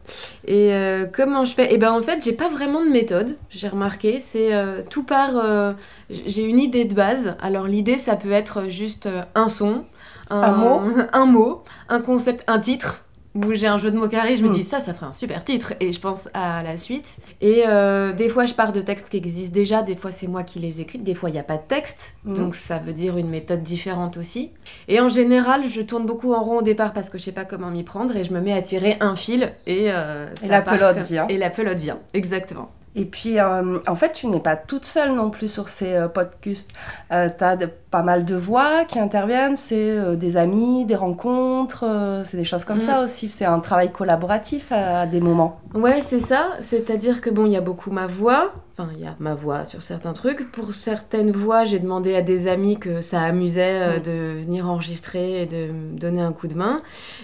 Et 0.45 0.73
euh, 0.73 1.05
comment 1.11 1.43
je 1.45 1.53
fais? 1.53 1.69
Eh 1.71 1.77
ben, 1.77 1.91
en 1.91 2.01
fait, 2.01 2.23
j'ai 2.23 2.33
pas 2.33 2.49
vraiment 2.49 2.83
de 2.83 2.89
méthode, 2.89 3.37
j'ai 3.49 3.67
remarqué. 3.67 4.19
C'est 4.19 4.53
euh, 4.53 4.81
tout 4.89 5.03
part. 5.03 5.31
euh, 5.35 5.73
j'ai 6.09 6.43
une 6.43 6.59
idée 6.59 6.85
de 6.85 6.93
base. 6.93 7.35
Alors, 7.41 7.65
l'idée, 7.67 7.97
ça 7.97 8.15
peut 8.15 8.31
être 8.31 8.69
juste 8.69 9.09
un 9.35 9.47
son, 9.47 9.85
Un 10.29 10.51
mot. 10.51 10.81
un 11.13 11.25
mot, 11.25 11.63
un 11.89 11.99
concept, 12.01 12.43
un 12.47 12.59
titre. 12.59 13.03
Où 13.36 13.53
j'ai 13.55 13.65
un 13.65 13.79
jeu 13.79 13.89
de 13.89 13.97
mots 13.97 14.07
carré, 14.07 14.38
je 14.38 14.43
me 14.43 14.49
Mm. 14.49 14.53
dis 14.53 14.63
ça, 14.63 14.79
ça 14.79 14.93
ferait 14.93 15.07
un 15.07 15.13
super 15.13 15.43
titre, 15.43 15.73
et 15.79 15.91
je 15.91 15.99
pense 15.99 16.29
à 16.36 16.61
la 16.61 16.77
suite. 16.77 17.17
Et 17.41 17.63
euh, 17.67 18.13
des 18.13 18.29
fois, 18.29 18.45
je 18.45 18.53
pars 18.53 18.71
de 18.71 18.79
textes 18.81 19.09
qui 19.09 19.17
existent 19.17 19.53
déjà, 19.55 19.81
des 19.81 19.95
fois, 19.95 20.11
c'est 20.11 20.27
moi 20.27 20.43
qui 20.43 20.59
les 20.59 20.81
écris, 20.81 20.99
des 20.99 21.15
fois, 21.15 21.29
il 21.29 21.34
n'y 21.34 21.39
a 21.39 21.43
pas 21.43 21.57
de 21.57 21.63
texte, 21.67 22.13
Mm. 22.25 22.34
donc 22.36 22.53
ça 22.55 22.77
veut 22.77 22.93
dire 22.93 23.17
une 23.17 23.29
méthode 23.29 23.63
différente 23.63 24.17
aussi. 24.17 24.51
Et 24.88 24.99
en 24.99 25.09
général, 25.09 25.63
je 25.67 25.81
tourne 25.81 26.05
beaucoup 26.05 26.34
en 26.34 26.43
rond 26.43 26.57
au 26.59 26.61
départ 26.61 26.93
parce 26.93 27.09
que 27.09 27.17
je 27.17 27.23
sais 27.23 27.31
pas 27.31 27.45
comment 27.45 27.71
m'y 27.71 27.84
prendre 27.84 28.15
et 28.15 28.23
je 28.23 28.31
me 28.34 28.39
mets 28.39 28.53
à 28.53 28.61
tirer 28.61 28.97
un 28.99 29.15
fil 29.15 29.51
et, 29.65 29.88
euh, 29.91 30.27
Et 30.43 30.47
la 30.47 30.61
pelote 30.61 30.97
vient. 30.99 31.27
Et 31.27 31.38
la 31.38 31.49
pelote 31.49 31.79
vient, 31.79 31.99
exactement. 32.13 32.69
Et 32.95 33.05
puis, 33.05 33.39
euh, 33.39 33.79
en 33.87 33.95
fait, 33.95 34.11
tu 34.13 34.27
n'es 34.27 34.39
pas 34.39 34.55
toute 34.55 34.85
seule 34.85 35.13
non 35.13 35.31
plus 35.31 35.51
sur 35.51 35.67
ces 35.69 35.93
euh, 35.93 36.07
podcasts. 36.07 36.69
Euh, 37.11 37.27
tu 37.35 37.43
as 37.43 37.57
pas 37.89 38.03
mal 38.03 38.23
de 38.23 38.35
voix 38.35 38.85
qui 38.85 38.99
interviennent, 38.99 39.57
c'est 39.57 39.97
euh, 39.97 40.15
des 40.15 40.37
amis, 40.37 40.85
des 40.85 40.95
rencontres, 40.95 41.85
c'est 42.25 42.37
des 42.37 42.43
choses 42.45 42.65
comme 42.65 42.77
Mm. 42.77 42.81
ça 42.81 43.01
aussi. 43.03 43.29
C'est 43.29 43.45
un 43.45 43.59
travail 43.59 43.91
collaboratif 43.91 44.71
à, 44.71 45.01
à 45.01 45.05
des 45.07 45.21
moments. 45.21 45.59
Ouais, 45.73 46.01
c'est 46.01 46.19
ça. 46.19 46.49
C'est-à-dire 46.59 47.19
que 47.21 47.29
bon, 47.31 47.45
il 47.47 47.51
y 47.53 47.57
a 47.57 47.61
beaucoup 47.61 47.89
ma 47.91 48.05
voix. 48.07 48.51
Enfin, 48.76 48.89
il 48.95 49.03
y 49.03 49.05
a 49.05 49.15
ma 49.19 49.36
voix 49.36 49.65
sur 49.65 49.84
certains 49.84 50.13
trucs. 50.13 50.51
Pour 50.51 50.74
certaines 50.74 51.30
voix, 51.30 51.63
j'ai 51.63 51.78
demandé 51.78 52.15
à 52.15 52.24
des 52.24 52.47
amis 52.47 52.80
que 52.80 53.01
ça 53.01 53.21
amusait 53.21 53.82
euh, 53.82 53.99
de 53.99 54.41
venir 54.41 54.67
enregistrer 54.67 55.43
et 55.43 55.45
de 55.45 55.71
me 55.71 55.95
donner 55.95 56.21
un 56.21 56.34
coup 56.34 56.47
de 56.47 56.55
main. 56.55 56.82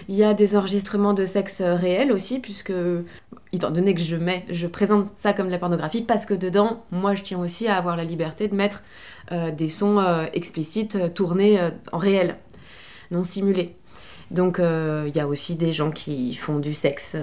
Il 0.08 0.14
y 0.14 0.22
a 0.22 0.32
des 0.32 0.54
enregistrements 0.54 1.12
de 1.12 1.26
sexe 1.26 1.60
réel 1.60 2.12
aussi, 2.12 2.38
puisque 2.38 2.72
étant 3.52 3.72
donné 3.72 3.96
que 3.96 4.00
je 4.00 4.14
mets, 4.14 4.44
je 4.48 4.68
présente 4.68 5.06
ça 5.16 5.32
comme 5.32 5.46
de 5.46 5.50
la 5.50 5.58
pornographie, 5.58 6.02
parce 6.02 6.24
que 6.24 6.34
dedans, 6.34 6.84
moi, 6.92 7.16
je 7.16 7.24
tiens 7.24 7.40
aussi 7.40 7.66
à 7.66 7.76
avoir 7.76 7.96
la 7.96 8.04
liberté 8.04 8.46
de 8.46 8.54
mettre 8.54 8.84
euh, 9.32 9.50
des 9.50 9.68
sons 9.68 9.98
euh, 9.98 10.26
explicites 10.32 10.94
euh, 10.94 11.08
tournés 11.08 11.58
euh, 11.58 11.70
en 11.90 11.98
réel, 11.98 12.36
non 13.10 13.24
simulés. 13.24 13.74
Donc, 14.30 14.60
euh, 14.60 15.06
il 15.08 15.16
y 15.16 15.20
a 15.20 15.26
aussi 15.26 15.56
des 15.56 15.72
gens 15.72 15.90
qui 15.90 16.36
font 16.36 16.60
du 16.60 16.74
sexe. 16.74 17.16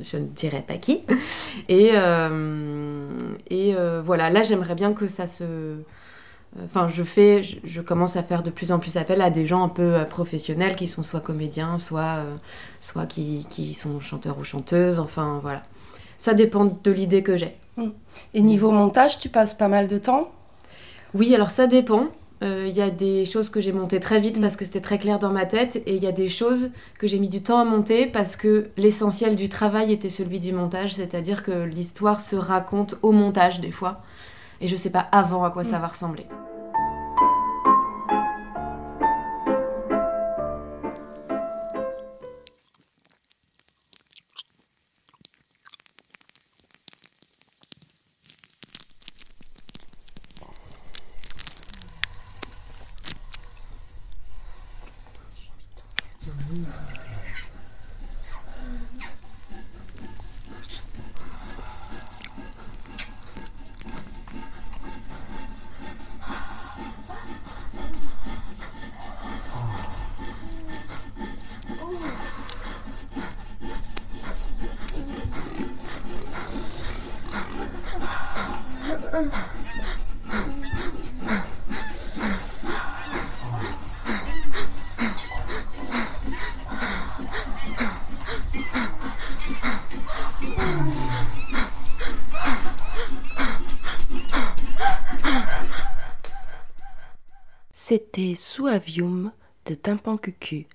Je 0.00 0.16
ne 0.16 0.26
dirais 0.26 0.64
pas 0.66 0.76
qui. 0.76 1.02
Et, 1.68 1.90
euh, 1.94 3.08
et 3.50 3.74
euh, 3.74 4.02
voilà, 4.04 4.30
là 4.30 4.42
j'aimerais 4.42 4.74
bien 4.74 4.92
que 4.92 5.06
ça 5.06 5.26
se... 5.26 5.76
Enfin, 6.64 6.86
je 6.88 7.02
fais, 7.02 7.42
je, 7.42 7.56
je 7.64 7.80
commence 7.80 8.16
à 8.16 8.22
faire 8.22 8.44
de 8.44 8.50
plus 8.50 8.70
en 8.70 8.78
plus 8.78 8.96
appel 8.96 9.20
à 9.20 9.30
des 9.30 9.44
gens 9.44 9.64
un 9.64 9.68
peu 9.68 9.94
euh, 9.94 10.04
professionnels 10.04 10.76
qui 10.76 10.86
sont 10.86 11.02
soit 11.02 11.20
comédiens, 11.20 11.78
soit, 11.78 12.18
soit 12.80 13.06
qui, 13.06 13.46
qui 13.50 13.74
sont 13.74 13.98
chanteurs 14.00 14.38
ou 14.38 14.44
chanteuses, 14.44 15.00
enfin 15.00 15.40
voilà. 15.42 15.64
Ça 16.16 16.32
dépend 16.32 16.64
de 16.64 16.90
l'idée 16.90 17.22
que 17.22 17.36
j'ai. 17.36 17.56
Et 18.34 18.40
niveau 18.40 18.70
montage, 18.70 19.18
tu 19.18 19.28
passes 19.28 19.52
pas 19.52 19.66
mal 19.66 19.88
de 19.88 19.98
temps? 19.98 20.30
Oui, 21.12 21.34
alors 21.34 21.50
ça 21.50 21.66
dépend. 21.66 22.06
Euh, 22.42 22.66
Il 22.68 22.74
y 22.76 22.82
a 22.82 22.90
des 22.90 23.24
choses 23.24 23.48
que 23.48 23.60
j'ai 23.60 23.72
montées 23.72 24.00
très 24.00 24.20
vite 24.20 24.40
parce 24.40 24.56
que 24.56 24.64
c'était 24.64 24.80
très 24.80 24.98
clair 24.98 25.18
dans 25.18 25.32
ma 25.32 25.46
tête, 25.46 25.76
et 25.86 25.94
il 25.94 26.02
y 26.02 26.06
a 26.06 26.12
des 26.12 26.28
choses 26.28 26.70
que 26.98 27.06
j'ai 27.06 27.18
mis 27.18 27.28
du 27.28 27.42
temps 27.42 27.60
à 27.60 27.64
monter 27.64 28.06
parce 28.06 28.36
que 28.36 28.70
l'essentiel 28.76 29.36
du 29.36 29.48
travail 29.48 29.92
était 29.92 30.08
celui 30.08 30.40
du 30.40 30.52
montage, 30.52 30.94
c'est-à-dire 30.94 31.42
que 31.42 31.64
l'histoire 31.64 32.20
se 32.20 32.36
raconte 32.36 32.96
au 33.02 33.12
montage 33.12 33.60
des 33.60 33.70
fois, 33.70 34.02
et 34.60 34.68
je 34.68 34.76
sais 34.76 34.90
pas 34.90 35.06
avant 35.12 35.44
à 35.44 35.50
quoi 35.50 35.64
ça 35.64 35.78
va 35.78 35.88
ressembler. 35.88 36.26
C'était 97.94 98.34
Suavium 98.34 99.30
de 99.66 99.74
Tympan 99.76 100.16
Cucu. 100.16 100.66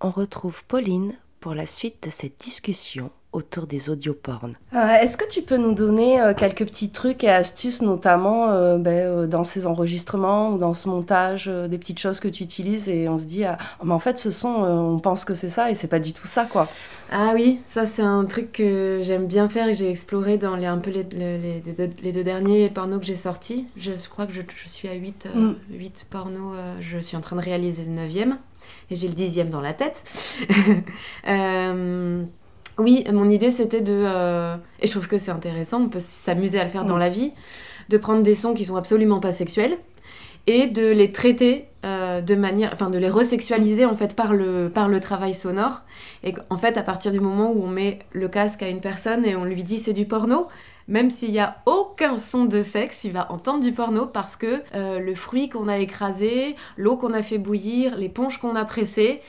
On 0.00 0.08
retrouve 0.08 0.64
Pauline 0.64 1.18
pour 1.38 1.54
la 1.54 1.66
suite 1.66 2.02
de 2.04 2.08
cette 2.08 2.40
discussion 2.40 3.10
autour 3.32 3.66
des 3.66 3.88
audiopornes. 3.88 4.54
Euh, 4.74 4.94
Est-ce 5.00 5.16
que 5.16 5.26
tu 5.28 5.42
peux 5.42 5.56
nous 5.56 5.72
donner 5.74 6.20
euh, 6.20 6.34
quelques 6.34 6.66
petits 6.66 6.90
trucs 6.90 7.24
et 7.24 7.30
astuces, 7.30 7.80
notamment 7.82 8.50
euh, 8.50 8.76
ben, 8.76 8.90
euh, 8.92 9.26
dans 9.26 9.44
ces 9.44 9.66
enregistrements 9.66 10.50
ou 10.50 10.58
dans 10.58 10.74
ce 10.74 10.88
montage, 10.88 11.46
euh, 11.48 11.66
des 11.68 11.78
petites 11.78 11.98
choses 11.98 12.20
que 12.20 12.28
tu 12.28 12.42
utilises 12.42 12.88
et 12.88 13.08
on 13.08 13.18
se 13.18 13.24
dit, 13.24 13.44
ah, 13.44 13.56
mais 13.82 13.92
en 13.92 13.98
fait, 13.98 14.18
ce 14.18 14.30
son, 14.30 14.64
euh, 14.64 14.68
on 14.68 14.98
pense 14.98 15.24
que 15.24 15.34
c'est 15.34 15.48
ça 15.50 15.70
et 15.70 15.74
c'est 15.74 15.88
pas 15.88 15.98
du 16.00 16.12
tout 16.12 16.26
ça, 16.26 16.44
quoi. 16.44 16.68
Ah 17.10 17.32
oui, 17.34 17.60
ça 17.68 17.84
c'est 17.84 18.02
un 18.02 18.24
truc 18.24 18.52
que 18.52 19.00
j'aime 19.02 19.26
bien 19.26 19.48
faire 19.48 19.68
et 19.68 19.74
j'ai 19.74 19.90
exploré 19.90 20.38
dans 20.38 20.56
les, 20.56 20.64
un 20.66 20.78
peu 20.78 20.90
les, 20.90 21.02
les- 21.04 21.60
les 21.60 21.72
deux, 21.72 21.90
les 22.02 22.12
deux 22.12 22.24
derniers 22.24 22.70
pornos 22.70 23.00
que 23.00 23.06
j'ai 23.06 23.16
sortis. 23.16 23.66
Je 23.76 23.92
crois 24.08 24.26
que 24.26 24.32
je, 24.32 24.40
je 24.56 24.68
suis 24.68 24.88
à 24.88 24.94
8, 24.94 25.28
Mm. 25.34 25.52
pornos, 26.10 26.54
euh, 26.56 26.74
je 26.80 26.98
suis 26.98 27.16
en 27.16 27.20
train 27.20 27.36
de 27.36 27.42
réaliser 27.42 27.84
le 27.84 27.92
9e 27.92 28.36
et 28.90 28.94
j'ai 28.96 29.08
le 29.08 29.14
10e 29.14 29.48
dans 29.50 29.60
la 29.60 29.72
tête. 29.74 30.04
Oui, 32.78 33.04
mon 33.12 33.28
idée 33.28 33.50
c'était 33.50 33.80
de, 33.82 33.92
euh, 33.92 34.56
et 34.80 34.86
je 34.86 34.92
trouve 34.92 35.08
que 35.08 35.18
c'est 35.18 35.30
intéressant, 35.30 35.82
on 35.82 35.88
peut 35.88 36.00
s'amuser 36.00 36.58
à 36.58 36.64
le 36.64 36.70
faire 36.70 36.84
dans 36.84 36.96
Mm. 36.96 37.00
la 37.00 37.08
vie, 37.10 37.32
de 37.90 37.98
prendre 37.98 38.22
des 38.22 38.34
sons 38.34 38.54
qui 38.54 38.64
sont 38.64 38.76
absolument 38.76 39.20
pas 39.20 39.32
sexuels 39.32 39.76
et 40.46 40.66
de 40.66 40.86
les 40.90 41.12
traiter 41.12 41.66
euh, 41.84 42.20
de 42.20 42.34
manière, 42.34 42.70
enfin 42.72 42.90
de 42.90 42.98
les 42.98 43.10
resexualiser 43.10 43.84
en 43.84 43.94
fait 43.94 44.16
par 44.16 44.32
le, 44.32 44.70
par 44.72 44.88
le 44.88 45.00
travail 45.00 45.34
sonore. 45.34 45.82
Et 46.24 46.34
en 46.50 46.56
fait, 46.56 46.76
à 46.76 46.82
partir 46.82 47.12
du 47.12 47.20
moment 47.20 47.52
où 47.52 47.62
on 47.62 47.68
met 47.68 48.00
le 48.12 48.28
casque 48.28 48.62
à 48.62 48.68
une 48.68 48.80
personne 48.80 49.24
et 49.24 49.36
on 49.36 49.44
lui 49.44 49.62
dit 49.62 49.78
c'est 49.78 49.92
du 49.92 50.06
porno, 50.06 50.48
même 50.88 51.10
s'il 51.10 51.30
n'y 51.30 51.38
a 51.40 51.58
aucun 51.66 52.18
son 52.18 52.44
de 52.44 52.62
sexe, 52.62 53.04
il 53.04 53.12
va 53.12 53.30
entendre 53.30 53.60
du 53.62 53.72
porno 53.72 54.06
parce 54.06 54.34
que 54.36 54.62
euh, 54.74 54.98
le 54.98 55.14
fruit 55.14 55.48
qu'on 55.48 55.68
a 55.68 55.78
écrasé, 55.78 56.56
l'eau 56.76 56.96
qu'on 56.96 57.12
a 57.12 57.22
fait 57.22 57.38
bouillir, 57.38 57.96
l'éponge 57.96 58.38
qu'on 58.38 58.56
a 58.56 58.64
pressée, 58.64 59.20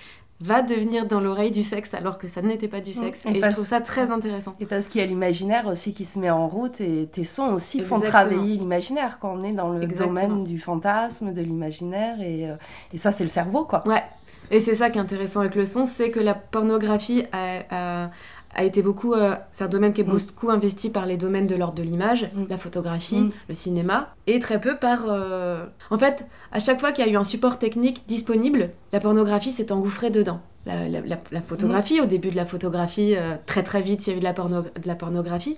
va 0.42 0.62
devenir 0.62 1.06
dans 1.08 1.22
l'oreille 1.22 1.52
du 1.52 1.64
sexe 1.64 1.94
alors 1.94 2.18
que 2.18 2.28
ça 2.28 2.42
n'était 2.42 2.68
pas 2.68 2.82
du 2.82 2.90
Mm. 2.92 2.94
sexe. 2.94 3.26
Et 3.28 3.38
Et, 3.38 3.42
je 3.42 3.50
trouve 3.50 3.66
ça 3.66 3.80
très 3.82 4.12
intéressant. 4.12 4.56
Et 4.60 4.66
parce 4.66 4.88
qu'il 4.88 5.00
y 5.00 5.04
a 5.04 5.08
l'imaginaire 5.08 5.68
aussi 5.68 5.94
qui 5.94 6.04
se 6.06 6.20
met 6.20 6.30
en 6.30 6.48
route 6.48 6.82
et 6.82 7.08
tes 7.12 7.24
sons 7.24 7.54
aussi 7.54 7.82
font 7.82 8.00
travailler 8.00 8.58
l'imaginaire 8.58 9.20
quand 9.22 9.34
on 9.40 9.44
est 9.44 9.54
dans 9.54 9.70
le 9.70 9.84
Exactement. 9.84 10.08
domaine 10.28 10.44
du 10.44 10.60
fantasme, 10.60 11.34
de 11.34 11.42
l'imaginaire 11.42 12.20
et, 12.22 12.50
euh, 12.50 12.56
et 12.94 12.98
ça 12.98 13.12
c'est 13.12 13.24
le 13.24 13.30
cerveau 13.30 13.64
quoi. 13.64 13.88
Ouais. 13.88 14.04
Et 14.52 14.60
c'est 14.60 14.76
ça 14.76 14.90
qui 14.90 14.98
est 14.98 15.02
intéressant 15.02 15.40
avec 15.40 15.56
le 15.56 15.64
son, 15.66 15.86
c'est 15.86 16.12
que 16.12 16.20
la 16.20 16.34
pornographie 16.34 17.24
a, 17.32 17.60
a- 18.06 18.10
a 18.56 18.64
été 18.64 18.82
beaucoup. 18.82 19.14
euh, 19.14 19.36
c'est 19.52 19.64
un 19.64 19.68
domaine 19.68 19.94
qui 19.94 20.02
est 20.02 20.04
Mm. 20.04 20.18
beaucoup 20.18 20.50
investi 20.50 20.90
par 20.90 21.06
les 21.06 21.18
domaines 21.18 21.48
de 21.48 21.56
l'ordre 21.56 21.76
de 21.76 21.84
l'image, 21.84 22.30
Mm. 22.36 22.44
la 22.50 22.58
photographie, 22.58 23.20
Mm. 23.22 23.32
le 23.50 23.54
cinéma, 23.56 24.14
et 24.28 24.40
très 24.40 24.60
peu 24.62 24.76
par. 24.78 25.02
euh, 25.08 25.66
En 25.90 25.98
fait, 25.98 26.26
à 26.52 26.60
chaque 26.60 26.80
fois 26.80 26.92
qu'il 26.92 27.06
y 27.06 27.10
a 27.10 27.12
eu 27.12 27.18
un 27.18 27.24
support 27.24 27.60
technique 27.60 28.04
disponible, 28.08 28.70
la 28.92 29.00
pornographie 29.00 29.52
s'est 29.52 29.72
engouffrée 29.72 30.10
dedans. 30.10 30.42
La, 30.66 30.88
la- 30.88 31.02
la- 31.02 31.18
la 31.32 31.42
photographie, 31.42 32.00
au 32.00 32.06
début 32.06 32.30
de 32.32 32.36
la 32.38 32.46
photographie, 32.46 33.16
euh, 33.18 33.36
très 33.46 33.64
très 33.64 33.82
vite, 33.82 34.08
il 34.08 34.12
y 34.12 34.14
a 34.14 34.16
eu 34.16 34.20
de 34.20 34.24
la, 34.24 34.34
porno- 34.34 34.62
de 34.62 34.88
la 34.88 34.96
pornographie. 34.96 35.58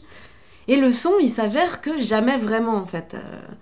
Et 0.67 0.77
le 0.77 0.91
son, 0.91 1.11
il 1.21 1.29
s'avère 1.29 1.79
que 1.81 2.01
jamais 2.01 2.37
vraiment 2.37 2.75
en 2.77 2.85
fait. 2.85 3.15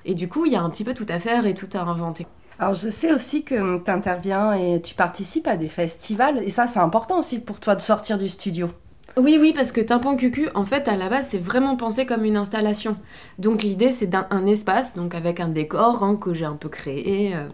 Et 0.05 0.15
du 0.15 0.29
coup, 0.29 0.45
il 0.45 0.53
y 0.53 0.55
a 0.55 0.61
un 0.61 0.69
petit 0.69 0.85
peu 0.85 0.93
tout 0.93 1.05
à 1.09 1.19
faire 1.19 1.45
et 1.45 1.53
tout 1.53 1.67
à 1.73 1.81
inventer. 1.81 2.27
Alors 2.59 2.75
je 2.75 2.87
sais 2.89 3.11
aussi 3.11 3.43
que 3.43 3.79
tu 3.83 3.91
interviens 3.91 4.53
et 4.53 4.79
tu 4.81 4.93
participes 4.95 5.47
à 5.47 5.57
des 5.57 5.67
festivals 5.67 6.41
et 6.43 6.49
ça 6.51 6.67
c'est 6.67 6.79
important 6.79 7.17
aussi 7.19 7.39
pour 7.41 7.59
toi 7.59 7.75
de 7.75 7.81
sortir 7.81 8.17
du 8.19 8.29
studio. 8.29 8.69
Oui, 9.15 9.37
oui, 9.39 9.53
parce 9.55 9.71
que 9.71 9.79
Tympan 9.79 10.15
Cucu, 10.15 10.49
en 10.55 10.65
fait, 10.65 10.87
à 10.87 10.95
la 10.95 11.07
base, 11.07 11.27
c'est 11.29 11.37
vraiment 11.37 11.75
pensé 11.75 12.07
comme 12.07 12.25
une 12.25 12.35
installation. 12.35 12.97
Donc 13.37 13.61
l'idée, 13.61 13.91
c'est 13.91 14.07
d'un 14.07 14.25
un 14.31 14.47
espace, 14.47 14.95
donc 14.95 15.13
avec 15.13 15.39
un 15.39 15.49
décor 15.49 16.17
que 16.19 16.33
j'ai 16.33 16.45
un 16.45 16.55
peu 16.55 16.67
créé, 16.67 17.35
euh, 17.35 17.47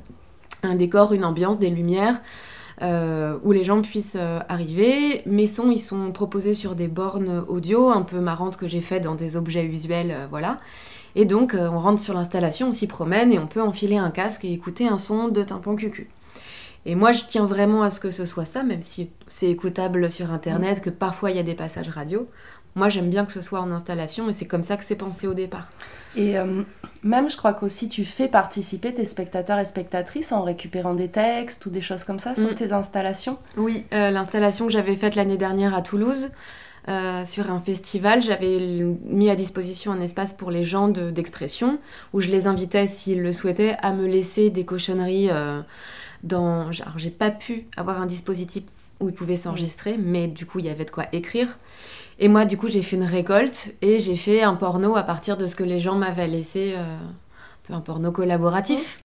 un 0.63 0.75
décor, 0.75 1.11
une 1.11 1.25
ambiance, 1.25 1.59
des 1.59 1.69
lumières, 1.69 2.21
euh, 2.81 3.37
où 3.43 3.51
les 3.51 3.65
gens 3.65 3.81
puissent 3.81 4.15
euh, 4.17 4.39
arriver. 4.47 5.21
Mes 5.25 5.47
sons, 5.47 5.69
ils 5.69 5.79
sont 5.79 6.13
proposés 6.13 6.53
sur 6.53 6.75
des 6.75 6.87
bornes 6.87 7.43
audio 7.49 7.89
un 7.89 8.03
peu 8.03 8.21
marrantes 8.21 8.55
que 8.55 8.67
j'ai 8.69 8.81
fait 8.81 9.01
dans 9.01 9.15
des 9.15 9.35
objets 9.35 9.65
usuels, 9.65 10.15
voilà. 10.29 10.59
Et 11.15 11.25
donc, 11.25 11.57
on 11.59 11.79
rentre 11.79 12.01
sur 12.01 12.13
l'installation, 12.13 12.69
on 12.69 12.71
s'y 12.71 12.87
promène 12.87 13.33
et 13.33 13.39
on 13.39 13.47
peut 13.47 13.61
enfiler 13.61 13.97
un 13.97 14.11
casque 14.11 14.45
et 14.45 14.53
écouter 14.53 14.87
un 14.87 14.97
son 14.97 15.27
de 15.27 15.43
Tympan 15.43 15.75
Cucu. 15.75 16.09
Et 16.85 16.95
moi, 16.95 17.11
je 17.11 17.23
tiens 17.27 17.45
vraiment 17.45 17.83
à 17.83 17.89
ce 17.89 17.99
que 17.99 18.11
ce 18.11 18.25
soit 18.25 18.45
ça, 18.45 18.63
même 18.63 18.81
si 18.81 19.09
c'est 19.27 19.47
écoutable 19.49 20.09
sur 20.09 20.31
Internet, 20.31 20.81
que 20.81 20.89
parfois 20.89 21.31
il 21.31 21.37
y 21.37 21.39
a 21.39 21.43
des 21.43 21.53
passages 21.55 21.89
radio. 21.89 22.25
Moi, 22.75 22.87
j'aime 22.89 23.09
bien 23.09 23.25
que 23.25 23.31
ce 23.31 23.41
soit 23.41 23.59
en 23.59 23.71
installation 23.71 24.29
et 24.29 24.33
c'est 24.33 24.45
comme 24.45 24.63
ça 24.63 24.77
que 24.77 24.83
c'est 24.83 24.95
pensé 24.95 25.27
au 25.27 25.33
départ. 25.33 25.67
Et 26.15 26.37
euh, 26.39 26.63
même 27.03 27.29
je 27.29 27.35
crois 27.37 27.53
qu'aussi 27.53 27.89
tu 27.89 28.05
fais 28.05 28.27
participer 28.27 28.93
tes 28.93 29.05
spectateurs 29.05 29.59
et 29.59 29.65
spectatrices 29.65 30.31
en 30.31 30.43
récupérant 30.43 30.93
des 30.93 31.09
textes 31.09 31.65
ou 31.65 31.69
des 31.69 31.81
choses 31.81 32.03
comme 32.03 32.19
ça 32.19 32.35
sur 32.35 32.51
Mm. 32.51 32.55
tes 32.55 32.71
installations. 32.71 33.37
Oui, 33.57 33.85
euh, 33.93 34.09
l'installation 34.11 34.65
que 34.67 34.71
j'avais 34.71 34.95
faite 34.95 35.15
l'année 35.15 35.37
dernière 35.37 35.75
à 35.75 35.81
Toulouse, 35.81 36.29
euh, 36.87 37.25
sur 37.25 37.51
un 37.51 37.59
festival, 37.59 38.21
j'avais 38.21 38.57
mis 39.03 39.29
à 39.29 39.35
disposition 39.35 39.91
un 39.91 39.99
espace 40.01 40.33
pour 40.33 40.49
les 40.49 40.63
gens 40.63 40.87
de- 40.87 41.11
d'expression, 41.11 41.79
où 42.13 42.21
je 42.21 42.29
les 42.29 42.47
invitais, 42.47 42.87
s'ils 42.87 43.21
le 43.21 43.31
souhaitaient, 43.31 43.75
à 43.81 43.91
me 43.93 44.07
laisser 44.07 44.49
des 44.49 44.63
cochonneries 44.65 45.29
dans... 46.23 46.69
Alors, 46.81 46.97
j'ai 46.97 47.11
pas 47.11 47.31
pu 47.31 47.67
avoir 47.77 48.01
un 48.01 48.05
dispositif 48.05 48.63
où 48.99 49.09
ils 49.09 49.15
pouvaient 49.15 49.37
s'enregistrer, 49.37 49.97
mais 49.97 50.27
du 50.27 50.45
coup, 50.45 50.59
il 50.59 50.65
y 50.65 50.69
avait 50.69 50.85
de 50.85 50.91
quoi 50.91 51.05
écrire. 51.11 51.57
Et 52.19 52.27
moi, 52.27 52.45
du 52.45 52.57
coup, 52.57 52.67
j'ai 52.67 52.81
fait 52.81 52.97
une 52.97 53.03
récolte 53.03 53.73
et 53.81 53.99
j'ai 53.99 54.17
fait 54.17 54.41
un 54.41 54.55
porno 54.55 54.95
à 54.97 55.03
partir 55.03 55.37
de 55.37 55.47
ce 55.47 55.55
que 55.55 55.63
les 55.63 55.79
gens 55.79 55.95
m'avaient 55.95 56.27
laissé, 56.27 56.73
euh, 56.75 56.97
un 56.97 57.67
peu 57.67 57.73
un 57.73 57.81
porno 57.81 58.11
collaboratif. 58.11 58.99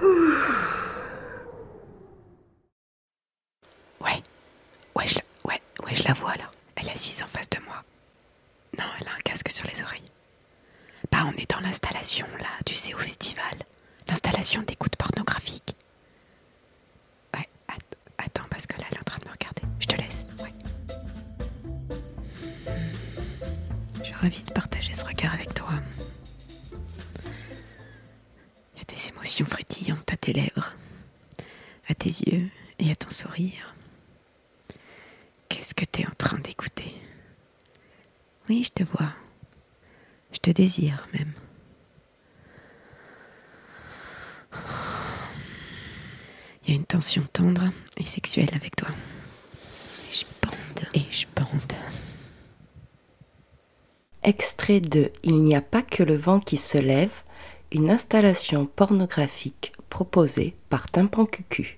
ouais 4.98 5.06
je, 5.94 6.02
la... 6.04 6.12
vois 6.14 6.34
là. 6.36 6.50
Elle 6.76 6.88
est 6.88 6.92
assise 6.92 7.22
en 7.22 7.26
face 7.26 7.48
de 7.50 7.58
moi. 7.64 7.82
Non, 8.78 8.84
elle 9.00 9.08
a 9.08 9.12
un 9.12 9.20
casque 9.20 9.50
sur 9.50 9.66
les 9.68 9.82
oreilles. 9.82 10.10
Bah, 11.10 11.24
on 11.26 11.32
est 11.36 11.50
dans 11.50 11.60
l'installation 11.60 12.26
là, 12.38 12.48
tu 12.66 12.74
sais, 12.74 12.94
au 12.94 12.98
festival. 12.98 13.58
L'installation 14.08 14.62
d'écoute 14.62 14.96
pornographique. 14.96 15.74
Ouais, 17.34 17.48
att- 17.68 17.96
attends, 18.18 18.46
parce 18.50 18.66
que 18.66 18.78
là, 18.80 18.84
elle 18.90 18.96
est 18.96 19.00
en 19.00 19.04
train 19.04 19.18
de 19.18 19.26
me 19.26 19.32
regarder. 19.32 19.62
Je 19.80 19.86
te 19.86 19.96
laisse, 19.96 20.28
ouais. 20.42 20.52
Je 23.98 24.04
suis 24.04 24.14
ravie 24.14 24.42
de 24.42 24.52
partager 24.52 24.94
ce 24.94 25.04
regard 25.04 25.34
avec 25.34 25.54
toi. 25.54 25.70
Il 28.74 28.78
y 28.78 28.80
a 28.80 28.84
des 28.94 29.08
émotions 29.08 29.46
frétillantes 29.46 30.10
à 30.12 30.16
tes 30.16 30.32
lèvres, 30.32 30.72
à 31.88 31.94
tes 31.94 32.08
yeux 32.10 32.48
et 32.78 32.90
à 32.90 32.96
ton 32.96 33.10
sourire. 33.10 33.74
Qu'est-ce 35.48 35.74
que 35.74 35.84
t'es 35.84 36.06
en 36.06 36.14
train 36.16 36.38
d'écouter? 36.38 36.94
Oui, 38.48 38.64
je 38.64 38.70
te 38.70 38.82
vois. 38.82 39.12
Je 40.32 40.38
te 40.38 40.50
désire 40.50 41.06
même. 41.14 41.32
Il 46.62 46.70
y 46.70 46.72
a 46.72 46.76
une 46.76 46.84
tension 46.84 47.22
tendre 47.32 47.64
et 47.96 48.04
sexuelle 48.04 48.50
avec 48.54 48.76
toi. 48.76 48.88
Et 50.10 50.14
je 50.14 50.24
bande. 50.42 50.88
Et 50.94 51.06
je 51.10 51.26
bande. 51.34 51.72
Extrait 54.22 54.80
de 54.80 55.10
Il 55.22 55.40
n'y 55.42 55.56
a 55.56 55.62
pas 55.62 55.82
que 55.82 56.02
le 56.02 56.16
vent 56.16 56.40
qui 56.40 56.58
se 56.58 56.76
lève, 56.76 57.22
une 57.72 57.90
installation 57.90 58.66
pornographique 58.66 59.72
proposée 59.88 60.54
par 60.68 60.90
Tympan 60.90 61.24
Cucu. 61.26 61.77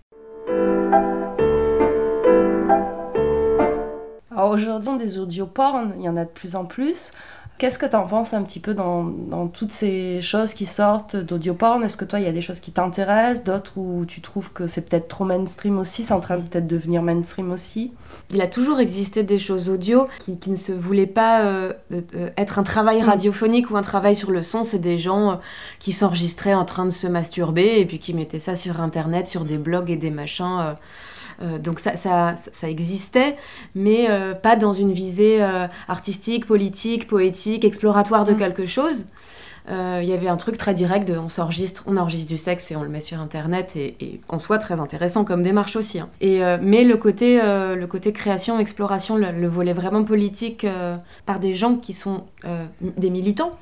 Aujourd'hui, 4.50 4.96
des 4.98 5.18
audio 5.18 5.46
porn, 5.46 5.94
il 5.98 6.04
y 6.04 6.08
en 6.08 6.16
a 6.16 6.24
de 6.24 6.30
plus 6.30 6.56
en 6.56 6.64
plus. 6.64 7.12
Qu'est-ce 7.60 7.78
que 7.78 7.84
tu 7.84 7.94
en 7.94 8.06
penses 8.06 8.32
un 8.32 8.42
petit 8.42 8.58
peu 8.58 8.72
dans, 8.72 9.04
dans 9.04 9.46
toutes 9.46 9.72
ces 9.72 10.22
choses 10.22 10.54
qui 10.54 10.64
sortent 10.64 11.14
d'audio 11.14 11.52
porn? 11.52 11.84
Est-ce 11.84 11.98
que 11.98 12.06
toi, 12.06 12.18
il 12.18 12.24
y 12.24 12.28
a 12.28 12.32
des 12.32 12.40
choses 12.40 12.58
qui 12.58 12.72
t'intéressent, 12.72 13.44
d'autres 13.44 13.72
où 13.76 14.06
tu 14.06 14.22
trouves 14.22 14.50
que 14.50 14.66
c'est 14.66 14.80
peut-être 14.80 15.08
trop 15.08 15.26
mainstream 15.26 15.78
aussi, 15.78 16.04
c'est 16.04 16.14
en 16.14 16.20
train 16.20 16.38
de 16.38 16.48
peut-être 16.48 16.66
devenir 16.66 17.02
mainstream 17.02 17.52
aussi? 17.52 17.92
Il 18.30 18.40
a 18.40 18.46
toujours 18.46 18.80
existé 18.80 19.24
des 19.24 19.38
choses 19.38 19.68
audio 19.68 20.08
qui, 20.24 20.38
qui 20.38 20.48
ne 20.52 20.56
se 20.56 20.72
voulaient 20.72 21.04
pas 21.06 21.42
euh, 21.42 21.74
euh, 21.92 22.30
être 22.38 22.58
un 22.58 22.62
travail 22.62 23.02
radiophonique 23.02 23.70
ou 23.70 23.76
un 23.76 23.82
travail 23.82 24.16
sur 24.16 24.30
le 24.30 24.42
son. 24.42 24.64
C'est 24.64 24.78
des 24.78 24.96
gens 24.96 25.32
euh, 25.32 25.34
qui 25.80 25.92
s'enregistraient 25.92 26.54
en 26.54 26.64
train 26.64 26.86
de 26.86 26.90
se 26.90 27.08
masturber 27.08 27.78
et 27.78 27.84
puis 27.84 27.98
qui 27.98 28.14
mettaient 28.14 28.38
ça 28.38 28.54
sur 28.54 28.80
Internet, 28.80 29.26
sur 29.26 29.44
des 29.44 29.58
blogs 29.58 29.90
et 29.90 29.96
des 29.96 30.10
machins. 30.10 30.76
Euh, 31.42 31.58
donc 31.58 31.80
ça, 31.80 31.96
ça, 31.96 32.34
ça 32.52 32.68
existait, 32.68 33.36
mais 33.74 34.06
euh, 34.10 34.34
pas 34.34 34.56
dans 34.56 34.72
une 34.72 34.92
visée 34.92 35.42
euh, 35.42 35.66
artistique, 35.88 36.46
politique, 36.46 37.06
poétique, 37.06 37.64
exploratoire 37.64 38.24
de 38.24 38.34
quelque 38.34 38.66
chose. 38.66 39.06
Il 39.72 40.08
y 40.08 40.12
avait 40.12 40.26
un 40.26 40.36
truc 40.36 40.56
très 40.56 40.74
direct 40.74 41.06
de 41.06 41.16
on 41.16 41.28
s'enregistre, 41.28 41.84
on 41.86 41.96
enregistre 41.96 42.26
du 42.26 42.38
sexe 42.38 42.72
et 42.72 42.76
on 42.76 42.82
le 42.82 42.88
met 42.88 43.00
sur 43.00 43.20
internet 43.20 43.76
et, 43.76 43.94
et 44.00 44.20
en 44.28 44.40
soi 44.40 44.58
très 44.58 44.80
intéressant 44.80 45.24
comme 45.24 45.44
démarche 45.44 45.76
aussi. 45.76 46.00
hein. 46.00 46.08
Et, 46.20 46.40
mais 46.60 46.82
le 46.82 46.96
côté, 46.96 47.38
le 47.40 47.86
côté 47.86 48.12
création, 48.12 48.58
exploration, 48.58 49.16
le, 49.16 49.30
le 49.30 49.46
volet 49.46 49.72
vraiment 49.72 50.02
politique 50.02 50.66
par 51.24 51.38
des 51.38 51.54
gens 51.54 51.76
qui 51.76 51.92
sont 51.92 52.24
des 52.80 53.10
militants. 53.10 53.56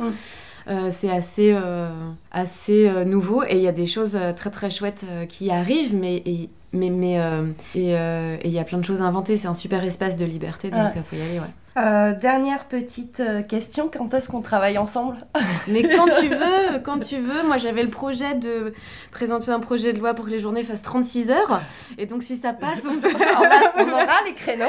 Euh, 0.69 0.89
c'est 0.91 1.11
assez, 1.11 1.53
euh, 1.55 1.89
assez 2.31 2.87
euh, 2.87 3.05
nouveau 3.05 3.43
et 3.43 3.57
il 3.57 3.63
y 3.63 3.69
a 3.69 3.73
des 3.73 3.87
choses 3.87 4.19
très 4.37 4.51
très 4.51 4.71
chouettes 4.71 5.07
qui 5.29 5.51
arrivent, 5.51 5.97
mais 5.97 6.23
mais 6.73 6.91
mais 6.91 7.19
euh, 7.19 7.45
et 7.75 7.97
euh, 7.97 8.37
et 8.43 8.49
il 8.49 8.53
y 8.53 8.59
a 8.59 8.65
plein 8.65 8.79
de 8.79 8.85
choses 8.85 9.03
à 9.03 9.05
inventer. 9.05 9.37
C'est 9.39 9.49
un 9.49 9.55
super 9.55 9.83
espace 9.85 10.17
de 10.17 10.25
liberté, 10.25 10.71
donc 10.71 10.81
il 10.95 10.99
Ouais. 10.99 11.05
faut 11.05 11.17
y 11.17 11.23
aller. 11.23 11.39
Ouais. 11.41 11.47
Euh, 11.77 12.13
dernière 12.13 12.65
petite 12.65 13.21
euh, 13.21 13.41
question, 13.43 13.89
quand 13.93 14.13
est-ce 14.13 14.29
qu'on 14.29 14.41
travaille 14.41 14.79
ensemble? 14.79 15.17
Mais 15.69 15.83
quand 15.85 16.09
tu 16.21 16.27
veux, 16.29 16.79
quand 16.83 16.99
tu 16.99 17.17
veux, 17.19 17.45
moi 17.47 17.57
j'avais 17.59 17.85
le 17.85 17.91
projet 17.91 18.35
de 18.35 18.73
présenter 19.13 19.53
un 19.53 19.61
projet 19.61 19.93
de 19.93 20.01
loi 20.01 20.13
pour 20.15 20.25
que 20.25 20.31
les 20.31 20.41
journées 20.41 20.65
fassent 20.65 20.83
36 20.83 21.31
heures. 21.31 21.61
Et 21.97 22.07
donc 22.07 22.25
si 22.25 22.37
ça 22.37 22.53
passe, 22.53 22.83
on, 22.85 22.99
peut... 23.01 23.09
on 23.15 23.83
aura 23.93 24.07
les 24.27 24.35
créneaux. 24.35 24.65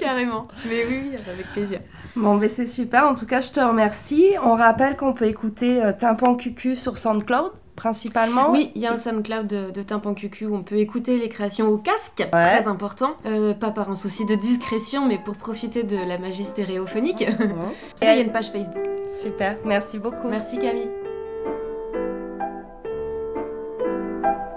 Carrément. 0.00 0.42
Mais 0.68 0.84
oui, 0.88 1.02
oui, 1.04 1.16
avec 1.32 1.46
plaisir. 1.52 1.78
Bon, 2.16 2.36
ben 2.36 2.48
c'est 2.48 2.66
super. 2.66 3.04
En 3.06 3.14
tout 3.14 3.26
cas, 3.26 3.40
je 3.40 3.50
te 3.50 3.60
remercie. 3.60 4.26
On 4.42 4.54
rappelle 4.54 4.96
qu'on 4.96 5.12
peut 5.12 5.26
écouter 5.26 5.82
euh, 5.82 5.92
Tympan 5.92 6.34
Cucu 6.34 6.74
sur 6.76 6.98
SoundCloud, 6.98 7.52
principalement. 7.82 8.52
Oui, 8.52 8.70
il 8.76 8.82
y 8.82 8.86
a 8.86 8.92
un 8.92 8.96
SoundCloud 8.96 9.48
de, 9.48 9.70
de 9.72 9.82
Tympan 9.82 10.14
Cucu 10.14 10.46
où 10.46 10.54
on 10.54 10.62
peut 10.62 10.76
écouter 10.76 11.18
les 11.18 11.28
créations 11.28 11.66
au 11.66 11.78
casque, 11.78 12.28
très 12.30 12.68
important. 12.68 13.16
Euh, 13.26 13.54
pas 13.54 13.72
par 13.72 13.90
un 13.90 13.96
souci 13.96 14.24
de 14.24 14.36
discrétion, 14.36 15.08
mais 15.08 15.18
pour 15.18 15.34
profiter 15.34 15.82
de 15.82 15.96
la 15.96 16.16
magie 16.16 16.44
stéréophonique. 16.44 17.22
Et 17.22 17.26
là, 18.04 18.14
il 18.14 18.18
y 18.18 18.20
a 18.20 18.20
une 18.20 18.30
page 18.30 18.52
Facebook. 18.52 18.84
Super, 19.20 19.58
merci 19.64 19.98
beaucoup. 19.98 20.28
Merci 20.28 20.58
Camille. 20.58 20.90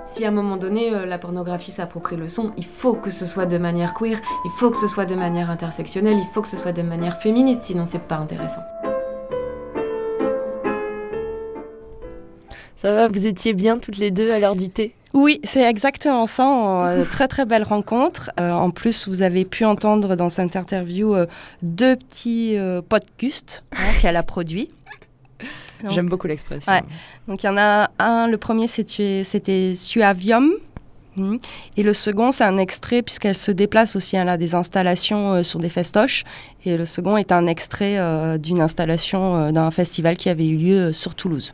Si 0.05 0.23
à 0.23 0.27
un 0.27 0.31
moment 0.31 0.57
donné 0.57 0.93
euh, 0.93 1.07
la 1.07 1.17
pornographie 1.17 1.71
s'approprie 1.71 2.17
le 2.17 2.27
son, 2.27 2.51
il 2.57 2.65
faut 2.65 2.93
que 2.93 3.09
ce 3.09 3.25
soit 3.25 3.47
de 3.47 3.57
manière 3.57 3.95
queer, 3.95 4.21
il 4.45 4.51
faut 4.59 4.69
que 4.69 4.77
ce 4.77 4.87
soit 4.87 5.05
de 5.05 5.15
manière 5.15 5.49
intersectionnelle, 5.49 6.19
il 6.19 6.27
faut 6.31 6.43
que 6.43 6.47
ce 6.47 6.57
soit 6.57 6.73
de 6.73 6.83
manière 6.83 7.17
féministe, 7.17 7.63
sinon 7.63 7.87
c'est 7.87 8.07
pas 8.07 8.17
intéressant. 8.17 8.61
Ça 12.85 12.91
va, 12.91 13.07
vous 13.07 13.25
étiez 13.25 13.53
bien 13.53 13.79
toutes 13.79 13.97
les 13.97 14.11
deux 14.11 14.29
à 14.29 14.37
l'heure 14.37 14.55
du 14.55 14.69
thé? 14.69 14.93
Oui, 15.15 15.39
c'est 15.43 15.63
exactement 15.63 16.27
ça. 16.27 16.85
Euh, 16.85 17.03
très 17.11 17.27
très 17.27 17.43
belle 17.43 17.63
rencontre. 17.63 18.29
Euh, 18.39 18.51
en 18.51 18.69
plus, 18.69 19.07
vous 19.07 19.23
avez 19.23 19.43
pu 19.43 19.65
entendre 19.65 20.15
dans 20.15 20.29
cette 20.29 20.55
interview 20.55 21.15
euh, 21.15 21.25
deux 21.63 21.95
petits 21.95 22.55
euh, 22.59 22.83
podcasts 22.87 23.63
hein, 23.71 23.77
qu'elle 24.01 24.15
a 24.15 24.21
produits. 24.21 24.69
J'aime 25.89 26.09
beaucoup 26.09 26.27
l'expression. 26.27 26.71
Ouais. 26.71 26.83
Donc 27.27 27.41
il 27.41 27.47
y 27.47 27.49
en 27.49 27.57
a 27.57 27.89
un, 27.97 28.27
le 28.27 28.37
premier 28.37 28.67
c'était 28.67 29.73
Suavium. 29.75 30.51
Mhm. 31.17 31.39
Et 31.77 31.83
le 31.83 31.93
second, 31.93 32.31
c'est 32.31 32.43
un 32.43 32.57
extrait, 32.57 33.01
puisqu'elle 33.01 33.35
se 33.35 33.51
déplace 33.51 33.95
aussi, 33.95 34.15
elle 34.15 34.29
a 34.29 34.37
des 34.37 34.55
installations 34.55 35.33
euh, 35.33 35.43
sur 35.43 35.59
des 35.59 35.69
festoches. 35.69 36.23
Et 36.65 36.77
le 36.77 36.85
second 36.85 37.17
est 37.17 37.31
un 37.31 37.47
extrait 37.47 37.97
euh, 37.97 38.37
d'une 38.37 38.61
installation 38.61 39.35
euh, 39.35 39.51
d'un 39.51 39.71
festival 39.71 40.17
qui 40.17 40.29
avait 40.29 40.47
eu 40.47 40.57
lieu 40.57 40.93
sur 40.93 41.15
Toulouse. 41.15 41.53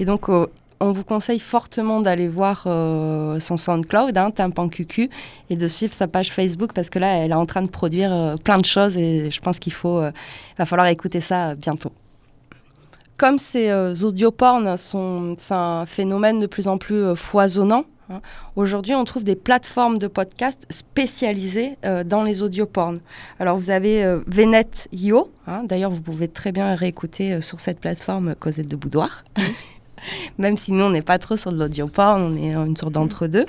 Et 0.00 0.04
donc, 0.04 0.28
euh, 0.28 0.46
on 0.80 0.92
vous 0.92 1.04
conseille 1.04 1.40
fortement 1.40 2.00
d'aller 2.00 2.28
voir 2.28 2.64
euh, 2.66 3.40
son 3.40 3.56
SoundCloud, 3.56 4.16
hein, 4.16 4.30
Tympan 4.30 4.70
et 5.50 5.56
de 5.56 5.68
suivre 5.68 5.94
sa 5.94 6.06
page 6.06 6.32
Facebook, 6.32 6.72
parce 6.72 6.90
que 6.90 6.98
là, 6.98 7.16
elle 7.16 7.32
est 7.32 7.34
en 7.34 7.46
train 7.46 7.62
de 7.62 7.68
produire 7.68 8.12
euh, 8.12 8.32
plein 8.42 8.58
de 8.58 8.64
choses, 8.64 8.96
et 8.96 9.30
je 9.30 9.40
pense 9.40 9.58
qu'il 9.58 9.72
faut, 9.72 9.98
euh, 9.98 10.10
va 10.58 10.64
falloir 10.64 10.88
écouter 10.88 11.20
ça 11.20 11.54
bientôt 11.54 11.92
comme 13.16 13.38
ces 13.38 13.72
audioporns 14.04 14.76
sont 14.76 15.34
un 15.50 15.86
phénomène 15.86 16.38
de 16.38 16.46
plus 16.46 16.68
en 16.68 16.78
plus 16.78 17.16
foisonnant, 17.16 17.82
hein, 18.10 18.20
aujourd'hui 18.54 18.94
on 18.94 19.02
trouve 19.02 19.24
des 19.24 19.34
plateformes 19.34 19.98
de 19.98 20.06
podcasts 20.06 20.66
spécialisées 20.70 21.78
dans 22.06 22.22
les 22.22 22.44
audioporns. 22.44 23.00
Alors 23.40 23.56
vous 23.56 23.70
avez 23.70 24.04
Venet.io, 24.28 25.32
hein, 25.48 25.64
d'ailleurs 25.64 25.90
vous 25.90 26.00
pouvez 26.00 26.28
très 26.28 26.52
bien 26.52 26.76
réécouter 26.76 27.40
sur 27.40 27.58
cette 27.58 27.80
plateforme 27.80 28.36
Cosette 28.36 28.70
de 28.70 28.76
Boudoir. 28.76 29.24
Même 30.38 30.56
si 30.56 30.72
nous, 30.72 30.84
on 30.84 30.90
n'est 30.90 31.02
pas 31.02 31.18
trop 31.18 31.36
sur 31.36 31.52
de 31.52 31.58
l'audioporn, 31.58 32.22
on 32.22 32.36
est 32.36 32.54
une 32.54 32.76
sorte 32.76 32.92
d'entre-deux. 32.92 33.46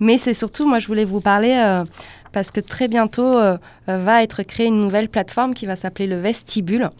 Mais 0.00 0.18
c'est 0.18 0.34
surtout, 0.34 0.66
moi, 0.66 0.78
je 0.78 0.86
voulais 0.86 1.04
vous 1.04 1.20
parler 1.20 1.54
euh, 1.56 1.84
parce 2.32 2.50
que 2.50 2.60
très 2.60 2.88
bientôt 2.88 3.38
euh, 3.38 3.56
euh, 3.88 3.98
va 3.98 4.22
être 4.22 4.42
créée 4.42 4.66
une 4.66 4.80
nouvelle 4.80 5.08
plateforme 5.08 5.54
qui 5.54 5.66
va 5.66 5.76
s'appeler 5.76 6.06
le 6.06 6.18
Vestibule. 6.18 6.90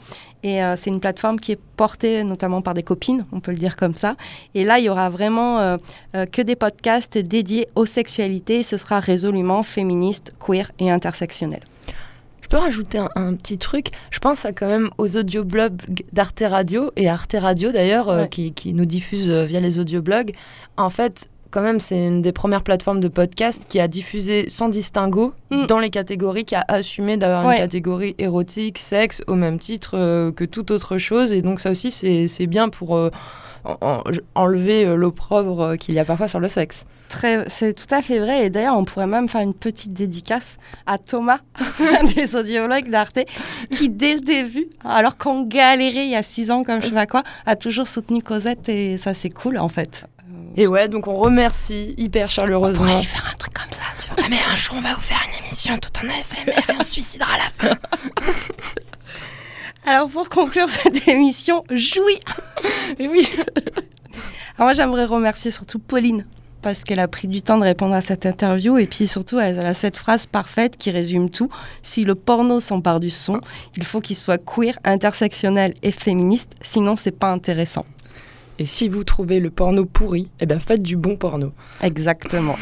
Et 0.47 0.61
c'est 0.77 0.91
une 0.91 1.01
plateforme 1.01 1.41
qui 1.41 1.53
est 1.53 1.59
portée 1.79 2.23
notamment 2.23 2.61
par 2.61 2.75
des 2.75 2.83
copines, 2.83 3.25
on 3.33 3.41
peut 3.41 3.51
le 3.51 3.57
dire 3.57 3.77
comme 3.77 3.97
ça. 3.97 4.15
Et 4.55 4.63
là, 4.65 4.79
il 4.79 4.85
y 4.85 4.91
aura 4.91 5.09
vraiment 5.09 5.79
que 6.13 6.43
des 6.43 6.55
podcasts 6.55 7.17
dédiés 7.17 7.67
aux 7.77 7.87
sexualités. 7.87 8.63
Ce 8.63 8.77
sera 8.77 9.01
résolument 9.01 9.63
féministe, 9.63 10.35
queer 10.39 10.71
et 10.79 10.91
intersectionnel. 10.91 11.63
Je 12.45 12.49
peux 12.49 12.57
rajouter 12.59 12.99
un, 12.99 13.09
un 13.17 13.35
petit 13.35 13.59
truc 13.59 13.87
Je 14.11 14.19
pense 14.21 14.45
à 14.45 14.53
quand 14.53 14.69
même 14.69 14.91
aux 14.99 15.17
audioblogs 15.17 15.81
d'Arte 16.13 16.43
Radio 16.47 16.93
et 16.97 17.09
Arte 17.09 17.35
Radio 17.39 17.73
d'ailleurs 17.73 18.09
euh, 18.11 18.27
qui, 18.27 18.53
qui 18.53 18.73
nous 18.75 18.85
diffusent 18.85 19.31
euh, 19.31 19.45
via 19.45 19.61
les 19.61 19.79
audioblogs. 19.79 20.33
En 20.77 20.91
fait, 20.91 21.29
quand 21.51 21.63
même, 21.63 21.81
c'est 21.81 22.07
une 22.07 22.21
des 22.21 22.33
premières 22.33 22.63
plateformes 22.63 23.01
de 23.01 23.09
podcast 23.09 23.63
qui 23.69 23.81
a 23.81 23.89
diffusé 23.89 24.47
sans 24.51 24.69
distinguo 24.69 25.33
dans 25.69 25.79
les 25.79 25.89
catégories, 25.91 26.45
qui 26.45 26.57
a 26.57 26.65
assumé 26.69 27.17
d'avoir 27.17 27.47
Ouais. 27.47 27.55
une 27.55 27.61
catégorie 27.61 28.15
érotique, 28.19 28.79
sexe, 28.79 29.23
au 29.29 29.37
même 29.37 29.59
titre 29.61 29.93
euh, 29.97 30.33
que 30.33 30.45
toute 30.45 30.71
autre 30.73 30.99
chose. 30.99 31.33
Et 31.33 31.43
donc 31.43 31.61
ça 31.61 31.71
aussi, 31.71 31.91
c'est 31.93 32.47
bien 32.47 32.69
pour 32.69 32.97
en- 33.65 33.77
en- 33.81 34.03
enlever 34.35 34.85
euh, 34.85 34.95
l'opprobre 34.97 35.61
euh, 35.63 35.77
qu'il 35.77 35.95
y 35.95 35.99
a 35.99 36.05
parfois 36.05 36.29
sur 36.29 36.41
le 36.41 36.49
sexe. 36.49 36.85
Très, 37.09 37.45
c'est 37.49 37.75
tout 37.75 37.93
à 37.95 38.03
fait 38.03 38.19
vrai. 38.19 38.47
Et 38.47 38.51
d'ailleurs, 38.51 38.77
on 38.77 38.85
pourrait 38.85 39.07
même 39.07 39.29
faire 39.29 39.43
une 39.43 39.55
petite 39.55 39.93
dédicace 39.93 40.57
à 40.87 40.99
Thomas, 40.99 41.39
des 42.17 42.35
audiologues 42.35 42.89
d'Arte, 42.91 43.21
qui 43.71 43.89
dès 43.89 44.15
le 44.15 44.21
début, 44.21 44.67
alors 44.85 45.17
qu'on 45.17 45.43
galérait 45.43 46.07
il 46.07 46.11
y 46.11 46.17
a 46.17 46.23
six 46.23 46.51
ans, 46.51 46.65
comme 46.65 46.83
je 46.83 46.89
sais 46.89 46.93
pas 46.95 47.07
quoi, 47.07 47.23
a 47.47 47.55
toujours 47.57 47.87
soutenu 47.89 48.21
Cosette 48.23 48.69
et 48.69 48.99
ça, 48.99 49.15
c'est 49.15 49.31
cool 49.31 49.59
en 49.59 49.69
fait. 49.69 50.05
Et 50.57 50.67
ouais, 50.69 50.89
donc 50.89 51.09
on 51.09 51.15
remercie 51.17 51.95
hyper 51.99 52.31
chaleureusement. 52.31 52.85
pourrait 52.85 52.99
lui 52.99 53.05
faire 53.05 53.29
un 53.33 53.37
truc 53.37 53.55
comme 53.55 53.73
ça, 53.73 53.83
tu 54.01 54.07
vois. 54.09 54.19
Ah, 54.25 54.29
mais 54.31 54.39
un 54.51 54.55
jour, 54.55 54.77
on 54.79 54.81
va 54.81 54.95
vous 54.95 55.01
faire 55.01 55.21
une 55.29 55.45
émission 55.47 55.77
tout 55.79 55.91
en 56.05 56.09
ASMR 56.09 56.53
et 56.53 56.77
on 56.79 56.83
se 56.83 56.93
suicidera 56.93 57.35
à 57.35 57.39
la 57.39 57.71
fin. 57.71 57.77
Alors, 59.87 60.09
pour 60.09 60.29
conclure 60.29 60.69
cette 60.69 61.07
émission, 61.09 61.65
jouis 61.71 62.19
Et 62.99 63.09
oui 63.09 63.29
Alors, 64.57 64.69
moi, 64.69 64.73
j'aimerais 64.73 65.05
remercier 65.05 65.51
surtout 65.51 65.79
Pauline. 65.79 66.25
Parce 66.63 66.83
qu'elle 66.83 67.01
a 67.01 67.09
pris 67.09 67.29
du 67.29 67.43
temps 67.43 67.59
de 67.59 67.65
répondre 67.65 67.93
à 67.95 68.01
cette 68.01 68.25
interview 68.25 68.79
et 68.79 68.87
puis 68.87 69.07
surtout 69.07 69.39
elle 69.39 69.59
a 69.67 69.75
cette 69.75 69.99
phrase 69.99 70.25
parfaite 70.27 70.79
qui 70.79 70.91
résume 70.91 71.29
tout. 71.29 71.51
Si 71.83 72.05
le 72.05 72.15
porno 72.15 72.59
s'empare 72.59 73.01
du 73.01 73.11
son, 73.11 73.43
il 73.77 73.85
faut 73.85 74.01
qu'il 74.01 74.17
soit 74.17 74.39
queer, 74.39 74.79
intersectionnel 74.83 75.75
et 75.83 75.93
féministe, 75.93 76.53
sinon 76.63 76.97
c'est 76.97 77.11
pas 77.19 77.31
intéressant. 77.31 77.85
Et 78.59 78.65
si 78.65 78.89
vous 78.89 79.05
trouvez 79.05 79.41
le 79.41 79.51
porno 79.51 79.85
pourri, 79.85 80.31
eh 80.41 80.47
ben 80.47 80.59
faites 80.59 80.81
du 80.81 80.97
bon 80.97 81.17
porno. 81.19 81.53
Exactement. 81.83 82.57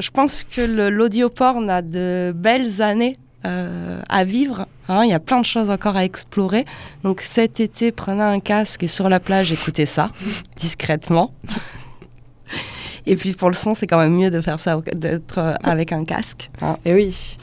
Je 0.00 0.10
pense 0.10 0.42
que 0.42 0.62
le- 0.62 0.90
l'audioporn 0.90 1.70
a 1.70 1.80
de 1.80 2.32
belles 2.34 2.82
années 2.82 3.14
euh, 3.44 4.00
à 4.08 4.24
vivre. 4.24 4.66
hein. 4.88 5.02
Il 5.04 5.10
y 5.10 5.14
a 5.14 5.18
plein 5.20 5.40
de 5.40 5.44
choses 5.46 5.70
encore 5.70 5.96
à 5.96 6.04
explorer. 6.04 6.64
Donc 7.02 7.20
cet 7.20 7.60
été, 7.60 7.92
prenez 7.92 8.22
un 8.22 8.40
casque 8.40 8.82
et 8.82 8.88
sur 8.88 9.08
la 9.08 9.20
plage, 9.20 9.52
écoutez 9.52 9.86
ça, 9.86 10.10
discrètement. 10.56 11.32
Et 13.06 13.16
puis 13.16 13.32
pour 13.32 13.48
le 13.50 13.56
son, 13.56 13.74
c'est 13.74 13.86
quand 13.88 13.98
même 13.98 14.14
mieux 14.16 14.30
de 14.30 14.40
faire 14.40 14.60
ça 14.60 14.78
d'être 14.94 15.38
euh, 15.38 15.54
avec 15.64 15.90
un 15.92 16.04
casque. 16.04 16.50
hein. 16.60 16.76
Et 16.84 16.94
oui. 16.94 17.36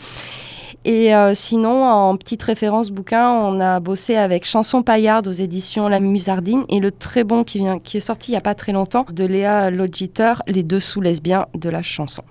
Et 0.86 1.14
euh, 1.14 1.34
sinon, 1.36 1.84
en 1.84 2.16
petite 2.16 2.42
référence 2.42 2.90
bouquin, 2.90 3.30
on 3.30 3.60
a 3.60 3.82
bossé 3.82 4.16
avec 4.16 4.46
Chanson 4.46 4.82
Paillarde 4.84 5.28
aux 5.28 5.32
éditions 5.34 5.90
La 5.90 6.00
Musardine 6.00 6.64
et 6.70 6.80
le 6.80 6.92
très 6.92 7.26
bon 7.26 7.44
qui, 7.44 7.58
vient, 7.58 7.80
qui 7.80 7.98
est 7.98 8.02
sorti 8.02 8.32
il 8.32 8.36
n'y 8.36 8.38
a 8.38 8.42
pas 8.42 8.56
très 8.56 8.72
longtemps 8.72 9.06
de 9.12 9.26
Léa 9.26 9.70
Logiter, 9.72 10.36
Les 10.48 10.64
dessous 10.64 11.02
lesbiens 11.02 11.48
de 11.54 11.68
la 11.70 11.82
chanson. 11.82 12.24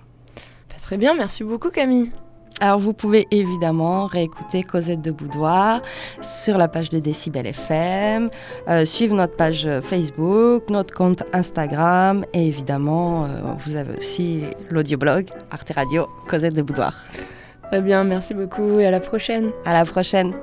Bah, 0.70 0.76
très 0.80 0.96
bien, 0.96 1.12
merci 1.14 1.44
beaucoup 1.44 1.68
Camille. 1.68 2.10
Alors 2.61 2.80
vous 2.80 2.92
pouvez 2.92 3.28
évidemment 3.30 4.06
réécouter 4.06 4.64
Cosette 4.64 5.00
de 5.00 5.12
Boudoir 5.12 5.80
sur 6.22 6.59
la 6.59 6.66
page 6.66 6.90
de 6.90 6.98
Décibel 6.98 7.46
FM, 7.46 8.30
euh, 8.68 8.84
suivre 8.84 9.14
notre 9.14 9.36
page 9.36 9.68
Facebook, 9.82 10.68
notre 10.68 10.92
compte 10.92 11.22
Instagram 11.32 12.24
et 12.32 12.48
évidemment 12.48 13.24
euh, 13.24 13.28
vous 13.64 13.76
avez 13.76 13.96
aussi 13.96 14.42
l'audioblog 14.70 15.26
Arte 15.52 15.70
Radio 15.74 16.09
Cosette 16.26 16.54
de 16.54 16.62
Boudoir. 16.62 16.96
Très 17.70 17.80
bien, 17.80 18.02
merci 18.02 18.34
beaucoup 18.34 18.80
et 18.80 18.86
à 18.86 18.90
la 18.90 19.00
prochaine. 19.00 19.50
À 19.64 19.72
la 19.72 19.84
prochaine. 19.84 20.34